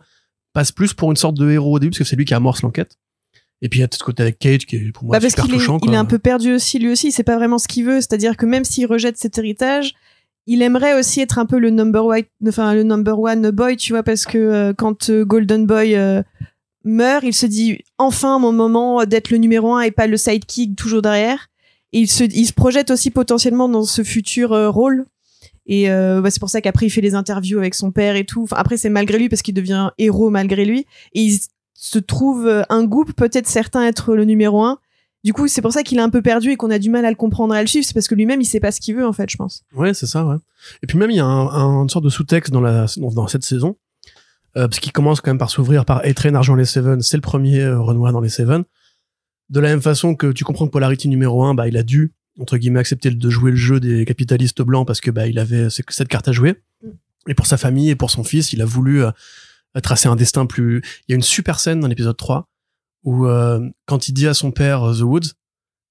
[0.52, 2.62] passe plus pour une sorte de héros au début parce que c'est lui qui amorce
[2.62, 2.98] l'enquête.
[3.62, 5.20] Et puis il y a tout ce côté avec Cage qui est pour moi bah
[5.20, 5.78] parce super est, touchant.
[5.78, 5.94] il quoi.
[5.94, 8.36] est un peu perdu aussi lui aussi il sait pas vraiment ce qu'il veut c'est-à-dire
[8.36, 9.94] que même s'il rejette cet héritage
[10.46, 13.92] il aimerait aussi être un peu le number one enfin le number one boy tu
[13.92, 16.22] vois parce que euh, quand euh, Golden Boy euh,
[16.84, 20.76] meurt il se dit enfin mon moment d'être le numéro un et pas le sidekick
[20.76, 21.48] toujours derrière
[21.92, 25.06] Et il se, il se projette aussi potentiellement dans ce futur euh, rôle.
[25.66, 28.24] Et euh, bah, c'est pour ça qu'après il fait les interviews avec son père et
[28.26, 28.42] tout.
[28.42, 30.80] Enfin, après c'est malgré lui parce qu'il devient héros malgré lui.
[31.14, 31.38] Et il
[31.74, 34.78] se trouve euh, un goût peut-être certain être le numéro un.
[35.22, 37.06] Du coup c'est pour ça qu'il est un peu perdu et qu'on a du mal
[37.06, 37.86] à le comprendre à le suivre.
[37.86, 39.62] C'est parce que lui-même il sait pas ce qu'il veut en fait je pense.
[39.74, 40.36] Ouais, c'est ça, ouais.
[40.82, 43.44] Et puis même, il y a un, un- une sorte de sous-texte dans, dans cette
[43.44, 43.76] saison,
[44.56, 47.20] euh, parce qu'il commence quand même par s'ouvrir par A-Train, Argent les Seven, c'est le
[47.22, 48.64] premier euh, Renoir dans les Seven.
[49.50, 52.12] De la même façon que tu comprends que Polarity numéro 1, bah, il a dû,
[52.40, 55.68] entre guillemets, accepter de jouer le jeu des capitalistes blancs parce que bah, il avait
[55.70, 56.54] cette carte à jouer.
[57.28, 59.10] Et pour sa famille et pour son fils, il a voulu euh,
[59.82, 60.82] tracer un destin plus...
[61.08, 62.48] Il y a une super scène dans l'épisode 3
[63.04, 65.32] où euh, quand il dit à son père euh, The Woods,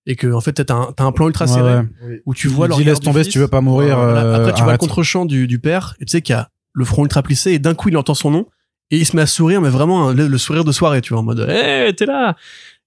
[0.06, 2.22] et que en fait t'as un, un plan ultra Ouais, serré ouais.
[2.26, 3.28] où tu vois Il le dit, regard laisse tomber fils.
[3.28, 3.96] si tu veux pas mourir.
[3.98, 4.24] Voilà.
[4.26, 6.50] euh, Après, tu vois le contre-champ du, du père, et tu sais qu'il y a
[6.74, 8.48] le front ultra plissé, et d'un coup, il entend son nom,
[8.94, 11.22] et il se met à sourire, mais vraiment hein, le, sourire de soirée, tu vois,
[11.22, 12.36] en mode, hé, t'es là!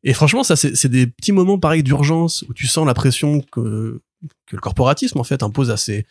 [0.05, 4.01] Et franchement, ça, c'est des petits moments pareils d'urgence, où tu sens la pression que,
[4.47, 6.07] que le corporatisme, en fait, impose à ces,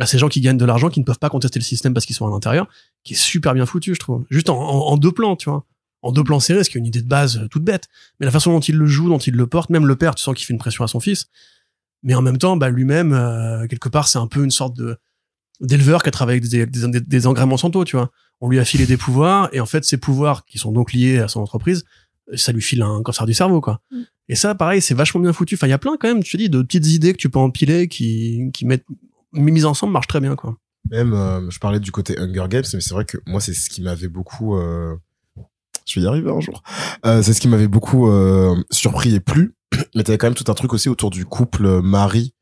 [0.00, 2.06] à ces gens qui gagnent de l'argent, qui ne peuvent pas contester le système parce
[2.06, 2.66] qu'ils sont à l'intérieur,
[3.04, 4.24] qui est super bien foutu, je trouve.
[4.30, 5.66] Juste en, deux plans, tu vois.
[6.00, 7.88] En deux plans serrés, ce qui est une idée de base euh, toute bête.
[8.20, 10.22] Mais la façon dont il le joue, dont il le porte, même le père, tu
[10.22, 11.26] sens qu'il fait une pression à son fils.
[12.02, 14.96] Mais en même temps, bah, lui-même, euh, quelque part, c'est un peu une sorte de
[15.60, 18.10] d'éleveur qui a travaillé avec des, des, des, tu vois.
[18.40, 21.18] On lui a filé des pouvoirs, et en fait, ces pouvoirs, qui sont donc liés
[21.18, 21.84] à son entreprise,
[22.34, 23.80] ça lui file un cancer du cerveau, quoi.
[23.90, 24.00] Mm.
[24.28, 25.56] Et ça, pareil, c'est vachement bien foutu.
[25.56, 27.28] Enfin, il y a plein, quand même, je te dis, de petites idées que tu
[27.28, 28.86] peux empiler, qui, qui mettent,
[29.32, 30.56] mises ensemble, marchent très bien, quoi.
[30.90, 33.68] Même, euh, je parlais du côté Hunger Games, mais c'est vrai que moi, c'est ce
[33.68, 34.56] qui m'avait beaucoup.
[34.56, 34.94] euh,
[35.86, 36.62] Je vais y arriver un jour.
[37.04, 39.54] Euh, c'est ce qui m'avait beaucoup euh, surpris et plu.
[39.94, 42.34] Mais t'avais quand même tout un truc aussi autour du couple Marie,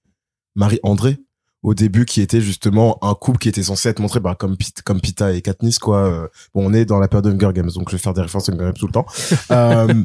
[0.54, 1.18] Marie André
[1.62, 5.00] au début qui était justement un couple qui était censé être montré bah, comme comme
[5.00, 6.04] Pita et Katniss quoi.
[6.04, 8.22] Euh, Bon, on est dans la période de Hunger Games, donc je vais faire des
[8.22, 9.06] références à Hunger Games tout le temps.
[9.50, 10.04] Euh,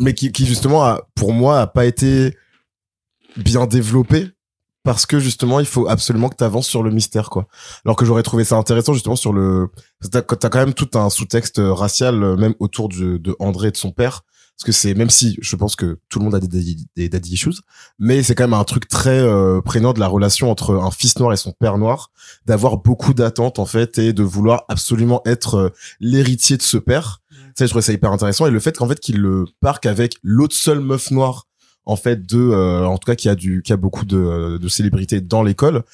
[0.00, 2.36] mais qui, qui justement, a, pour moi, a pas été
[3.36, 4.28] bien développé
[4.82, 7.46] parce que justement, il faut absolument que tu avances sur le mystère, quoi.
[7.84, 9.68] Alors que j'aurais trouvé ça intéressant justement sur le.
[10.10, 13.76] T'as quand même tout un sous-texte racial, euh, même autour de, de André et de
[13.76, 14.22] son père.
[14.56, 17.10] Parce que c'est, même si je pense que tout le monde a des daddy, des
[17.10, 17.60] daddy issues,
[17.98, 21.18] mais c'est quand même un truc très euh, prégnant de la relation entre un fils
[21.18, 22.10] noir et son père noir,
[22.46, 25.68] d'avoir beaucoup d'attentes en fait et de vouloir absolument être euh,
[26.00, 27.20] l'héritier de ce père.
[27.54, 28.46] Ça, je trouvais ça hyper intéressant.
[28.46, 31.46] Et le fait qu'en fait qu'il le parque avec l'autre seule meuf noire,
[31.84, 34.68] en fait, de, euh, en tout cas, qui a du, qui a beaucoup de, de
[34.68, 35.84] célébrités dans l'école,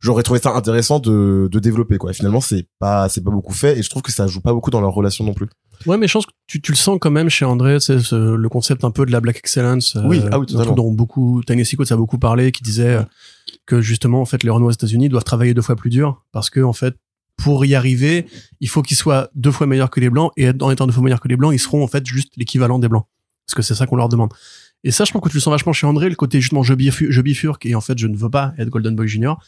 [0.00, 2.10] j'aurais trouvé ça intéressant de, de développer, quoi.
[2.10, 4.52] Et finalement, c'est pas, c'est pas beaucoup fait et je trouve que ça joue pas
[4.52, 5.46] beaucoup dans leur relation non plus.
[5.86, 8.34] Ouais, mais je pense que tu, tu le sens quand même chez André, c'est ce-
[8.34, 9.96] le concept un peu de la black excellence.
[9.96, 10.74] euh, Oui, ah oui, totalement.
[10.74, 13.02] dont beaucoup, Tangesi Coates a beaucoup parlé, qui disait euh,
[13.66, 16.50] que justement, en fait, les Renault aux États-Unis doivent travailler deux fois plus dur parce
[16.50, 16.96] que, en fait,
[17.38, 18.26] pour y arriver,
[18.60, 21.02] il faut qu'ils soient deux fois meilleurs que les blancs et en étant deux fois
[21.02, 23.06] meilleurs que les blancs, ils seront en fait juste l'équivalent des blancs.
[23.46, 24.30] Parce que c'est ça qu'on leur demande.
[24.84, 26.74] Et ça, je pense que tu le sens vachement chez André, le côté justement je,
[26.74, 29.42] bifurque, je bifurque et en fait, je ne veux pas être Golden Boy Junior.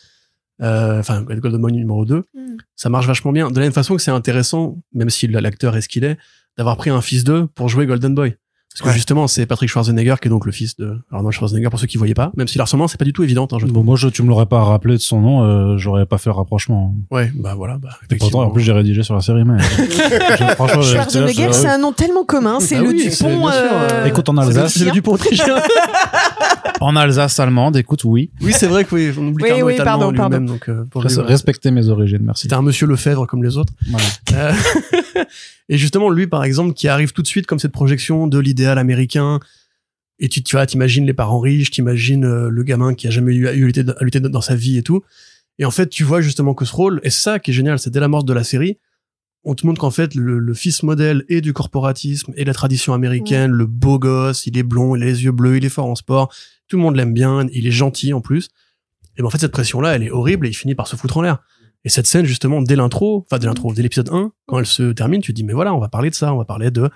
[0.62, 2.56] Euh, Enfin, Golden Boy numéro 2 Mm.
[2.76, 3.50] ça marche vachement bien.
[3.50, 6.16] De la même façon que c'est intéressant, même si l'acteur est ce qu'il est,
[6.56, 8.36] d'avoir pris un fils d'eux pour jouer Golden Boy.
[8.72, 8.94] Parce que Ouais.
[8.94, 11.98] justement, c'est Patrick Schwarzenegger qui est donc le fils de Arnold Schwarzenegger pour ceux qui
[11.98, 13.52] voyaient pas, même si la ressemblance c'est pas du tout évidente.
[13.52, 13.74] Hein, je trouve.
[13.74, 16.30] Bon, moi, je, tu me l'aurais pas rappelé de son nom, euh, j'aurais pas fait
[16.30, 16.94] le rapprochement.
[17.10, 17.76] Ouais, bah voilà.
[17.78, 19.58] Bah, Pourtant, en plus, j'ai rédigé sur la série, mais.
[20.38, 23.48] Je- Schwarzenegger, c'est un nom tellement commun, c'est Ah le oui, Dupont.
[23.48, 24.74] euh, euh, Écoute, en Alsace.
[24.78, 25.56] c'est le Dupont autrichien.
[26.80, 28.30] En Alsace allemande, écoute, oui.
[28.40, 30.68] oui, c'est vrai que oui, on oublie Oui, qu'Arnaud oui, est allemand pardon, lui-même, donc
[30.68, 31.14] euh, pour lui.
[31.16, 32.42] Respectez mes origines, merci.
[32.42, 33.72] C'était un monsieur Lefebvre comme les autres.
[33.88, 34.06] Voilà.
[34.32, 35.22] Euh,
[35.68, 38.78] et justement, lui, par exemple, qui arrive tout de suite comme cette projection de l'idéal
[38.78, 39.40] américain.
[40.18, 43.34] Et tu, tu vois, t'imagines les parents riches, t'imagines euh, le gamin qui a jamais
[43.34, 45.02] eu à lutter, à lutter dans sa vie et tout.
[45.58, 47.90] Et en fait, tu vois justement que ce rôle, et ça qui est génial, c'est
[47.90, 48.78] dès la mort de la série,
[49.44, 52.54] on te montre qu'en fait, le, le fils modèle et du corporatisme et de la
[52.54, 55.68] tradition américaine, le beau gosse, il est blond, il a les yeux bleus, il est
[55.68, 56.32] fort en sport,
[56.68, 58.50] tout le monde l'aime bien, il est gentil en plus.
[59.16, 61.16] Et ben en fait, cette pression-là, elle est horrible et il finit par se foutre
[61.16, 61.38] en l'air.
[61.84, 64.92] Et cette scène, justement, dès l'intro, enfin dès l'intro, dès l'épisode 1, quand elle se
[64.92, 66.88] termine, tu te dis, mais voilà, on va parler de ça, on va parler de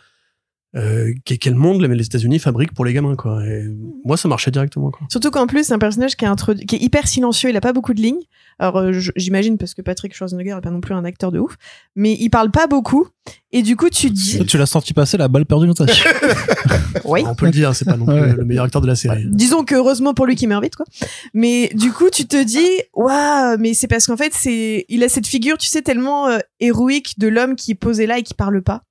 [0.77, 3.44] euh, quel quel monde les États-Unis fabriquent pour les gamins, quoi.
[3.47, 3.65] Et
[4.05, 5.07] moi, ça marchait directement, quoi.
[5.11, 7.61] Surtout qu'en plus, c'est un personnage qui est, introdu- qui est hyper silencieux, il a
[7.61, 8.20] pas beaucoup de lignes.
[8.59, 11.57] Alors, euh, j'imagine parce que Patrick Schwarzenegger est pas non plus un acteur de ouf,
[11.94, 13.09] mais il parle pas beaucoup.
[13.53, 16.09] Et du coup, tu dis, Tu l'as senti passer la balle perdue, Natacha
[17.05, 17.23] oui.
[17.27, 18.32] On peut le dire, c'est pas non plus Ouais.
[18.35, 19.24] le meilleur acteur de la série.
[19.31, 20.86] Disons que heureusement pour lui qui meurt vite, quoi.
[21.35, 25.09] Mais du coup, tu te dis, waouh, mais c'est parce qu'en fait, c'est, il a
[25.09, 28.35] cette figure, tu sais, tellement euh, héroïque de l'homme qui est posé là et qui
[28.35, 28.82] parle pas.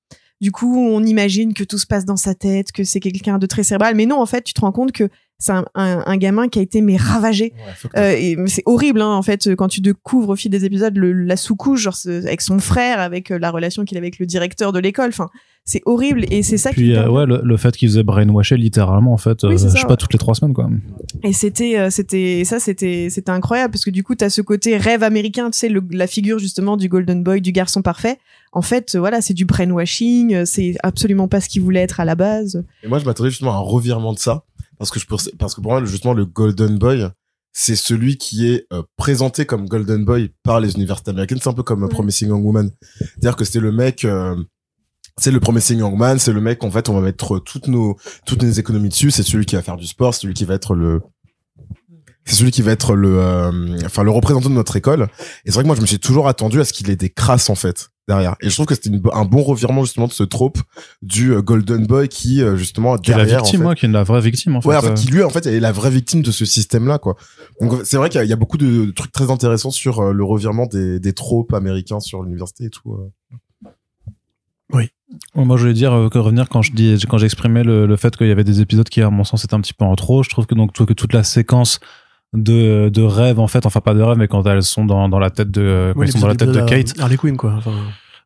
[0.41, 3.45] Du coup, on imagine que tout se passe dans sa tête, que c'est quelqu'un de
[3.45, 3.95] très cérébral.
[3.95, 6.59] Mais non, en fait, tu te rends compte que c'est un, un, un gamin qui
[6.59, 7.53] a été mais ravagé.
[7.97, 11.35] Euh, c'est horrible hein, en fait quand tu découvres au fil des épisodes le, la
[11.35, 14.79] sous-couche genre avec son frère, avec euh, la relation qu'il avait avec le directeur de
[14.79, 15.09] l'école.
[15.09, 15.27] Enfin,
[15.65, 18.03] c'est horrible et c'est ça qui Puis est euh, ouais, le, le fait qu'ils faisaient
[18.03, 19.87] brainwasher littéralement en fait, Oui, euh, je sais ouais.
[19.87, 20.69] pas toutes les trois semaines quoi.
[21.23, 24.77] Et c'était, euh, c'était, ça, c'était, c'était incroyable parce que du coup, t'as ce côté
[24.77, 28.19] rêve américain, tu sais, le- la figure justement du golden boy, du garçon parfait.
[28.55, 32.05] En fait, voilà, c'est du brainwashing, euh, c'est absolument pas ce qu'il voulait être à
[32.05, 32.63] la base.
[32.83, 34.45] Et moi, je m'attendais justement à un revirement de ça,
[34.79, 37.05] parce que je pensais- parce que pour moi, justement, le Golden Boy,
[37.51, 41.37] c'est celui qui est euh, présenté comme Golden Boy par les universités américaines.
[41.41, 41.87] C'est un peu comme euh.
[41.87, 42.71] Promising Young Woman.
[42.99, 44.35] C'est-à-dire que c'était le mec, euh,
[45.17, 47.97] c'est le Promising Young Man, c'est le mec, en fait, on va mettre toutes nos,
[48.25, 49.11] toutes nos économies dessus.
[49.11, 51.01] C'est celui qui va faire du sport, c'est celui qui va être le,
[52.25, 55.03] c'est celui qui va être le, euh, enfin, le représentant de notre école.
[55.45, 57.09] Et c'est vrai que moi, je me suis toujours attendu à ce qu'il ait des
[57.09, 58.35] crasses, en fait, derrière.
[58.41, 60.57] Et je trouve que c'était un bon revirement, justement, de ce trope
[61.01, 63.75] du euh, Golden Boy qui, euh, justement, Qui est la derrière, en victime, fait, ouais,
[63.75, 64.69] qui est la vraie victime en fait.
[64.69, 64.93] Ouais, en fait, euh.
[64.93, 67.15] qui lui, en fait, est la vraie victime de ce système-là, quoi.
[67.61, 70.13] Donc, c'est vrai qu'il y, a- il y a beaucoup de trucs très intéressants sur
[70.13, 72.97] le revirement des, des tropes américains sur l'université et tout.
[74.73, 74.89] Ouais,
[75.35, 78.15] Moi, je voulais dire euh, que revenir quand je dis quand j'exprimais le, le fait
[78.17, 80.23] qu'il y avait des épisodes qui, à mon sens, étaient un petit peu en trop.
[80.23, 81.79] Je trouve que donc tout- que toute la séquence
[82.35, 85.19] de de rêve en fait, enfin pas de rêve, mais quand elles sont dans dans
[85.19, 86.93] la tête de quand Ouais, ils sont dans la tête de Kate.
[86.99, 87.53] Harley Quinn, quoi.
[87.57, 87.71] Enfin,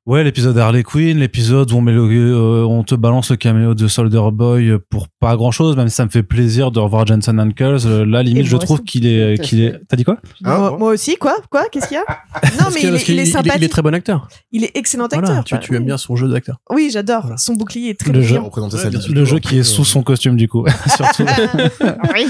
[0.05, 3.75] Ouais, l'épisode Harley Quinn, l'épisode où on, met le, euh, on te balance le caméo
[3.75, 7.05] de Soldier Boy pour pas grand chose, même si ça me fait plaisir de revoir
[7.05, 7.77] Jensen Ackles.
[7.85, 9.79] Euh, Là, limite, je trouve qu'il est, qu'il est.
[9.87, 10.17] T'as dit quoi?
[10.43, 12.05] Ah, moi, bon moi aussi, quoi, quoi, qu'est-ce qu'il y a?
[12.57, 13.53] Non, parce mais que- il, est, il est sympathique.
[13.57, 14.27] Il est très bon acteur.
[14.51, 15.21] Il est excellent acteur.
[15.21, 16.57] Voilà, tu, tu aimes bien son jeu d'acteur.
[16.71, 17.21] Oui, j'adore.
[17.23, 17.37] Voilà.
[17.37, 18.39] Son bouclier est très Le jeu.
[18.39, 19.01] bien vie.
[19.01, 19.13] sûr.
[19.13, 20.65] Le jeu qui est sous son costume, du coup,
[20.95, 21.25] surtout.
[22.15, 22.25] Oui.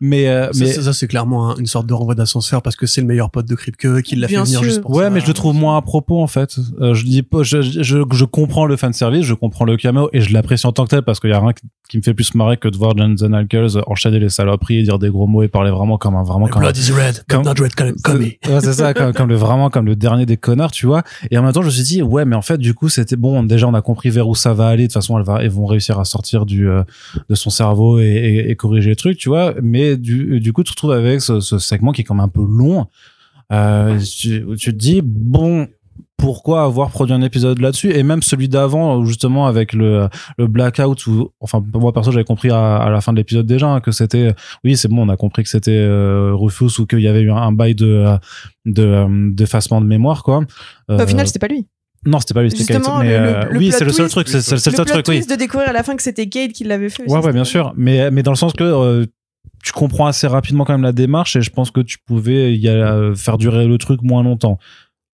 [0.00, 2.76] mais, euh, Ça, mais ça, ça, c'est clairement un- une sorte de renvoi d'ascenseur parce
[2.76, 5.10] que c'est le meilleur pote de Kripke qui l'a fait venir juste pour Ouais, ça.
[5.10, 6.56] mais je le trouve moins à propos en fait.
[6.80, 7.04] Euh, je
[7.42, 10.72] je, je, je comprends le fan service, je comprends le cameo et je l'apprécie en
[10.72, 12.76] tant que tel parce qu'il y a rien qui- me fait plus marrer que de
[12.76, 16.24] voir Jensen Ackles enchaîner les saloperies, dire des gros mots et parler vraiment comme un
[16.24, 18.24] vraiment comme un- blood is red, comme- not red comme comme me.
[18.24, 21.02] Ouais, c'est ça, comme, comme le vraiment comme le dernier des connards, tu vois.
[21.30, 23.14] Et en même temps, je me suis dit, ouais, mais en fait, du coup, c'était
[23.16, 23.42] bon.
[23.44, 24.84] Déjà, on a compris vers où ça va aller.
[24.84, 26.82] De toute façon, elles, va, elles vont réussir à sortir du euh,
[27.28, 29.54] de son cerveau et, et, et corriger les trucs, tu vois.
[29.62, 32.24] Mais du, du coup, tu te retrouves avec ce, ce segment qui est quand même
[32.24, 32.86] un peu long.
[33.52, 35.68] Euh, tu, tu te dis, bon.
[36.24, 41.06] Pourquoi avoir produit un épisode là-dessus et même celui d'avant justement avec le, le blackout
[41.06, 43.90] où enfin moi perso j'avais compris à, à la fin de l'épisode déjà hein, que
[43.92, 44.32] c'était
[44.64, 47.30] oui c'est bon on a compris que c'était euh, Rufus ou qu'il y avait eu
[47.30, 48.04] un, un bail de
[48.64, 50.38] de euh, d'effacement de mémoire quoi.
[50.88, 51.66] Au Euh, final, c'était pas lui.
[52.06, 52.88] non c'était pas lui c'était Kate.
[53.00, 55.16] mais le- le- le oui c'est le seul truc c'est le seul plot truc oui.
[55.16, 57.04] twist de découvrir à la fin que c'était Kate qui l'avait fait.
[57.10, 57.74] ouais ouais bien sûr.
[57.76, 59.04] Mais mais dans le sens que euh,
[59.62, 62.68] tu comprends assez rapidement quand même la démarche et je pense que tu pouvais y
[62.68, 64.58] aller, faire durer le truc moins longtemps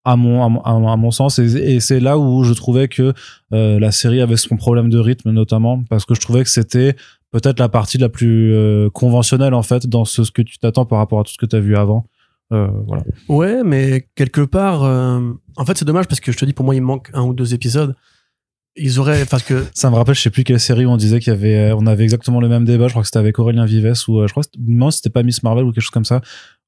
[0.05, 1.39] à mon à mon, à sens.
[1.39, 3.13] Et, et c'est là où je trouvais que
[3.53, 6.97] euh, la série avait son problème de rythme notamment parce que je trouvais que c'était
[7.31, 10.85] peut-être la partie la plus euh, conventionnelle en fait dans ce, ce que tu t'attends
[10.85, 12.07] par rapport à tout ce que tu as vu avant.
[12.53, 13.05] Euh, voilà.
[13.29, 15.21] Ouais, mais quelque part, euh,
[15.57, 17.23] en fait, c'est dommage parce que je te dis, pour moi, il me manque un
[17.23, 17.95] ou deux épisodes.
[18.77, 21.19] Ils auraient, parce que ça me rappelle je sais plus quelle série où on disait
[21.19, 22.87] qu'il y avait on avait exactement le même débat.
[22.87, 25.65] Je crois que c'était avec Aurélien Vives ou je crois non c'était pas Miss Marvel
[25.65, 26.21] ou quelque chose comme ça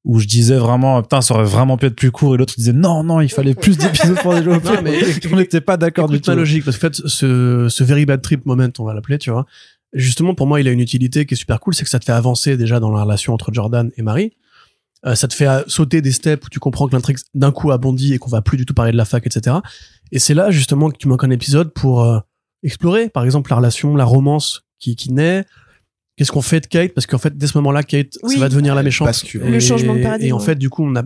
[0.05, 2.73] où je disais vraiment putain ça aurait vraiment pu être plus court et l'autre disait
[2.73, 4.99] non non il fallait plus d'épisodes pour développer Non, mais
[5.31, 8.05] on n'était pas d'accord du tout ma logique, parce que en fait, ce, ce very
[8.05, 9.45] bad trip moment, on va l'appeler, tu vois.
[9.93, 12.05] Justement, pour moi, il a une utilité qui est super cool, c'est que ça te
[12.05, 14.33] fait avancer déjà dans la relation entre Jordan et Marie.
[15.05, 17.71] Euh, ça te fait euh, sauter des steps où tu comprends que l'intrigue d'un coup
[17.71, 19.57] a bondi et qu'on va plus du tout parler de la fac, etc.
[20.11, 22.19] Et c'est là justement que tu manques un épisode pour euh,
[22.63, 25.45] explorer, par exemple, la relation, la romance qui, qui naît.
[26.15, 26.93] Qu'est-ce qu'on fait de Kate?
[26.93, 28.35] Parce qu'en fait, dès ce moment-là, Kate, Oui.
[28.35, 29.07] ça va devenir la méchante.
[29.07, 29.43] Bascule.
[29.45, 30.45] Et- Le changement de paradigme, Et en ouais.
[30.45, 31.03] fait, du coup, on a.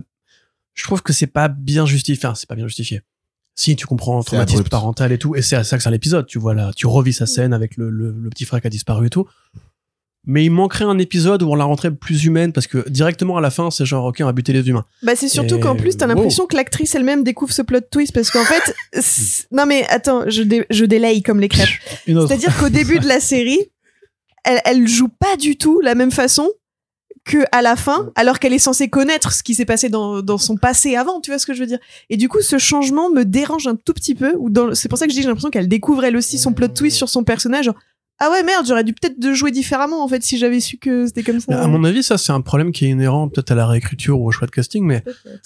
[0.74, 2.20] Je trouve que c'est pas bien justifié.
[2.26, 3.00] Enfin, c'est pas bien justifié.
[3.56, 4.70] Si tu comprends le C'est traumatisme abrupt.
[4.70, 6.26] parental et tout, et c'est à ça que c'est l'épisode.
[6.26, 8.70] Tu vois là, tu revis sa scène avec le, le, le petit frère qui a
[8.70, 9.26] disparu et tout.
[10.26, 13.40] Mais il manquerait un épisode où on la rentrait plus humaine parce que directement à
[13.40, 14.84] la fin, c'est genre ok, on va buter les humains.
[15.02, 16.14] Bah c'est surtout Et qu'en plus t'as wow.
[16.14, 20.28] l'impression que l'actrice elle-même découvre ce plot twist parce qu'en fait c'est- non mais attends
[20.28, 21.68] je dé- je délaye comme les crêpes
[22.06, 23.58] une autre c'est-à-dire qu'au début de la série
[24.48, 26.50] elle elle joue pas du tout la même façon
[27.24, 30.38] que à la fin alors qu'elle est censée connaître ce qui s'est passé dans dans
[30.38, 31.78] son passé avant tu vois ce que je veux dire.
[32.10, 35.06] Et du coup ce changement me dérange un tout petit peu ou c'est pour ça
[35.06, 37.70] que je dis j'ai l'impression qu'elle découvre elle aussi son plot twist sur son personnage
[38.20, 41.06] ah ouais merde j'aurais dû peut-être de jouer différemment en fait si j'avais su que
[41.06, 43.54] c'était comme ça À mon avis, ça c'est un problème qui est inhérent peut-être à
[43.54, 45.04] la réécriture ou au choix de casting, mais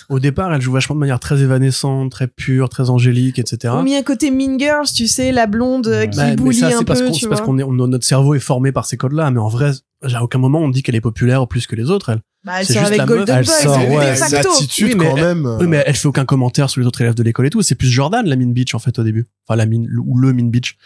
[0.08, 3.72] au départ, elle joue vachement de manière très évanescente, très pure, très angélique, etc.
[3.76, 6.78] On a mis un côté Mean Girls, tu sais, la blonde euh, qui Bah, ça,
[6.78, 7.46] un parce peu, qu'on tu c'est parce vois.
[7.46, 9.72] qu'on est, on- notre cerveau est formé par ces codes-là, mais en vrai,
[10.02, 12.08] à aucun moment on dit qu'elle est populaire plus que les autres.
[12.10, 12.20] Elle.
[12.44, 14.88] Bah, elle c'est sort juste avec la meuf, Golden elle Boy, sort, c'est ouais, attitude
[14.88, 15.56] Oui, mais quand elle- même.
[15.60, 17.62] Oui, mais elle fait aucun commentaire sur les autres élèves de l'école et tout.
[17.62, 19.26] C'est plus Jordan, la mine bitch, en fait, au début.
[19.46, 20.76] Enfin, la mine, ou le mine bitch.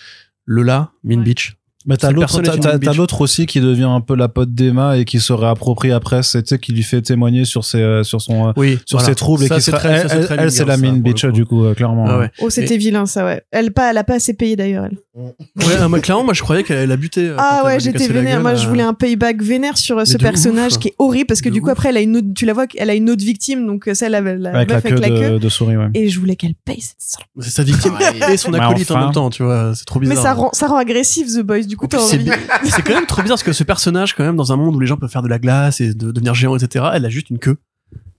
[0.44, 1.24] Le là, mine Ouais.
[1.26, 1.56] bitch.
[1.86, 5.92] Mais t'as l'autre, aussi qui devient un peu la pote d'Emma et qui se réapproprie
[5.92, 8.78] après, c'est, tu sais, qui lui fait témoigner sur ses, euh, sur son, euh, Oui,
[8.86, 9.12] sur voilà.
[9.12, 11.24] ses troubles et qui c'est sera, très- elle, ça, elle, elle, c'est la mine bitch,
[11.26, 12.04] du coup, euh, clairement.
[12.08, 12.30] Ah ouais.
[12.40, 13.42] Oh, c'était vilain ça, ouais.
[13.52, 14.98] Elle, pas, elle a pas assez payé d'ailleurs, elle.
[15.14, 15.32] Ouais,
[15.80, 17.32] ah, moi, clairement, moi, je croyais qu'elle a buté.
[17.38, 18.34] Ah ouais, j'étais vénère.
[18.34, 20.78] gueule, Moi, je voulais un payback vénère sur ce personnage ouf.
[20.78, 21.72] qui est horrible parce que De du coup, ouf.
[21.72, 24.14] après, elle a une autre, tu la vois, elle a une autre victime, donc celle,
[24.14, 25.38] Avec la meuf queue, avec la queue.
[25.38, 25.88] de, souris, ouais.
[25.94, 26.96] Et je voulais qu'elle paye cette.
[27.40, 27.94] C'est sa victime
[28.30, 29.72] et son Mais acolyte en même temps, tu vois.
[29.74, 30.22] C'est trop Mais bizarre.
[30.24, 31.62] ça rend, ça rend agressif The Boys.
[31.76, 32.30] Du coup, t'as C'est envie.
[32.64, 34.80] c'est quand même trop bizarre parce que ce personnage, quand même, dans un monde où
[34.80, 37.28] les gens peuvent faire de la glace et de devenir géant, etc., elle a juste
[37.30, 37.58] une queue.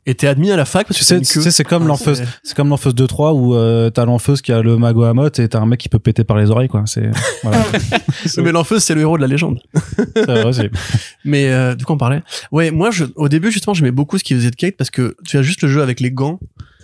[0.05, 2.27] Et t'es admis à la fac parce que c'est sais, c'est comme Ah, l'enfeuse, c'est-
[2.41, 5.49] c'est comme l'enfeuse 2-3 où euh, t'as l'enfeuse qui a le mago à motte et
[5.49, 6.83] t'as un mec qui peut péter par les oreilles, quoi.
[6.85, 7.09] C'est,
[7.43, 7.65] voilà.
[8.37, 9.59] Mais l'enfeuse, c'est le héros de la légende.
[10.15, 10.69] C'est vrai.
[11.25, 12.21] Mais euh, du coup, on parlait?
[12.53, 15.17] Ouais, moi, je, au début, justement, j'aimais beaucoup ce qu'il faisait de Kate parce que
[15.25, 16.39] tu as juste le jeu avec les gants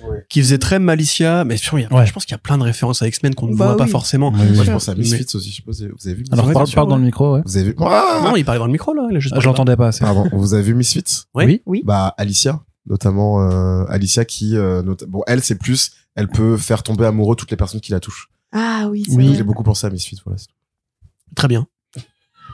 [0.09, 0.25] Ouais.
[0.29, 1.43] qui faisait très Malicia.
[1.45, 2.05] Mais sûr, il y a- Ouais.
[2.05, 3.83] je pense qu'il y a plein de références à X-Men qu'on ne Bah voit pas
[3.85, 3.89] oui.
[3.89, 4.29] forcément.
[4.31, 4.65] Oui, Moi, oui.
[4.65, 6.23] je pense à Mais- Misfits aussi, je sais pas si vous avez vu.
[6.31, 7.41] Alors, parle, parle dans le micro, ouais.
[7.45, 9.07] Vous avez vu Ah Non, il parlait dans le micro, là.
[9.09, 10.01] Il a juste Ah, parlé je l'entendais pas assez.
[10.01, 11.23] Pardon, vous avez vu Misfits?
[11.33, 11.61] Ouais.
[11.65, 11.81] Oui.
[11.85, 17.05] Bah Alicia, notamment euh, Alicia qui, euh, bon, elle c'est plus, elle peut faire tomber
[17.05, 18.29] amoureux toutes les personnes qui la touchent.
[18.51, 19.27] Ah oui, c'est Oui.
[19.27, 19.35] vrai.
[19.37, 20.39] J'ai beaucoup pensé à Misfits, voilà.
[21.35, 21.65] Très bien.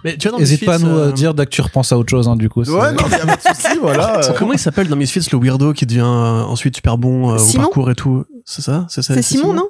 [0.03, 1.61] Mais tu vois, dans Hésite Misfits, pas à nous euh, euh, dire dès que tu
[1.61, 2.61] repenses à autre chose, hein, du coup.
[2.63, 4.19] Ouais, non, mais y a pas de souci, voilà.
[4.30, 4.34] euh.
[4.38, 7.63] Comment il s'appelle dans Misfits le weirdo qui devient ensuite super bon euh, au Simon
[7.65, 8.26] parcours et tout?
[8.45, 8.85] C'est ça?
[8.89, 9.67] C'est ça C'est Simon, non?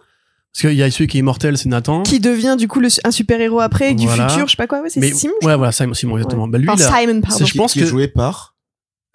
[0.53, 2.01] Parce qu'il y a celui qui est immortel, c'est Nathan.
[2.03, 4.27] Qui devient du coup le, un super héros après, du Voilà.
[4.29, 4.81] futur, je sais pas quoi.
[4.81, 5.33] Ouais, c'est Simon.
[5.43, 6.47] ouais, voilà, Simon, Simon exactement.
[6.47, 6.79] Bah lui, crois.
[6.79, 7.37] là, Simon, pardon.
[7.37, 8.55] c'est- je pense qui est que joué par.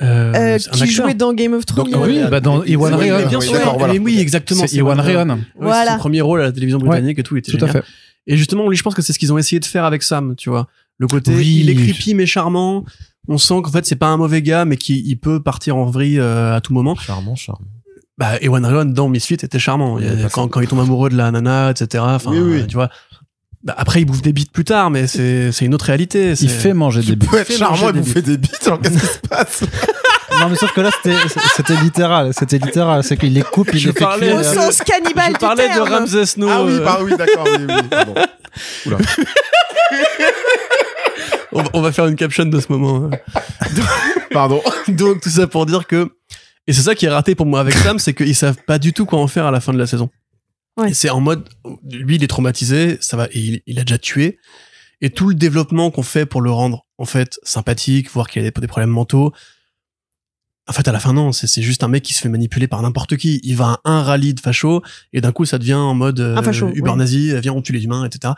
[0.03, 1.91] euh, Euh, qui jouait dans Game of Thrones.
[1.91, 3.28] Donc, oui, bah dans Iwan Oui, Rheon.
[3.28, 3.77] bien Oui, sûr.
[3.78, 3.95] voilà.
[3.95, 4.65] Oui, exactement.
[4.66, 5.01] C'est Iwan.
[5.01, 5.85] Ouais, Voilà.
[5.86, 7.82] C'est son premier rôle à la télévision britannique et tout, il était Tout à fait.
[8.27, 10.35] Et justement, lui, je pense que c'est ce qu'ils ont essayé de faire avec Sam,
[10.36, 10.66] tu vois.
[10.99, 11.59] Le côté, Oui.
[11.61, 12.85] il est creepy mais charmant.
[13.29, 15.87] On sent qu'en fait, c'est pas un mauvais gars, mais qu'il il peut partir en
[15.87, 16.95] vrille euh, à tout moment.
[16.95, 17.66] Charmant, charmant.
[18.19, 19.99] Bah, Ewan Rheon dans Misfit était charmant.
[19.99, 22.05] Il a- pas quand, il tombe amoureux de la nana, etc.
[22.07, 22.66] Enfin, Oui, oui.
[22.69, 22.91] tu vois.
[23.65, 26.31] Bah, après, il bouffe des bites plus tard, mais c'est c'est une autre réalité.
[26.33, 27.33] Il c'est- fait manger des bites.
[27.33, 29.65] être fait charmant et des bouffer des bites, alors qu'est-ce qui se passe?
[30.41, 31.17] Non, mais sauf que là, c'était,
[31.57, 32.33] c'était littéral.
[32.35, 33.03] C'était littéral.
[33.05, 34.37] C'est qu'il les coupe, il Je les fait cuire.
[34.37, 35.81] Au euh, sens cannibale Je du parlais de.
[35.81, 36.49] Ramsey Snow.
[36.51, 38.15] Ah oui, euh, bah oui, d'accord, oui, oui, pardon.
[38.87, 38.99] Oula.
[41.73, 43.11] on, va- faire une caption de ce moment.
[43.13, 43.19] hein.
[44.33, 44.63] Pardon.
[44.89, 46.11] Donc tout ça pour dire que
[46.67, 48.93] et c'est ça qui est raté pour moi avec Sam, c'est qu'ils savent pas du
[48.93, 50.09] tout quoi en faire à la fin de la saison.
[50.77, 50.93] Ouais.
[50.95, 51.49] C'est en mode
[51.91, 54.39] lui il est traumatisé, ça va et il, il a déjà tué
[55.01, 58.51] et tout le développement qu'on fait pour le rendre en fait sympathique, voir qu'il a
[58.51, 59.33] des, des problèmes mentaux.
[60.66, 62.81] En fait, à la fin, non, c'est juste un mec qui se fait manipuler par
[62.81, 63.39] n'importe qui.
[63.43, 64.82] Il va à un rallye de facho
[65.12, 67.85] et d'un coup, ça devient en mode euh, facho, Uber nazi, viens, on tue les
[67.85, 68.32] humains, etc.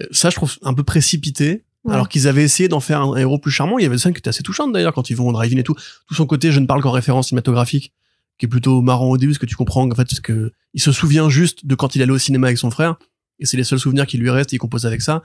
[0.00, 1.64] Euh, Ça, je trouve un peu précipité.
[1.84, 1.94] Ouais.
[1.94, 3.78] Alors qu'ils avaient essayé d'en faire un héros plus charmant.
[3.78, 5.56] Il y avait des scènes qui étaient assez touchantes d'ailleurs quand ils vont au drive-in
[5.58, 5.74] et tout.
[6.08, 7.92] Tout son côté, je ne parle qu'en référence cinématographique,
[8.38, 10.80] qui est plutôt marrant au début, parce que tu comprends en fait ce que il
[10.80, 12.96] se souvient juste de quand il allait au cinéma avec son frère,
[13.38, 14.52] et c'est les seuls souvenirs qui lui restent.
[14.52, 15.22] Et il compose avec ça.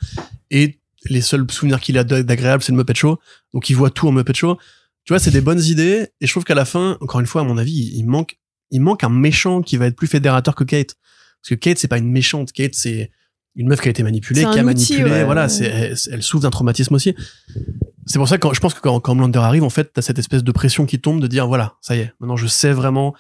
[0.50, 3.20] Et les seuls souvenirs qu'il a d'agréable, c'est le Muppet Show.
[3.54, 4.58] Donc il voit tout en Muppet Show.
[5.04, 6.08] Tu vois, c'est des bonnes idées.
[6.20, 8.38] Et je trouve qu'à la fin, encore une fois, à mon avis, il, manque,
[8.70, 10.96] il manque un méchant qui va être plus fédérateur que Kate.
[11.42, 12.52] Parce que Kate, c'est pas une méchante.
[12.52, 13.12] Kate, c'est
[13.56, 15.04] une meuf qui a été manipulée, qui a outil, manipulé.
[15.04, 15.24] ouais.
[15.26, 17.16] voilà, c'est, elle, elle souffre d'un traumatisme aussi.
[18.06, 20.02] C'est pour ça que quand, je pense que quand, quand Homelander arrive, en fait, t'as
[20.02, 22.72] cette espèce de pression qui tombe de dire, voilà, ça y est, maintenant je sais
[22.72, 23.14] vraiment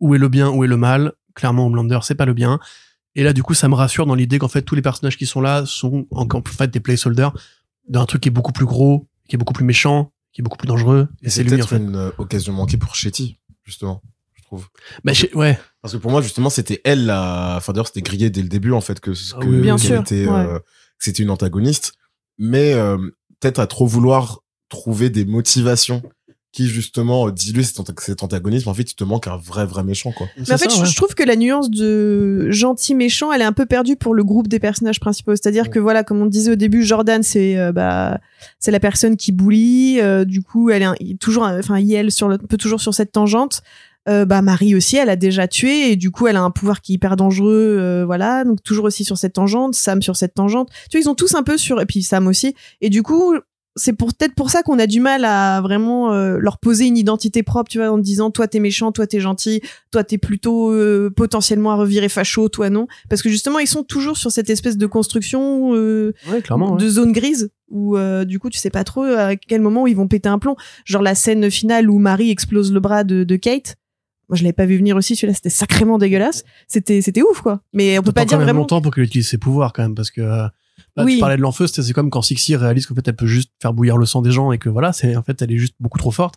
[0.00, 1.12] où est le bien, où est le mal.
[1.34, 2.58] Clairement, Homelander, c'est pas le bien.
[3.14, 5.26] Et là, du coup, ça me rassure dans l'idée qu'en fait, tous les personnages qui
[5.26, 7.32] sont là sont en, en fait des placeholders
[7.88, 10.58] d'un truc qui est beaucoup plus gros, qui est beaucoup plus méchant, qui est beaucoup
[10.58, 11.08] plus dangereux.
[11.22, 11.76] Et, Et c'est lui, en peut-être fait.
[11.78, 14.02] une euh, occasion manquée pour Shetty, justement,
[14.34, 14.68] je trouve.
[15.02, 15.58] Bah, je- ouais.
[15.80, 17.54] Parce que pour moi, justement, c'était elle la.
[17.56, 19.86] Enfin, d'ailleurs, c'était grillé dès le début, en fait, que, Ah que oui, Bien qu'elle
[19.86, 20.30] sûr, était, ouais.
[20.30, 21.94] euh, que c'était une antagoniste.
[22.36, 22.98] Mais euh,
[23.40, 26.02] peut-être à trop vouloir trouver des motivations
[26.56, 28.68] qui, justement, diluent cet, anta- cet antagonisme.
[28.70, 30.26] En fait, il te manque un vrai, vrai méchant, quoi.
[30.38, 33.52] Mais en fait, je- je trouve que la nuance de gentil méchant, elle est un
[33.52, 35.32] peu perdue pour le groupe des personnages principaux.
[35.32, 38.18] C'est-à-dire que voilà, comme on disait au début, Jordan, c'est euh, bah
[38.58, 40.00] c'est la personne qui bully.
[40.00, 42.56] euh, du coup, elle est un- il est toujours, un- enfin, elle sur le, peut
[42.56, 43.62] toujours sur cette tangente.
[44.08, 46.80] Euh, bah Marie aussi, elle a déjà tué et du coup, elle a un pouvoir
[46.80, 47.76] qui est hyper dangereux.
[47.80, 49.74] euh, voilà, donc toujours aussi sur cette tangente.
[49.74, 50.70] Sam sur cette tangente.
[50.90, 52.54] Tu vois, ils ont tous un peu sur et puis Sam aussi.
[52.80, 53.34] Et du coup,
[53.76, 56.96] c'est pour peut-être pour ça qu'on a du mal à vraiment euh, leur poser une
[56.96, 60.70] identité propre, tu vois, en disant toi t'es méchant, toi t'es gentil, toi t'es plutôt
[60.72, 64.48] euh, potentiellement à revirer facho, toi non, parce que justement ils sont toujours sur cette
[64.50, 66.72] espèce de construction euh, Ouais, clairement.
[66.72, 66.78] ouais.
[66.80, 69.96] de zone grise où euh, du coup tu sais pas trop à quel moment ils
[69.96, 70.56] vont péter un plomb.
[70.84, 73.76] Genre la scène finale où Marie explose le bras de, de Kate.
[74.28, 76.44] Moi je l'avais pas vu venir aussi, celui-là c'était sacrément dégueulasse.
[76.66, 77.60] C'était c'était ouf quoi.
[77.72, 78.60] Mais on peut pas dire vraiment.
[78.60, 80.46] longtemps pour qu'il utilise ses pouvoirs quand même parce que euh,
[80.96, 81.14] Là, Oui.
[81.14, 83.72] tu parlais de l'enfeu, c'est comme quand Sixi réalise qu'en fait, elle peut juste faire
[83.74, 85.98] bouillir le sang des gens et que voilà, c'est en fait, elle est juste beaucoup
[85.98, 86.36] trop forte.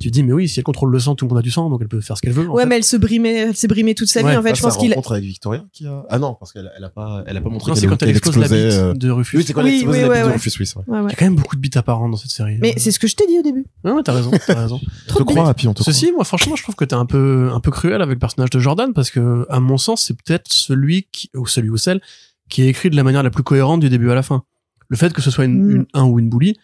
[0.00, 1.50] Tu te dis, mais oui, si elle contrôle le sang, tout le monde a du
[1.52, 2.48] sang, donc elle peut faire ce qu'elle veut.
[2.48, 2.68] en Ouais, fait.
[2.68, 4.36] mais elle se brimait, elle s'est brimée toute sa Ouais, vie.
[4.36, 4.88] En fait, Là, je pense qu'il.
[4.90, 6.04] rencontre avec Victoria qui a...
[6.08, 8.08] Ah non, parce qu'elle elle a pas, elle a pas montré Non, c'est quand elle
[8.08, 9.36] qu'elle explose la bite explosait, euh, de Rufus.
[9.36, 10.32] Oui, c'est quand Oui, elle explose oui, la ouais, bite de ouais.
[10.34, 10.66] Rufus, oui.
[10.88, 12.56] Il y a quand même beaucoup de bites apparentes dans cette série.
[12.60, 13.64] Mais c'est ce que je t'ai dit au début.
[13.84, 14.80] Ouais, ouais, t'as raison, t'as raison.
[15.06, 15.82] Trop On de te croit, Happy, on te.
[15.84, 18.50] Ceci, moi, franchement, je trouve que t'es un peu, un peu cruel avec le personnage
[18.50, 22.00] de Jordan parce que, à mon sens, c'est peut-être celui qui, ou celui ou celle
[22.52, 24.44] qui est écrit de la manière la plus cohérente du début à la fin.
[24.88, 25.70] Le fait que ce soit une, Mm.
[25.76, 26.56] une- un ou une bully,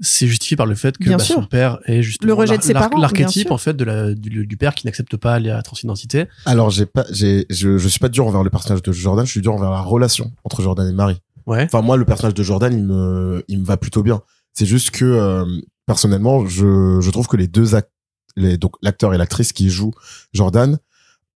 [0.00, 2.74] c'est justifié par le fait que bah, son père est justement Le rejet de ses
[2.74, 6.26] parents, l'archétype en fait de la, du, du père qui n'accepte pas la transidentité.
[6.44, 9.30] Alors, j'ai pas, j'ai, je, je suis pas dur envers le personnage de Jordan, je
[9.30, 11.22] suis dur envers la relation entre Jordan et Marie.
[11.46, 11.62] Ouais.
[11.64, 14.20] Enfin, moi, le personnage de Jordan, il me, il me va plutôt bien.
[14.52, 15.44] C'est juste que, euh,
[15.86, 17.92] personnellement, je, je trouve que les deux acteurs,
[18.36, 19.92] les, donc, l'acteur et l'actrice qui jouent
[20.34, 20.76] Jordan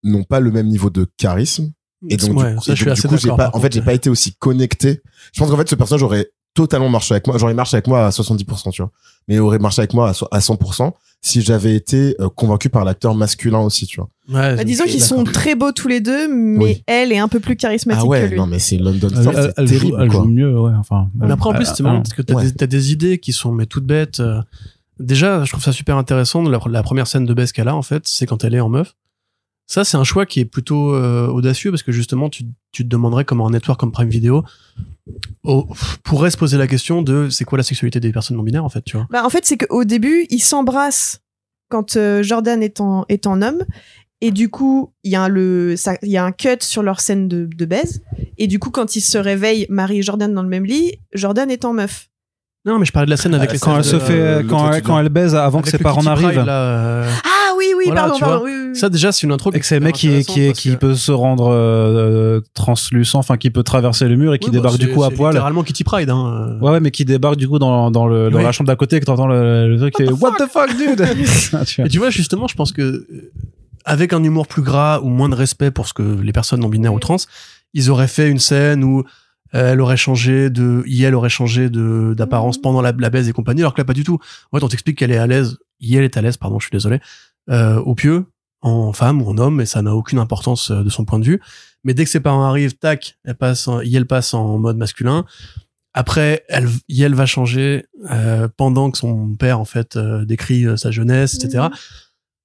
[0.03, 1.71] n'ont pas le même niveau de charisme.
[2.07, 3.73] Et donc, ouais, du coup, ça, et je donc, du coup, j'ai pas, en fait,
[3.73, 5.01] j'ai pas été aussi connecté.
[5.33, 7.37] Je pense qu'en fait, ce personnage aurait totalement marché avec moi.
[7.37, 8.91] J'aurais marché avec moi à 70%, tu vois.
[9.27, 12.85] Mais aurait marché avec moi à so- à 100% si j'avais été euh, convaincu par
[12.85, 14.09] l'acteur masculin aussi, tu vois.
[14.29, 16.83] Ouais, Bah, disons suis qu'ils sont très beaux tous les deux, mais Oui.
[16.87, 18.37] elle est un peu plus charismatique Ah ouais, que lui.
[18.37, 20.21] non, mais c'est London Elle, Fort, elle- elle joue, terrible, elle quoi.
[20.21, 20.71] joue mieux, ouais.
[20.79, 21.09] Enfin.
[21.15, 22.45] Mais après, en plus, euh, c'est marrant euh, parce que t'as ouais.
[22.45, 24.21] des, t'as des idées qui sont mais toutes bêtes.
[24.21, 24.41] euh.
[24.99, 26.41] Déjà, je trouve ça super intéressant.
[26.43, 28.69] La, la première scène de baisse qu'elle a, en fait, c'est quand elle est en
[28.69, 28.95] meuf.
[29.71, 32.89] Ça, c'est un choix qui est plutôt euh, audacieux parce que justement, tu, tu te
[32.89, 34.43] demanderais comment un network comme Prime Video
[35.43, 35.67] oh,
[36.03, 38.69] pourrait se poser la question de c'est quoi la sexualité des personnes non binaires, en
[38.69, 39.05] fait, tu vois.
[39.11, 41.21] Bah, en fait, c'est qu'au début, ils s'embrassent
[41.69, 43.63] quand euh, Jordan est en, est en homme.
[44.21, 46.99] Et du coup, il y, a le, ça- il y a un cut sur leur
[46.99, 48.01] scène de, de baise.
[48.39, 51.49] Et du coup, quand ils se réveillent, Marie et Jordan dans le même lit, Jordan
[51.51, 52.09] est en meuf.
[52.65, 54.43] Non, mais je parlais de la scène avec Ah, les Quand elle se fait, euh,
[54.43, 56.01] quand, elle- quand elle baise avant avec que ses parents.
[56.03, 58.37] Pryde, là, euh, Ah oui, oui, Voilà, pardon, pardon.
[58.37, 58.45] vois.
[58.45, 58.75] oui, oui, oui.
[58.75, 60.75] Ça, déjà, c'est une intro Et que c'est le mec qui, est- qui, est- qui
[60.77, 64.89] peut se rendre euh, translucent, enfin qui peut traverser le mur et qui débarque du
[64.91, 65.31] coup à poil.
[65.33, 66.57] littéralement Kitty Pride, hein.
[66.59, 66.59] euh.
[66.65, 68.95] Ouais, ouais, mais qui débarque du coup dans, dans, le, dans la chambre d'à côté
[68.95, 71.05] et que t'entends le, le truc qui est What the fuck, dude?
[71.65, 71.85] Tu vois.
[71.85, 73.05] Et tu vois, justement, je pense que euh,
[73.85, 76.69] avec un humour plus gras ou moins de respect pour ce que les personnes non
[76.69, 77.17] binaires ou trans,
[77.73, 79.03] ils auraient fait une scène où
[79.55, 83.31] euh, elle aurait changé de, Yel aurait changé de d'apparence pendant la, la baise et
[83.33, 84.19] compagnie, alors que là pas du tout.
[84.51, 86.71] En fait, on t'explique qu'elle est à l'aise, Yel est à l'aise, pardon, je suis
[86.71, 86.99] désolé,
[87.49, 88.25] euh, au pieu,
[88.61, 91.25] en femme ou en homme, et ça n'a aucune importance euh, de son point de
[91.25, 91.41] vue.
[91.83, 95.25] Mais dès que ses parents arrivent, tac, elle passe, en, Yel passe en mode masculin.
[95.93, 100.77] Après, elle, Yel va changer euh, pendant que son père en fait euh, décrit euh,
[100.77, 101.67] sa jeunesse, etc.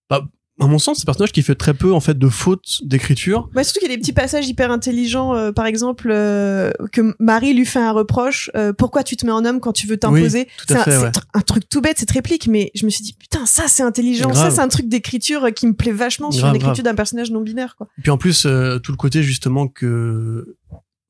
[0.09, 0.25] Bah,
[0.61, 3.49] à mon sens, c'est un personnage qui fait très peu en fait de fautes d'écriture.
[3.53, 7.15] Bah, surtout qu'il y a des petits passages hyper intelligents, euh, par exemple, euh, que
[7.19, 8.51] Marie lui fait un reproche.
[8.55, 11.11] euh, pourquoi tu te mets en homme quand tu veux t'imposer C'est un, ouais.
[11.45, 14.31] truc tout bête, cette réplique, mais je me suis dit, putain, ça c'est intelligent.
[14.31, 14.51] Grave.
[14.51, 17.75] Ça c'est un truc d'écriture qui me plaît vachement sur l'écriture d'un personnage non binaire.
[17.77, 17.89] Quoi.
[17.99, 20.57] Et puis en plus, euh, tout le côté justement que,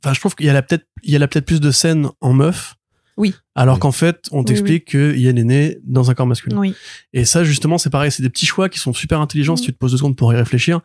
[0.03, 1.71] enfin, je trouve qu'il y a la peut-être, il y a la peut-être plus de
[1.71, 2.77] scènes en meuf.
[3.17, 3.35] Oui.
[3.55, 3.81] Alors Oui.
[3.81, 6.57] qu'en fait, on Oui, t'explique que Yen est né dans un corps masculin.
[6.59, 6.75] Oui.
[7.13, 9.67] Et ça, justement, c'est pareil, c'est des petits choix qui sont super intelligents si Mhm.
[9.67, 10.81] tu te poses deux secondes pour y réfléchir.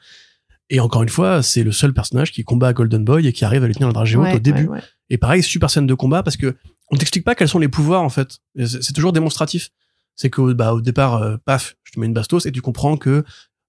[0.70, 3.64] Et encore une fois, c'est le seul personnage qui combat Golden Boy et qui arrive
[3.64, 4.64] à lui tenir le dragée haute Ouais, au début.
[4.66, 4.84] ouais, ouais.
[5.10, 6.56] Et pareil, super scène de combat parce que
[6.92, 8.38] on t'explique pas quels sont les pouvoirs en fait.
[8.66, 9.70] C'est toujours démonstratif.
[10.16, 12.98] C'est que bah au départ, euh, paf, je te mets une bastos et tu comprends
[12.98, 13.24] que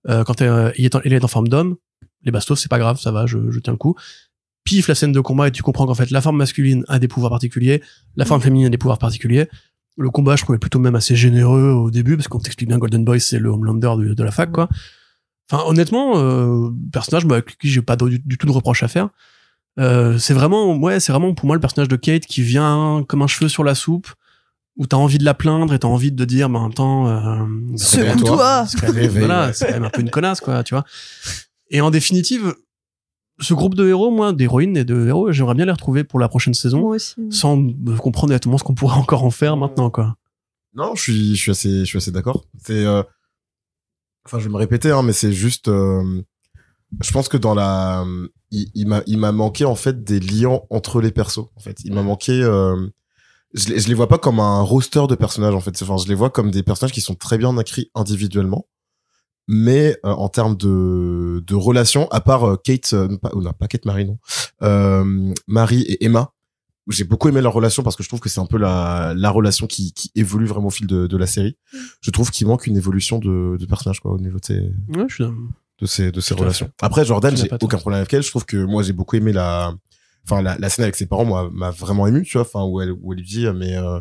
[0.09, 1.77] euh, quand euh, il, est en, il est en forme d'homme,
[2.23, 3.95] les bastos c'est pas grave, ça va, je, je tiens le coup.
[4.71, 7.09] Pif la scène de combat et tu comprends qu'en fait la forme masculine a des
[7.09, 7.83] pouvoirs particuliers,
[8.15, 9.49] la forme féminine a des pouvoirs particuliers.
[9.97, 13.05] Le combat, je trouvais plutôt même assez généreux au début parce qu'on t'explique bien Golden
[13.05, 14.69] Boy c'est le Homelander de, de la fac quoi.
[15.51, 18.89] Enfin honnêtement, euh, personnage bah, avec qui j'ai pas du, du tout de reproche à
[18.89, 19.09] faire.
[19.81, 23.23] Euh, c'est vraiment ouais c'est vraiment pour moi le personnage de Kate qui vient comme
[23.23, 24.07] un cheveu sur la soupe
[24.77, 27.09] où t'as envie de la plaindre et t'as envie de dire mais en même temps
[27.09, 27.45] euh,
[27.77, 28.67] Secoue-toi.
[29.11, 30.85] voilà c'est quand même un peu une connasse quoi tu vois
[31.71, 32.55] et en définitive
[33.41, 36.29] ce groupe de héros moi d'héroïnes et de héros j'aimerais bien les retrouver pour la
[36.29, 37.15] prochaine saison Moi aussi.
[37.31, 40.17] sans euh, comprendre exactement ce qu'on pourrait encore en faire maintenant quoi
[40.75, 42.45] Non, je suis, je suis assez, je suis assez d'accord.
[42.63, 43.03] C'est, euh,
[44.27, 46.23] enfin, je vais me répéter, hein, mais c'est juste, euh,
[47.03, 48.05] je pense que dans la,
[48.51, 51.49] il, il m'a, il m'a manqué en fait des liens entre les persos.
[51.57, 52.33] En fait, il m'a manqué.
[52.43, 52.77] Euh,
[53.55, 55.77] je, les, je les vois pas comme un roster de personnages en fait.
[55.83, 58.67] Enfin, je les vois comme des personnages qui sont très bien écrits individuellement,
[59.49, 63.67] mais euh, en termes de, de relations, à part euh, Kate, euh, pas, non, pas
[63.69, 64.19] Kate Marie non,
[64.63, 66.33] euh, Marie et Emma,
[66.89, 69.31] j'ai beaucoup aimé leur relation parce que je trouve que c'est un peu la, la
[69.31, 71.57] relation qui, qui évolue vraiment au fil de, de la série.
[72.01, 75.07] Je trouve qu'il manque une évolution de, de personnage quoi au niveau de ces, ouais
[75.09, 75.25] je suis
[75.81, 76.71] de ces, de ces relations.
[76.83, 78.23] Après Jordan, j'ai aucun problème avec elle.
[78.23, 79.73] Je trouve que moi j'ai beaucoup aimé la,
[80.25, 82.81] enfin la, la scène avec ses parents, moi m'a vraiment ému, tu vois, enfin où
[82.81, 84.01] elle où elle lui dit mais euh,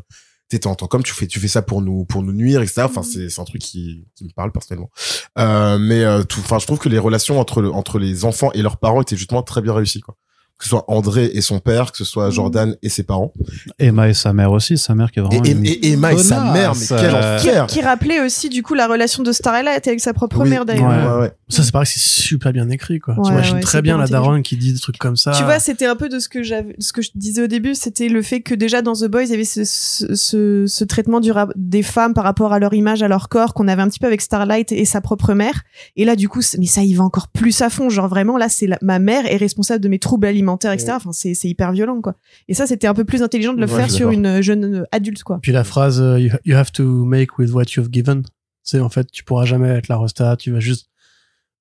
[0.49, 2.81] t'es en tant comme tu fais tu fais ça pour nous pour nous nuire etc.
[2.83, 4.89] Enfin c'est c'est un truc qui qui me parle personnellement.
[5.37, 8.51] Euh, mais euh, tout, enfin je trouve que les relations entre le, entre les enfants
[8.53, 10.17] et leurs parents étaient justement très bien réussies quoi.
[10.59, 12.31] Que ce soit André et son père, que ce soit Mhm.
[12.31, 13.31] Jordan et ses parents.
[13.79, 15.41] Emma et sa mère aussi, sa mère qui est vraiment.
[15.43, 18.49] et, une et Emma et sa mère, mais quel euh, Qui, enfer qui rappelait aussi
[18.49, 20.49] du coup la relation de Starlight avec sa propre Oui.
[20.49, 20.89] mère d'ailleurs.
[20.89, 21.13] Ouais.
[21.15, 21.31] Ouais, ouais.
[21.47, 23.15] Ça, c'est pareil, c'est super bien écrit, quoi.
[23.15, 25.31] Ouais, T'imagines ouais, très bien la daronne qui dit des trucs comme ça.
[25.31, 27.73] Tu vois, c'était un peu de ce que j'avais, ce que je disais au début,
[27.73, 30.83] c'était le fait que déjà dans The Boys, il y avait ce, ce, ce, ce
[30.83, 33.87] traitement du des femmes par rapport à leur image, à leur corps, qu'on avait un
[33.87, 35.63] petit peu avec Starlight et sa propre mère.
[35.95, 37.89] Et là, du coup, mais ça, il va encore plus à fond.
[37.89, 40.93] Genre vraiment, là, c'est ma mère est responsable de mes troubles alimentaires, etc.
[40.95, 42.15] Enfin, c'est, c'est hyper violent, quoi.
[42.47, 44.63] Et ça, c'était un peu plus intelligent de le Ouais, faire je sur une jeune
[44.65, 45.39] euh, adulte, quoi.
[45.41, 48.23] Puis la phrase euh, you, you have to make with what you've given.
[48.63, 50.89] C'est en fait, tu pourras jamais être la resta, tu vas juste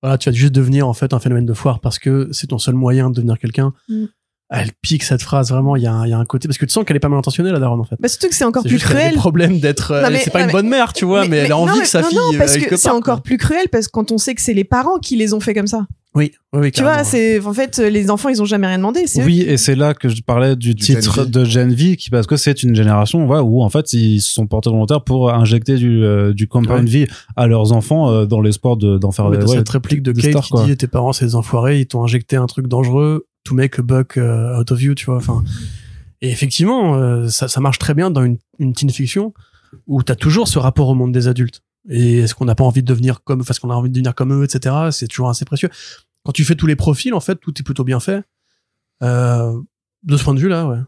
[0.03, 2.59] voilà, tu vas juste devenir en fait un phénomène de foire parce que c'est ton
[2.59, 3.73] seul moyen de devenir quelqu'un.
[3.89, 4.05] Mm.
[4.51, 6.57] Elle pique cette phrase vraiment, il y, a un- il y a un côté parce
[6.57, 7.97] que tu sens qu'elle est pas mal intentionnée la daronne en fait.
[8.01, 9.13] Bah, surtout que c'est encore C'est plus juste qu'elle a cruel.
[9.15, 11.27] des problèmes d'être euh, Non, mais- c'est pas non, une mais- bonne mère, tu vois,
[11.29, 13.21] mais, elle a envie non, que sa non, fille non, parce euh, que c'est encore
[13.23, 15.53] plus cruel parce que quand on sait que c'est les parents qui les ont fait
[15.55, 15.87] comme ça.
[16.15, 19.07] Oui, oui, oui Tu vois, c'est en fait les enfants, ils ont jamais rien demandé.
[19.07, 22.09] C'est eux Oui, et c'est là que je parlais du, titre de Gen V, qui,
[22.09, 25.31] parce que c'est une génération ouais, où en fait ils se sont portés volontaires pour
[25.33, 27.07] injecter du, euh, du compound V
[27.37, 30.13] à leurs enfants euh, dans l'espoir de- d'en faire Ouais, des, ouais, cette réplique de
[30.13, 30.65] Kate stars, qui quoi.
[30.65, 33.83] dit tes parents c'est des enfoirés ils t'ont injecté un truc dangereux to make a
[33.83, 35.43] buck euh, out of you tu vois enfin.
[36.21, 39.33] Et effectivement euh, ça, ça marche très bien dans une, une teen fiction
[39.87, 41.63] où t'as toujours ce rapport au monde des adultes.
[41.89, 44.15] Et est-ce qu'on n'a pas envie de devenir comme parce qu'on a envie de devenir
[44.15, 45.71] comme eux etc c'est toujours assez précieux.
[46.25, 48.23] Quand tu fais tous les profils en fait tout est plutôt bien fait.
[49.03, 49.59] Euh,
[50.03, 50.79] de ce point de vue là ouais.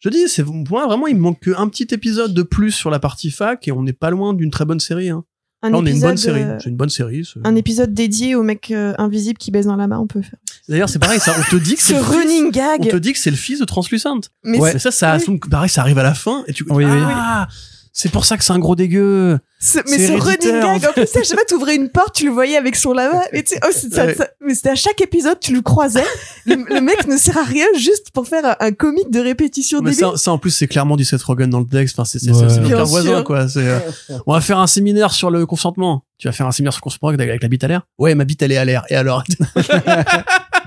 [0.00, 2.98] Je dis c'est moi vraiment il me manque qu'un petit épisode de plus sur la
[2.98, 5.24] partie fac et on n'est pas loin d'une très bonne série hein.
[5.62, 6.42] un là on est une bonne série.
[6.42, 9.76] euh, c'est une bonne série un épisode dédié au mec euh, invisible qui baise dans
[9.76, 10.38] la main, on peut faire.
[10.70, 12.88] D'ailleurs, c'est pareil, ça, on te dit que c'est Ce le fils- running on gag.
[12.90, 14.20] te dit que c'est le fils de Translucent.
[14.44, 15.38] Mais Mais ça, ça, oui.
[15.50, 16.98] pareil, ça arrive à la fin et tu Oui, oui.
[17.12, 17.48] ah,
[17.92, 19.38] c'est pour ça que c'est un gros dégueu.
[19.62, 22.24] Ce- mais C'est ce running gag, en plus, je sais pas, t'ouvrais une porte, tu
[22.24, 24.14] le voyais avec son lama, mais tu sais, oh, c'est- ça- Ouais.
[24.14, 26.04] ça- mais c'était à chaque épisode, tu le croisais.
[26.46, 29.80] le, le mec ne sert à rien juste pour faire un, un comique de répétition
[29.82, 31.98] Mais ça, ça, en plus, c'est clairement du Seth Rogen dans le texte.
[31.98, 32.60] Enfin, c'est, c'est, Ouais.
[32.70, 33.48] notre voisin, quoi.
[33.48, 33.78] C'est, euh,
[34.26, 36.04] on va faire un séminaire sur le consentement.
[36.16, 37.82] Tu vas faire un séminaire sur le consentement avec la bite à l'air?
[37.98, 38.84] Ouais, ma bite, elle est à l'air.
[38.88, 39.24] Et alors?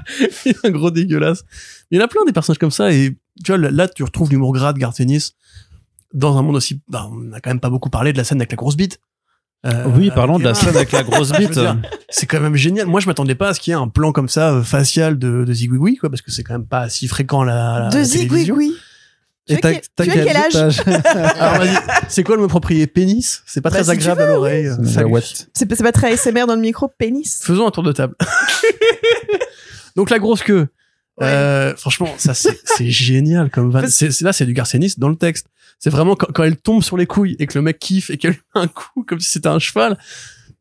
[0.45, 1.43] Il est un gros dégueulasse.
[1.91, 4.29] Il y en a plein des personnages comme ça et, tu vois, là, tu retrouves
[4.29, 5.35] l'humour gras de Garth Ennis
[6.13, 8.37] dans un monde aussi, bah, on n'a quand même pas beaucoup parlé de la scène
[8.39, 8.99] avec la grosse bite.
[9.65, 11.57] Euh, Oui, parlons de la scène avec la grosse veux bite.
[12.09, 12.85] c'est quand même génial.
[12.85, 15.17] Moi, je m'attendais pas à ce qu'il y ait un plan comme ça, euh, facial
[15.17, 18.03] de, de Zigouigoui, quoi, parce que c'est quand même pas si fréquent la, la de
[18.03, 18.75] zigouigoui.
[19.47, 19.81] Tu Et veux t'as- quel-
[20.19, 20.55] veux quel âge
[21.35, 21.75] Alors, vas-y,
[22.07, 23.41] c'est quoi le mot approprié Pénis?
[23.45, 24.69] C'est pas Bah, très si agréable à l'oreille.
[25.53, 27.41] C'est pas c'est pas très ASMR dans le micro, pénis.
[27.43, 28.15] Faisons un tour de table.
[29.95, 30.67] Donc, la grosse queue.
[31.17, 31.27] Ouais.
[31.27, 33.83] Euh, franchement, ça, c'est, génial comme van.
[33.87, 35.47] C'est, là, c'est du Garcenis dans le texte.
[35.79, 38.17] C'est vraiment quand, quand elle tombe sur les couilles et que le mec kiffe et
[38.17, 39.97] qu'elle lui met un coup comme si c'était un cheval.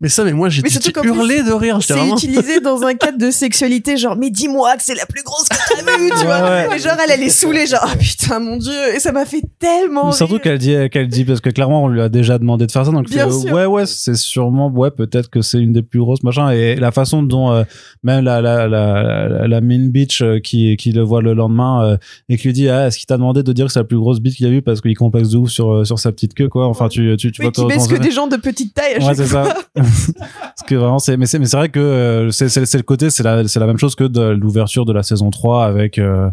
[0.02, 0.62] Mais ça, mais moi, j'ai
[1.04, 1.78] hurlé de rire.
[1.80, 2.16] C'est vraiment...
[2.16, 5.56] utilisé dans un cadre de sexualité, genre, mais dis-moi que c'est la plus grosse que
[5.56, 6.42] t'as vue, tu Ouais, vois.
[6.42, 6.76] ouais.
[6.76, 8.72] Et genre, elle, elle est saoulée, genre, oh putain, mon dieu.
[8.94, 11.88] Et ça m'a fait tellement Mais Surtout qu'elle dit, qu'elle dit, parce que clairement, on
[11.88, 13.52] lui a déjà demandé de faire ça, donc Bien fait, sûr.
[13.52, 16.90] ouais, ouais, c'est sûrement, ouais, peut-être que c'est une des plus grosses machins, et la
[16.90, 17.62] façon dont, euh,
[18.02, 21.84] même la, la, la, la, la mean bitch euh, qui, qui le voit le lendemain,
[21.84, 21.96] euh,
[22.28, 23.98] et qui lui dit, ah, est-ce qu'il t'a demandé de dire que c'est la plus
[23.98, 26.48] grosse bite qu'il a vue parce qu'il complexe de ouf sur, sur sa petite queue,
[26.48, 26.66] quoi.
[26.66, 28.98] Enfin, tu, tu, tu Oui, vois qui baisse que des gens de petite taille à
[28.98, 29.54] Ouais, chaque c'est fois.
[30.18, 33.10] Parce que vraiment, c'est, mais c'est, mais c'est vrai que euh, c'est, c'est, le côté,
[33.10, 36.30] c'est la, c'est la même chose que de l'ouverture de la saison 3 avec, euh,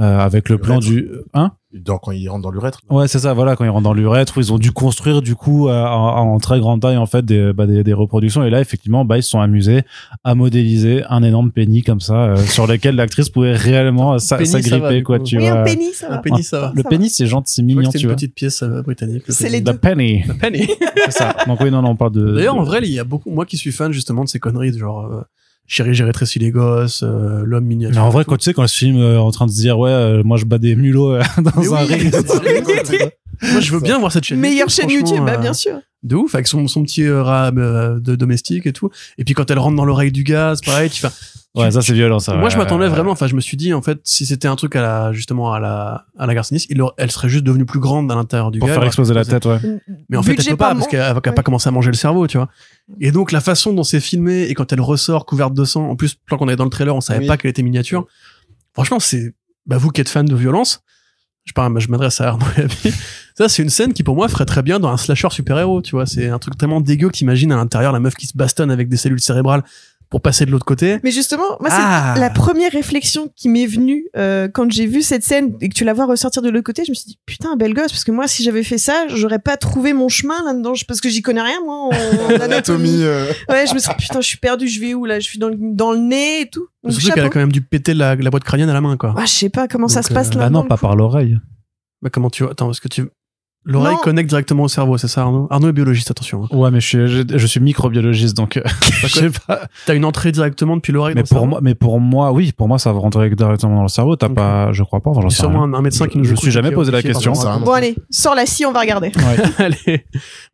[0.00, 0.88] euh, avec le plan L'urètre.
[0.88, 1.52] du, hein?
[1.84, 2.80] Dans, quand il rentre dans l'urètre.
[2.90, 5.34] Ouais, c'est ça, voilà, quand ils rentrent dans l'urètre, où ils ont dû construire, du
[5.34, 8.44] coup, en, en très grande taille, en fait, des, bah, des, des reproductions.
[8.44, 9.82] Et là, effectivement, bah, ils se sont amusés
[10.24, 15.18] à modéliser un énorme pénis comme ça, euh, sur lequel l'actrice pouvait réellement s'agripper, quoi,
[15.18, 15.60] tu Oui, vois.
[15.60, 16.14] un pénis, ça va.
[16.16, 16.72] Un pénis, ça va.
[16.74, 18.14] Le Ça pénis, c'est gentil, c'est mignon, tu c'est une vois.
[18.16, 19.24] petite pièce euh, britannique.
[19.26, 19.78] le C'est les The deux.
[19.78, 20.22] penny.
[20.26, 20.68] Le penny.
[21.06, 21.34] C'est ça.
[21.46, 22.34] Donc oui, non, non, on parle de.
[22.34, 24.72] D'ailleurs, en vrai, il y a beaucoup, moi qui suis fan justement de ces conneries,
[24.72, 25.22] de genre, euh,
[25.66, 27.94] chérie, j'ai rétréci les gosses, euh, l'homme miniature.
[27.96, 29.78] Mais en vrai, quand tu sais, quand ce film euh, en train de se dire,
[29.78, 32.14] ouais, euh, moi je bats des mulots euh, dans Mais un oui, ring.
[33.42, 34.38] moi, je veux bien voir cette chaîne.
[34.38, 35.78] Meilleure YouTube, chaîne YouTube, bah, bien sûr.
[36.02, 38.90] De ouf, avec son, son petit euh, euh, de domestique et tout.
[39.18, 41.08] Et puis quand elle rentre dans l'oreille du gaz, pareil, tu fais.
[41.56, 42.34] Ouais, ça c'est violent, ça.
[42.34, 42.50] Moi, ouais.
[42.50, 43.12] je m'attendais vraiment.
[43.12, 45.58] Enfin, je me suis dit, en fait, si c'était un truc à la, justement, à
[45.60, 48.58] la, à la Garcinis, il aurait- elle serait juste devenue plus grande à l'intérieur du
[48.58, 48.74] Pour gars.
[48.74, 49.58] faire exploser la tête, ouais.
[50.08, 51.20] Mais en fait, elle peut pas, par parce qu'elle va Ouais.
[51.32, 52.48] pas commencer à manger le cerveau, tu vois.
[53.00, 55.96] Et donc, la façon dont c'est filmé, et quand elle ressort couverte de sang, en
[55.96, 57.26] plus, plan qu'on est dans le trailer, on savait Oui.
[57.26, 58.06] pas qu'elle était miniature.
[58.74, 59.34] Franchement, c'est,
[59.66, 60.82] bah, vous qui êtes fan de violence,
[61.44, 62.92] je parle, je m'adresse à Arnaud et à Abby.
[63.38, 65.92] Ça, c'est une scène qui, pour moi, ferait très bien dans un slasher super-héros, tu
[65.92, 66.06] vois.
[66.06, 68.88] C'est un truc tellement dégueu que t'imagines à l'intérieur la meuf qui se bastonne avec
[68.88, 69.62] des cellules cérébrales
[70.08, 70.98] pour passer de l'autre côté.
[71.02, 72.14] Mais justement, moi, c'est Ah.
[72.18, 75.84] la première réflexion qui m'est venue euh, quand j'ai vu cette scène et que tu
[75.84, 76.84] la vois ressortir de l'autre côté.
[76.84, 79.40] Je me suis dit, putain, belle gosse, parce que moi, si j'avais fait ça, j'aurais
[79.40, 81.90] pas trouvé mon chemin là-dedans, je- parce que j'y connais rien, moi, en, en
[82.40, 83.02] Anatomie.
[83.02, 85.18] euh, Ouais, je me suis dit, putain, je suis perdu, je vais où là?
[85.18, 86.66] Je suis dans le, dans le nez et tout.
[86.84, 88.96] Donc, Surtout qu'elle a quand même dû péter la, la boîte crânienne à la main,
[88.96, 89.14] quoi.
[89.18, 90.38] Ah, je sais pas comment ça se passe euh, là.
[90.44, 91.36] Bah non, pas par l'oreille.
[92.02, 93.02] Bah, comment tu vois Attends, parce que tu.
[93.68, 95.48] L'oreille connecte directement au cerveau, c'est ça, Arnaud?
[95.50, 96.44] Arnaud est biologiste, attention.
[96.44, 96.56] hein.
[96.56, 98.62] Ouais, mais je suis, je, je suis microbiologiste, donc euh,
[99.02, 99.62] je sais pas.
[99.86, 101.46] T'as une entrée directement depuis l'oreille Mais dans le pour cerveau?
[101.50, 104.14] moi, mais pour moi, oui, pour moi, ça va rentrer directement dans le cerveau.
[104.16, 105.10] T'as pas, je crois pas.
[105.10, 107.34] Enfin, sûrement un, un médecin qui nous Je écoute suis jamais posé la question.
[107.34, 107.58] Ça.
[107.58, 109.10] Bon, allez, sors la scie, on va regarder.
[109.58, 110.04] Allez.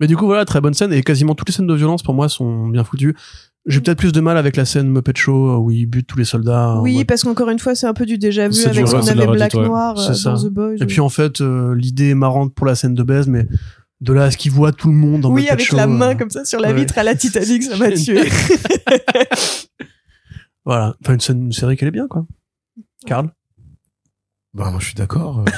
[0.00, 0.92] Mais du coup, voilà, très bonne scène.
[0.92, 3.14] Et quasiment toutes les scènes de violence, pour moi, sont bien foutues.
[3.66, 6.24] J'ai peut-être plus de mal avec la scène Muppet Show où il bute tous les
[6.24, 6.70] soldats.
[6.70, 9.06] en Oui, parce qu'encore une fois, c'est un peu du déjà vu avec ce qu'on
[9.06, 9.64] avait Black ouais.
[9.64, 10.76] Noir euh, dans The Boys.
[10.80, 13.46] Et puis en fait, euh, l'idée est marrante pour la scène de baise, mais
[14.00, 15.86] de là à ce qu'il voit tout le monde dans oui, Muppet avec Show, la
[15.86, 16.74] main euh, comme ça sur la ouais.
[16.74, 18.22] vitre à la Titanic, ça m'a tué.
[20.64, 20.94] Voilà.
[21.02, 22.24] Enfin, une, scène, une série qui est bien, quoi.
[23.04, 23.30] Karl?
[24.54, 25.44] Bah, moi, je suis d'accord.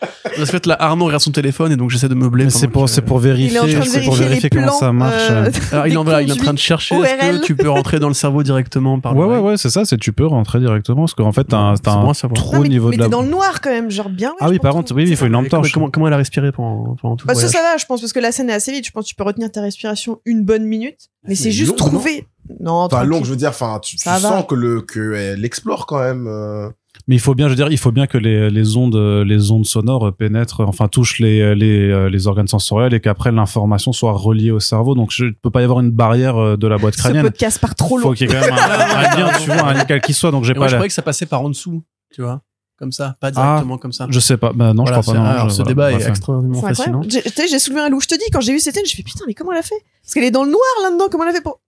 [0.00, 2.44] Parce que fait, là, Arnaud regarde son téléphone et donc j'essaie de meubler.
[2.44, 4.50] Mais c'est pour, que- c'est pour Il est vérifier, en train de c'est pour vérifier
[4.50, 5.30] comment ça marche.
[5.30, 7.68] euh, Alors, il, en, voilà, il est en train de chercher est-ce que tu peux
[7.70, 10.60] rentrer dans le cerveau directement par Ouais, ouais, ouais, c'est ça, c'est tu peux rentrer
[10.60, 12.28] directement parce qu'en fait, t'as un, C'est
[12.60, 13.06] mais, niveau mais de la.
[13.06, 14.34] t'es dans le noir quand même, genre bien.
[14.40, 15.72] Ah oui, par contre, oui, il faut une lampe Mais comment, torche.
[15.72, 17.86] comment, comment elle a respiré pendant, pendant tout Bah, le ça, voyage ça va, je
[17.86, 18.86] pense, parce que la scène est assez vite.
[18.86, 21.08] Je pense que tu peux retenir ta respiration une bonne minute.
[21.26, 22.26] Mais c'est juste trouver.
[22.60, 25.84] Non, Enfin, long, je veux dire, enfin, tu, tu sens que le, que elle explore
[25.86, 26.26] quand même.
[26.26, 26.70] euh.
[27.08, 29.50] Mais il faut bien, je veux dire, il faut bien que les, les ondes, les
[29.50, 34.12] ondes sonores pénètrent, enfin touchent les, les, euh, les organes sensoriels et qu'après l'information soit
[34.12, 34.94] reliée au cerveau.
[34.94, 37.22] Donc, je ne peut pas y avoir une barrière euh, de la boîte Ce crânienne.
[37.22, 38.14] podcast part trop faut long.
[38.14, 40.30] qu'il y ait quand même un, un lien, tu vois, un lien quel qu'il soit.
[40.30, 41.82] Donc, j'ai moi, pas je croyais que ça passait par en dessous,
[42.14, 42.42] tu vois,
[42.78, 44.06] comme ça, pas directement comme ça.
[44.10, 44.52] Je sais pas.
[44.54, 45.20] Bah non, Voilà, je crois pas.
[45.20, 47.00] Non, alors, je- ce voilà, débat est extrêmement C'est fascinant.
[47.08, 48.00] J'ai- tu sais, J'ai soulevé un loup.
[48.02, 49.62] Je te dis, quand j'ai vu cette scène, je fais putain, mais comment elle a
[49.62, 49.82] fait?
[50.02, 51.06] Parce qu'elle est dans le noir là-dedans.
[51.10, 51.58] Comment elle a fait pour.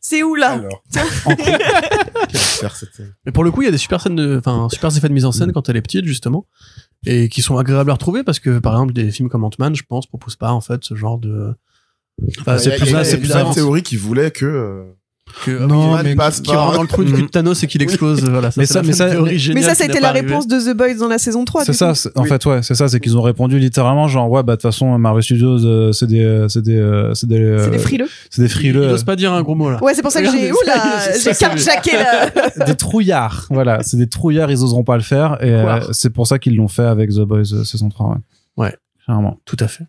[0.00, 0.82] C'est où là Alors.
[1.24, 3.04] Quelle affaire, c'était.
[3.26, 5.12] Mais pour le coup, il y a des super scènes de, enfin, super effets de
[5.14, 6.46] mise en scène quand elle est petite, justement.
[7.06, 9.82] Et qui sont agréables à retrouver parce que, par exemple, des films comme Ant-Man, je
[9.82, 11.54] pense, proposent pas, en fait, ce genre de,
[12.40, 13.50] Enfin, c'est plus ça, c'est plus plus la ça.
[13.52, 14.46] théorie qui voulait que.
[14.46, 14.84] euh,
[15.44, 17.82] que, Non, mais passe qui rentre dans le trou du cul de Thanos et qu'il
[17.82, 18.50] explose, voilà.
[18.56, 20.12] Mais c'est ça- la mais ça- Mais ça, qui ça a n'est été pas la
[20.12, 21.64] réponse de The Boys dans la saison 3.
[21.64, 22.28] C'est ça, en Oui.
[22.28, 24.96] fait, ouais, c'est ça, c'est qu'ils ont répondu littéralement, genre, ouais, bah, de toute façon,
[24.98, 28.08] Marvel Studios, euh, c'est des, euh, c'est des, euh, c'est des, C'est euh, des frileux.
[28.30, 29.82] c'est des Il frileux, n'ose pas dire un gros mot, là.
[29.82, 30.52] Ouais, c'est pour ça que j'ai.
[30.52, 30.74] Oula,
[31.24, 32.26] j'ai carjacké là.
[32.60, 33.46] euh, des trouillards.
[33.50, 36.54] Voilà, c'est des trouillards, ils oseront pas le faire, et euh, c'est pour ça qu'ils
[36.56, 38.16] l'ont fait avec The Boys euh, saison 3, ouais.
[38.56, 38.76] Ouais.
[39.04, 39.38] Clairement.
[39.46, 39.84] Tout à fait.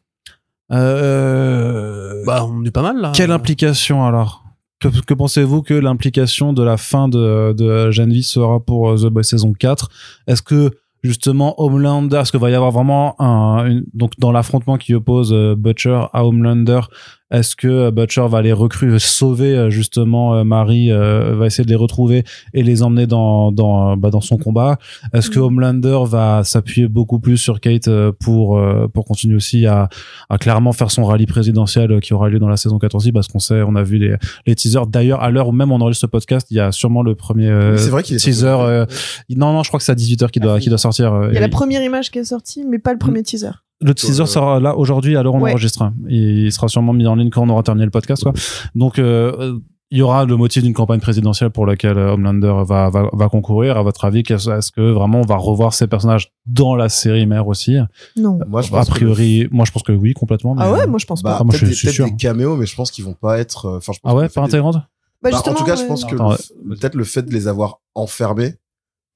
[0.72, 3.12] Euh, Bah, on est pas mal, là.
[3.14, 4.45] quelle implication alors?
[4.90, 9.24] Que, pensez-vous que l'implication de la fin de, de Genevieve sera pour euh, The Boys
[9.24, 9.90] saison 4
[10.28, 10.72] Est-ce que
[11.04, 15.56] justement Homelander, est-ce qu'il va y avoir vraiment un donc dans l'affrontement qui oppose euh,
[15.56, 16.82] Butcher à Homelander,
[17.32, 21.64] est-ce que euh, Butcher va les recruter, sauver euh, justement euh, Marie, euh, va essayer
[21.66, 22.24] de les retrouver
[22.54, 24.78] et les emmener dans dans bah, dans son combat?
[25.14, 25.46] Est-ce que Mhm.
[25.46, 27.90] Homelander va s'appuyer beaucoup plus sur Kate
[28.20, 29.90] pour euh, pour continuer aussi à
[30.30, 33.40] à clairement faire son rallye présidentiel qui aura lieu dans la saison 14 parce qu'on
[33.40, 34.16] sait, on a vu les,
[34.46, 34.86] les teasers.
[34.88, 37.50] D'ailleurs, à l'heure où même on enregistre ce podcast, il y a sûrement le premier
[37.90, 38.46] vrai qu'il est teaser.
[38.48, 38.86] euh,
[39.30, 41.12] non, non, je crois que c'est à 18h qu'il doit, qu'il doit sortir.
[41.30, 43.50] Il y a et- la première image qui est sortie, mais pas le premier teaser.
[43.82, 45.52] Le teaser Euh, sera là aujourd'hui à l'heure où on Ouais.
[45.52, 45.92] enregistre.
[46.10, 48.24] Il sera sûrement mis en ligne quand on aura terminé le podcast.
[48.24, 48.34] Quoi.
[48.74, 49.60] Donc, euh, euh,
[49.92, 53.30] il y aura le motif d'une campagne présidentielle pour laquelle euh, Homelander va, va, va
[53.30, 53.78] concourir.
[53.78, 57.26] À votre avis, qu'est-ce- est-ce que vraiment on va revoir ces personnages dans la série
[57.28, 57.78] mère aussi?
[58.18, 58.40] Non.
[58.48, 60.56] Moi, je A pense que- priori, moi je pense que oui, complètement.
[60.58, 61.38] Ah ouais, moi je pense Bah, pas.
[61.42, 62.06] Ah, moi, peut-être je des, suis sûr.
[62.06, 63.66] des caméos, mais je pense qu'ils vont pas être.
[63.68, 64.76] euh, Enfin, je pense Ah ouais, pas des- intégrante?
[65.22, 67.80] Bah, Bah, en tout cas, je pense que f- peut-être le fait de les avoir
[67.94, 68.56] enfermés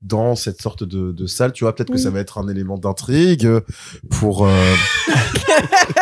[0.02, 2.78] dans cette sorte de, de salle, tu vois, peut-être que ça va être un élément
[2.78, 3.62] d'intrigue euh,
[4.10, 4.46] pour.
[4.48, 4.74] euh,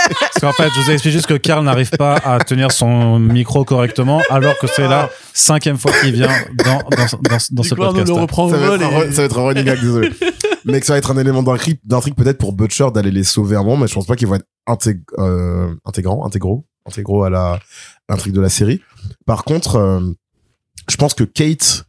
[0.10, 3.65] Parce qu'en fait, je vous explique juste que Karl n'arrive pas à tenir son micro
[3.65, 6.30] correctement, alors que c'est la cinquième fois qu'il vient
[6.64, 7.07] dans, dans,
[7.52, 8.07] dans, ce podcast.
[8.07, 10.10] le reprend au ça, va être un, et- ça va être un running gag, désolé.
[10.65, 13.56] mais que ça va être un élément d'intrigue, d'intrigue peut-être pour Butcher d'aller les sauver
[13.56, 17.30] un moment, mais je pense pas qu'ils vont être intég euh, intégrants, intégraux, intégraux à
[17.30, 17.60] la à
[18.14, 18.82] l'intrigue de la série.
[19.26, 19.99] Par contre, euh,
[20.88, 21.86] je pense que Kate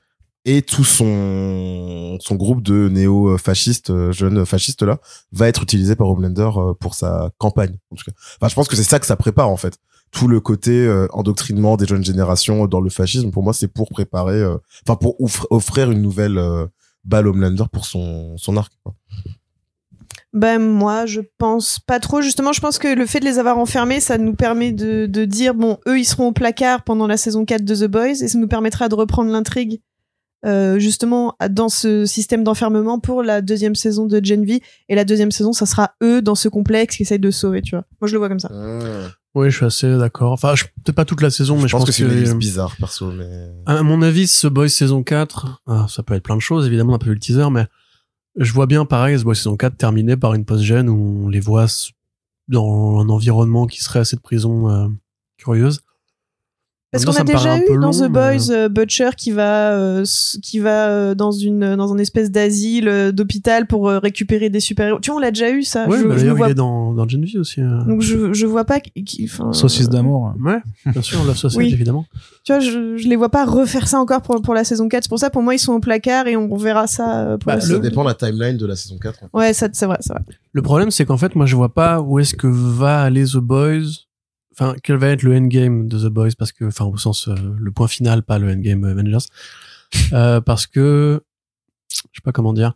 [0.49, 4.99] et tout son son groupe de néo-fascistes, euh, jeunes fascistes là,
[5.31, 7.77] va être utilisé par Homelander euh, pour sa campagne.
[7.91, 9.79] En tout cas, enfin, je pense que c'est ça que ça prépare en fait.
[10.11, 13.91] Tout le côté euh, endoctrinement des jeunes générations dans le fascisme, pour moi, c'est pour
[13.91, 14.57] préparer, euh,
[14.87, 15.17] enfin pour
[15.51, 16.67] offrir une nouvelle euh,
[17.05, 18.73] balle Homelander pour son son arc.
[20.33, 22.23] Ben moi, je pense pas trop.
[22.23, 25.25] Justement, je pense que le fait de les avoir enfermés, ça nous permet de, de
[25.27, 28.29] dire bon, eux, ils seront au placard pendant la saison 4 de The Boys, et
[28.29, 29.83] ça nous permettra de reprendre l'intrigue
[30.47, 34.61] euh, justement dans ce système d'enfermement pour la deuxième saison de Gen V.
[34.89, 37.63] Et la deuxième saison, ça sera eux dans ce complexe qui essayent de sauver.
[37.63, 37.85] Tu vois.
[38.01, 38.51] Moi, je le vois comme ça.
[38.53, 40.33] Ouais, Oui, je suis assez d'accord.
[40.33, 42.75] Enfin, je- peut-être pas toute la saison, mais je, je, pense, que c'est que bizarre,
[42.79, 43.29] perso, mais.
[43.67, 46.93] À mon avis, ce Boys saison 4, ah, ça peut être plein de choses, évidemment,
[46.93, 47.67] on a pas vu le teaser, mais
[48.37, 51.41] je vois bien pareil, ce Boys saison 4 terminé par une post-gen où on les
[51.41, 51.67] voit
[52.49, 54.89] dans un environnement qui serait assez de prison euh,
[55.37, 55.81] curieuse.
[56.91, 60.05] Parce qu'on a déjà eu dans long, The Boys euh, Butcher qui va euh,
[60.43, 64.61] qui va euh, dans une dans un espèce d'asile euh, d'hôpital pour euh, récupérer des
[64.61, 64.99] super héros.
[64.99, 65.87] Tu vois, on l'a déjà eu ça.
[65.87, 67.61] Ouais, je, bah, je d'ailleurs, vois il est dans, dans Gen V aussi.
[67.61, 67.85] euh.
[67.85, 70.33] donc je je vois pas qui Saucisse euh, d'amour.
[70.43, 70.61] Ouais,
[70.91, 71.73] bien sûr, la société, Oui.
[71.75, 72.07] évidemment.
[72.45, 75.03] Tu vois, je, je les vois pas refaire ça encore pour pour la saison 4.
[75.05, 77.49] C'est pour ça pour moi ils sont au placard et on verra ça euh, pour
[77.49, 79.25] Bah, la Ça saison dépend de la timeline de la saison 4.
[79.25, 79.37] en fait.
[79.47, 80.23] Ouais, ça c'est vrai, c'est vrai.
[80.55, 83.37] Le problème, c'est qu'en fait, moi, je vois pas où est-ce que va aller The
[83.37, 84.08] Boys.
[84.59, 87.35] Enfin, quel va être le endgame de The Boys, parce que, enfin, au sens, euh,
[87.59, 89.27] le point final, pas le endgame Avengers.
[90.13, 91.23] Euh, parce que,
[91.91, 92.75] je sais pas comment dire.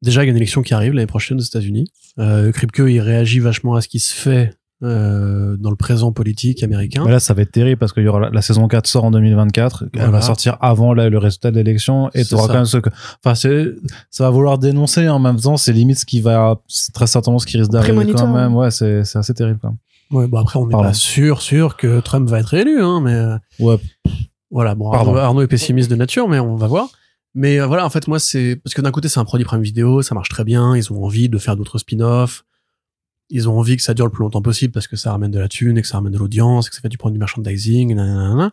[0.00, 1.84] Déjà, il y a une élection qui arrive l'année prochaine aux États-Unis.
[2.18, 6.62] Euh, Kripke, il réagit vachement à ce qui se fait euh, dans le présent politique
[6.62, 7.02] américain.
[7.04, 9.04] Mais là, ça va être terrible parce que y aura la, la saison 4 sort
[9.04, 9.84] en 2024.
[9.92, 12.48] Elle va sortir avant la- le résultat de l'élection et tu auras ça.
[12.48, 12.88] quand même ce que,
[13.22, 13.66] enfin, c'est,
[14.10, 15.58] ça va vouloir dénoncer en même temps.
[15.58, 18.54] C'est limite ce qui va, c'est très certainement ce qui risque d'arriver quand même.
[18.56, 19.78] Ouais, c'est, c'est assez terrible quand même.
[20.12, 23.14] Ouais, bon, après, on n'est pas sûr, sûr que Trump va être réélu, hein, mais.
[23.14, 23.78] euh, Ouais.
[24.50, 24.90] Voilà, bon.
[24.92, 26.88] Arnaud, Arnaud est pessimiste de nature, mais on va voir.
[27.34, 29.62] Mais euh, voilà, en fait, moi, c'est parce que d'un côté, c'est un produit Prime
[29.62, 32.44] Vidéo, ça marche très bien, ils ont envie de faire d'autres spin-offs,
[33.30, 35.38] ils ont envie que ça dure le plus longtemps possible parce que ça ramène de
[35.38, 37.94] la thune et que ça ramène de l'audience, et que ça fait du produit merchandising,
[37.94, 38.52] nanana.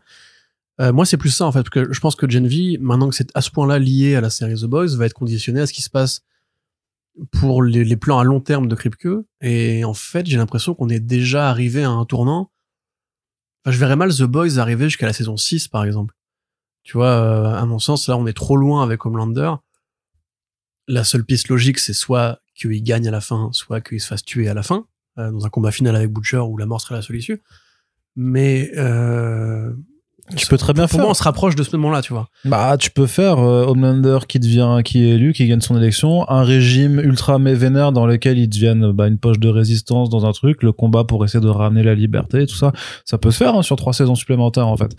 [0.80, 3.10] Euh, moi, c'est plus ça, en fait, parce que je pense que Gen V, maintenant
[3.10, 5.66] que c'est à ce point-là lié à la série The Boys, va être conditionné à
[5.68, 6.22] ce qui se passe
[7.32, 9.08] pour les, plans à long terme de Kripke.
[9.42, 12.52] Et en fait, j'ai l'impression qu'on est déjà arrivé à un tournant.
[13.64, 16.16] Enfin, je verrais mal The Boys arriver jusqu'à la saison 6, par exemple.
[16.84, 19.54] Tu vois, euh, à mon sens, là, on est trop loin avec Homelander.
[20.88, 24.24] La seule piste logique, c'est soit qu'il gagne à la fin, soit qu'il se fasse
[24.24, 24.88] tuer à la fin,
[25.18, 27.42] euh, dans un combat final avec Butcher où la mort serait la seule issue.
[28.16, 29.74] Mais euh,
[30.36, 31.02] Tu peux très bien pour faire.
[31.02, 32.30] moi, on se rapproche de ce moment-là, tu vois.
[32.46, 36.30] Bah, tu peux faire euh, Homelander qui devient, qui est élu, qui gagne son élection,
[36.30, 40.32] un régime ultra vénère dans lequel ils deviennent bah, une poche de résistance dans un
[40.32, 42.72] truc, le combat pour essayer de ramener la liberté, tout ça,
[43.06, 44.92] ça peut se faire hein, sur trois saisons supplémentaires en fait.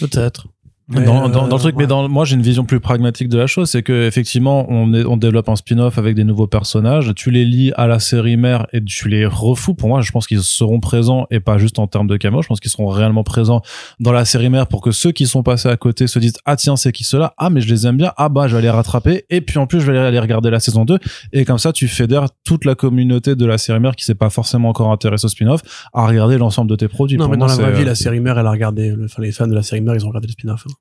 [0.00, 0.46] Peut-être.
[0.88, 3.28] Dans, Mais, dans, euh, dans le truc, mais dans, moi j'ai une vision plus pragmatique
[3.28, 6.46] de la chose, c'est que effectivement on, est, on développe un spin-off avec des nouveaux
[6.46, 9.74] personnages, tu les lis à la série mère et tu les refous.
[9.74, 12.48] Pour moi, je pense qu'ils seront présents et pas juste en termes de camo, je
[12.48, 13.60] pense qu'ils seront réellement présents
[14.00, 16.56] dans la série mère pour que ceux qui sont passés à côté se disent ah
[16.56, 17.34] tiens c'est qui ceux-là?
[17.36, 19.66] Ah mais je les aime bien ah bah je vais les rattraper et puis en
[19.66, 20.98] plus je vais aller regarder la saison 2
[21.34, 24.30] et comme ça tu fédères toute la communauté de la série mère qui s'est pas
[24.30, 25.60] forcément encore intéressée au spin-off
[25.92, 27.94] à regarder l'ensemble de tes produits Non, Pour mais dans la vraie vie, euh, la
[27.94, 30.08] série mère, elle a regardé, le- enfin, les fans de la série mère, ils ont
[30.08, 30.64] regardé le spin-off.
[30.68, 30.72] hein.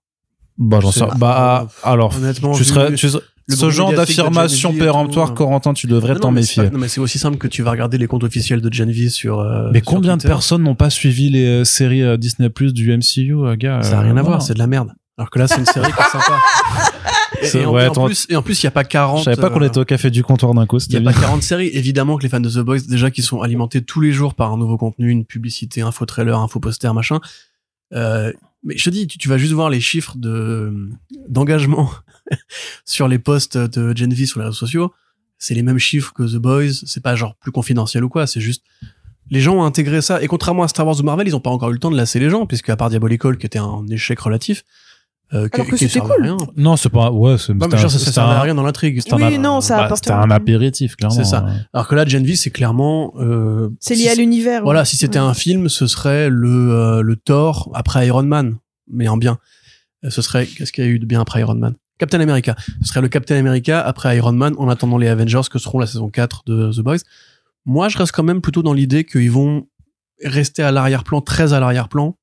[0.57, 3.07] Bah j'en sais bah alors Honnêtement, tu serais, tu
[3.49, 5.33] ce genre d'affirmation péremptoire, euh.
[5.33, 6.69] Corentin, tu devrais t'en méfier.
[6.69, 9.09] Non, mais c'est aussi simple que tu vas regarder les comptes officiels de Gen V
[9.09, 9.39] sur.
[9.39, 12.73] euh, Mais sur combien de personnes n'ont pas suivi les euh, séries euh, Disney Plus
[12.73, 14.91] du MCU, gars Ça n'a euh, rien à voir, c'est de la merde.
[15.17, 16.39] Alors que là, c'est une série qui est sympa.
[17.41, 18.05] Et, en, ouais, et en attends.
[18.05, 19.19] plus, et en plus, il n'y a pas 40.
[19.19, 20.79] Je savais pas qu'on était au café du comptoir d'un coup.
[20.79, 21.67] Il n'y a pas 40 séries.
[21.73, 24.51] Évidemment que les fans de The Boys, déjà, qui sont alimentés tous les jours par
[24.51, 27.19] un nouveau contenu, une publicité, un faux trailer, un faux poster, machin.
[27.93, 28.31] Euh,
[28.63, 30.89] mais je te dis, tu, vas juste voir les chiffres de
[31.27, 31.91] d'engagement
[32.85, 34.93] sur les posts de Gen V sur les réseaux sociaux.
[35.37, 36.73] C'est les mêmes chiffres que The Boys.
[36.85, 38.25] C'est pas genre plus confidentiel ou quoi.
[38.27, 38.63] C'est juste
[39.29, 40.21] les gens ont intégré ça.
[40.21, 41.97] Et contrairement à Star Wars ou Marvel, ils ont pas encore eu le temps de
[41.97, 44.63] lasser les gens, puisque à part Diabolical, qui était un échec relatif,
[45.33, 46.21] euh, Alors que qui c'était cool.
[46.21, 46.37] rien.
[46.55, 47.11] Non, c'est pas.
[47.11, 47.53] Ouais, c'est.
[47.53, 48.99] Non, mais genre, ça, ça servait à rien dans l'intrigue.
[49.01, 51.15] C'était Oui, un- non, ça bah, apporte C'était un apéritif, clairement.
[51.15, 51.45] C'est ça.
[51.73, 53.13] Alors que là, Gen V, c'est clairement.
[53.19, 54.63] euh, C'est si lié à l'univers.
[54.63, 54.85] Voilà, ouais.
[54.85, 55.25] si c'était Ouais.
[55.25, 58.57] un film, ce serait le, euh, le Thor après Iron Man,
[58.89, 59.37] mais en bien.
[60.05, 61.73] Euh, Ce serait, qu'est-ce qu'il y a eu de bien après Iron Man?
[61.99, 62.55] Captain America.
[62.83, 65.87] Ce serait le Captain America après Iron Man en attendant les Avengers que seront la
[65.87, 66.97] saison 4 de The Boys.
[67.65, 69.67] Moi, je reste quand même plutôt dans l'idée qu'ils vont
[70.23, 72.15] rester à l'arrière-plan, très à l'arrière-plan,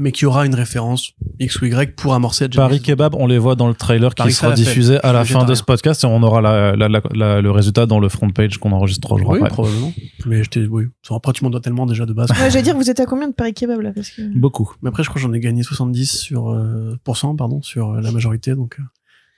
[0.00, 2.80] mais qu'il y aura une référence X ou Y pour amorcer Gen Paris.
[2.80, 5.54] Kebab, on les voit dans le trailer qui Paris sera diffusé à la fin de
[5.54, 8.58] ce podcast et on aura la, la- la- la- le résultat dans le front page
[8.58, 9.50] qu'on enregistre trois jours Oui, après.
[9.50, 9.92] probablement.
[10.26, 10.84] Mais je oui.
[11.10, 12.30] Après, tu m'en dois tellement déjà de base.
[12.30, 14.22] Ouais, j'allais dire, vous êtes à combien de Paris Kebab là parce que...
[14.38, 14.72] Beaucoup.
[14.82, 18.00] Mais après, je crois que j'en ai gagné 70 sur, euh, pourcent, pardon, sur euh,
[18.00, 18.82] la majorité, donc, euh,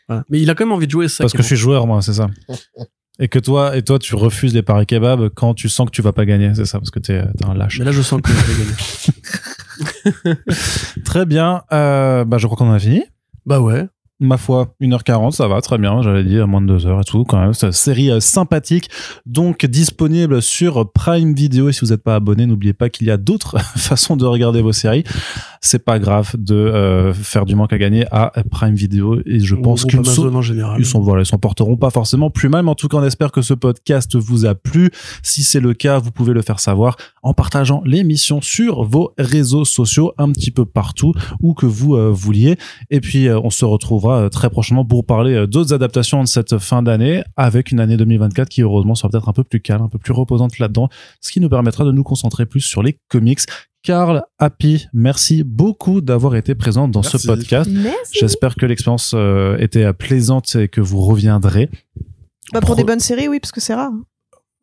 [0.09, 0.25] voilà.
[0.31, 1.25] Mais il a quand même envie de jouer ça.
[1.25, 2.29] Parce qui que je suis joueur, moi, c'est ça.
[3.19, 6.03] Et que toi, et toi, tu refuses les paris kebab quand tu sens que tu
[6.03, 7.55] vas pas gagner, c'est ça, parce que t'es, t'es un bon.
[7.55, 7.79] lâche.
[7.79, 8.77] Mais là, je sens que je vais gagner.
[11.05, 11.63] Très bien.
[11.73, 13.05] Euh, bah, je crois qu'on en a fini.
[13.47, 13.87] Bah ouais.
[14.21, 17.25] Ma foi, 1h40, ça va très bien, j'allais dire, moins de 2 heures et tout,
[17.25, 17.55] quand même.
[17.55, 18.89] C'est une série euh, sympathique,
[19.27, 21.69] donc disponible sur Prime Video.
[21.69, 24.63] Et si vous n'êtes pas abonné, n'oubliez pas qu'il y a d'autres façons de regarder
[24.63, 25.03] vos séries.
[25.65, 29.55] C'est pas grave de euh, faire du manque à gagner à Prime Video et je
[29.55, 30.29] pense qu'ils sont
[30.77, 33.31] ils voilà, ils s'en porteront pas forcément plus mal, mais en tout cas, on espère
[33.31, 34.91] que ce podcast vous a plu.
[35.23, 39.65] Si c'est le cas, vous pouvez le faire savoir en partageant l'émission sur vos réseaux
[39.65, 42.57] sociaux un petit peu partout où que vous euh, vouliez.
[42.91, 46.83] Et puis, euh, on se retrouvera très prochainement pour parler d'autres adaptations de cette fin
[46.83, 49.99] d'année avec une année 2024 qui, heureusement, sera peut-être un peu plus calme, un peu
[49.99, 50.89] plus reposante là-dedans,
[51.21, 53.41] ce qui nous permettra de nous concentrer plus sur les comics.
[53.83, 57.69] Karl, Happy, merci beaucoup d'avoir été présent dans ce podcast.
[57.73, 58.19] Merci.
[58.21, 61.69] J'espère que l'expérience euh, était plaisante et que vous reviendrez.
[62.53, 63.91] Bah, pour Pro- des bonnes séries, oui, parce que c'est rare.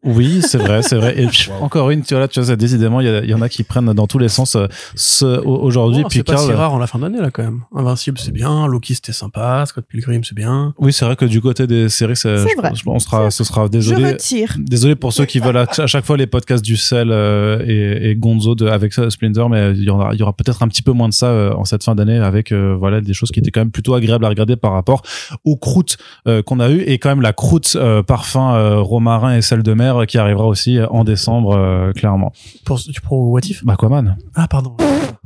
[0.03, 1.19] Oui, c'est vrai, c'est vrai.
[1.21, 1.65] Et puis, Wow.
[1.65, 3.41] encore une, tu vois, là, tu vois, ça, décidément, il y, a- il y en
[3.41, 6.03] a qui prennent dans tous les sens euh, ce, au- aujourd'hui.
[6.05, 7.61] Oh, c'est pas si Karl, rare en la fin d'année là quand même.
[7.75, 10.73] Invincible c'est bien, Loki c'était sympa, Scott Pilgrim c'est bien.
[10.77, 12.71] oui, c'est vrai que du côté des séries, c'est, C'est je- vrai.
[12.75, 14.11] je- on sera, ce sera Je désolé.
[14.11, 14.55] retire.
[14.57, 18.11] Désolé pour ceux qui veulent à, à chaque fois les podcasts du Cell euh, et,
[18.11, 20.67] et Gonzo de, avec ça, Splinter, mais il y aura, il y aura peut-être un
[20.69, 23.31] petit peu moins de ça euh, en cette fin d'année avec euh, voilà des choses
[23.31, 25.01] qui étaient quand même plutôt agréables à regarder par rapport
[25.43, 25.97] aux croûtes
[26.27, 29.61] euh, qu'on a eu et quand même la croûte euh, parfum euh, romarin et sel
[29.63, 32.31] de mer euh, qui arrivera aussi en décembre euh, clairement.
[32.65, 33.63] Pour, tu prends What If?
[33.65, 34.75] Bah Aquaman, Ah pardon.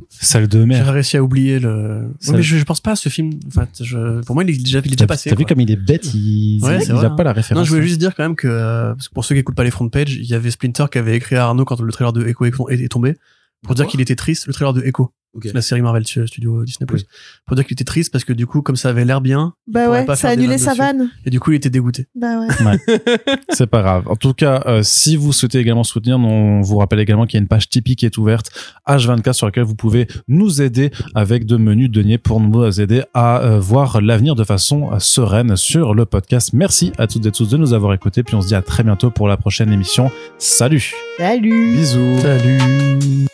[0.08, 0.92] sel de J'avais mer.
[0.92, 2.12] réussi à oublier le.
[2.28, 3.30] Ouais, mais je, je pense pas à ce film.
[3.48, 4.20] Enfin, je...
[4.22, 5.30] pour moi il est déjà, il est déjà passé.
[5.30, 7.32] t'as vu comme il est bête, il, Ouais, il, c'est il vrai, a pas la
[7.32, 7.60] référence.
[7.60, 9.56] Non, je voulais juste dire quand même que, euh, parce que pour ceux qui écoutent
[9.56, 11.92] pas les front page, il y avait Splinter qui avait écrit à Arnaud quand le
[11.92, 13.14] trailer de Echo est tombé,
[13.62, 15.48] pour dire qu'il était triste, le trailer de Echo, Ok.
[15.52, 16.86] la série Marvel Studio Disney+.
[16.92, 17.04] Oui.
[17.46, 19.90] Pour dire qu'il était triste parce que du coup, comme ça avait l'air bien, Bah
[19.90, 21.10] ouais, pas ça a faire des annulé vannes sa vanne.
[21.26, 22.06] et du coup il était dégoûté.
[22.14, 22.78] Bah ouais.
[23.50, 24.04] C'est pas grave.
[24.08, 27.40] En tout cas, euh, si vous souhaitez également soutenir, on vous rappelle également qu'il y
[27.40, 28.50] a une page Tipeee qui est ouverte
[28.88, 33.40] H24 sur laquelle vous pouvez nous aider avec de menus deniers pour nous aider à
[33.42, 36.50] euh, voir l'avenir de façon euh, sereine sur le podcast.
[36.52, 38.22] Merci à toutes et tous de nous avoir écoutés.
[38.22, 40.10] Puis on se dit à très bientôt pour la prochaine émission.
[40.38, 41.72] Salut Salut.
[41.74, 42.18] Bisous.
[42.20, 43.33] Salut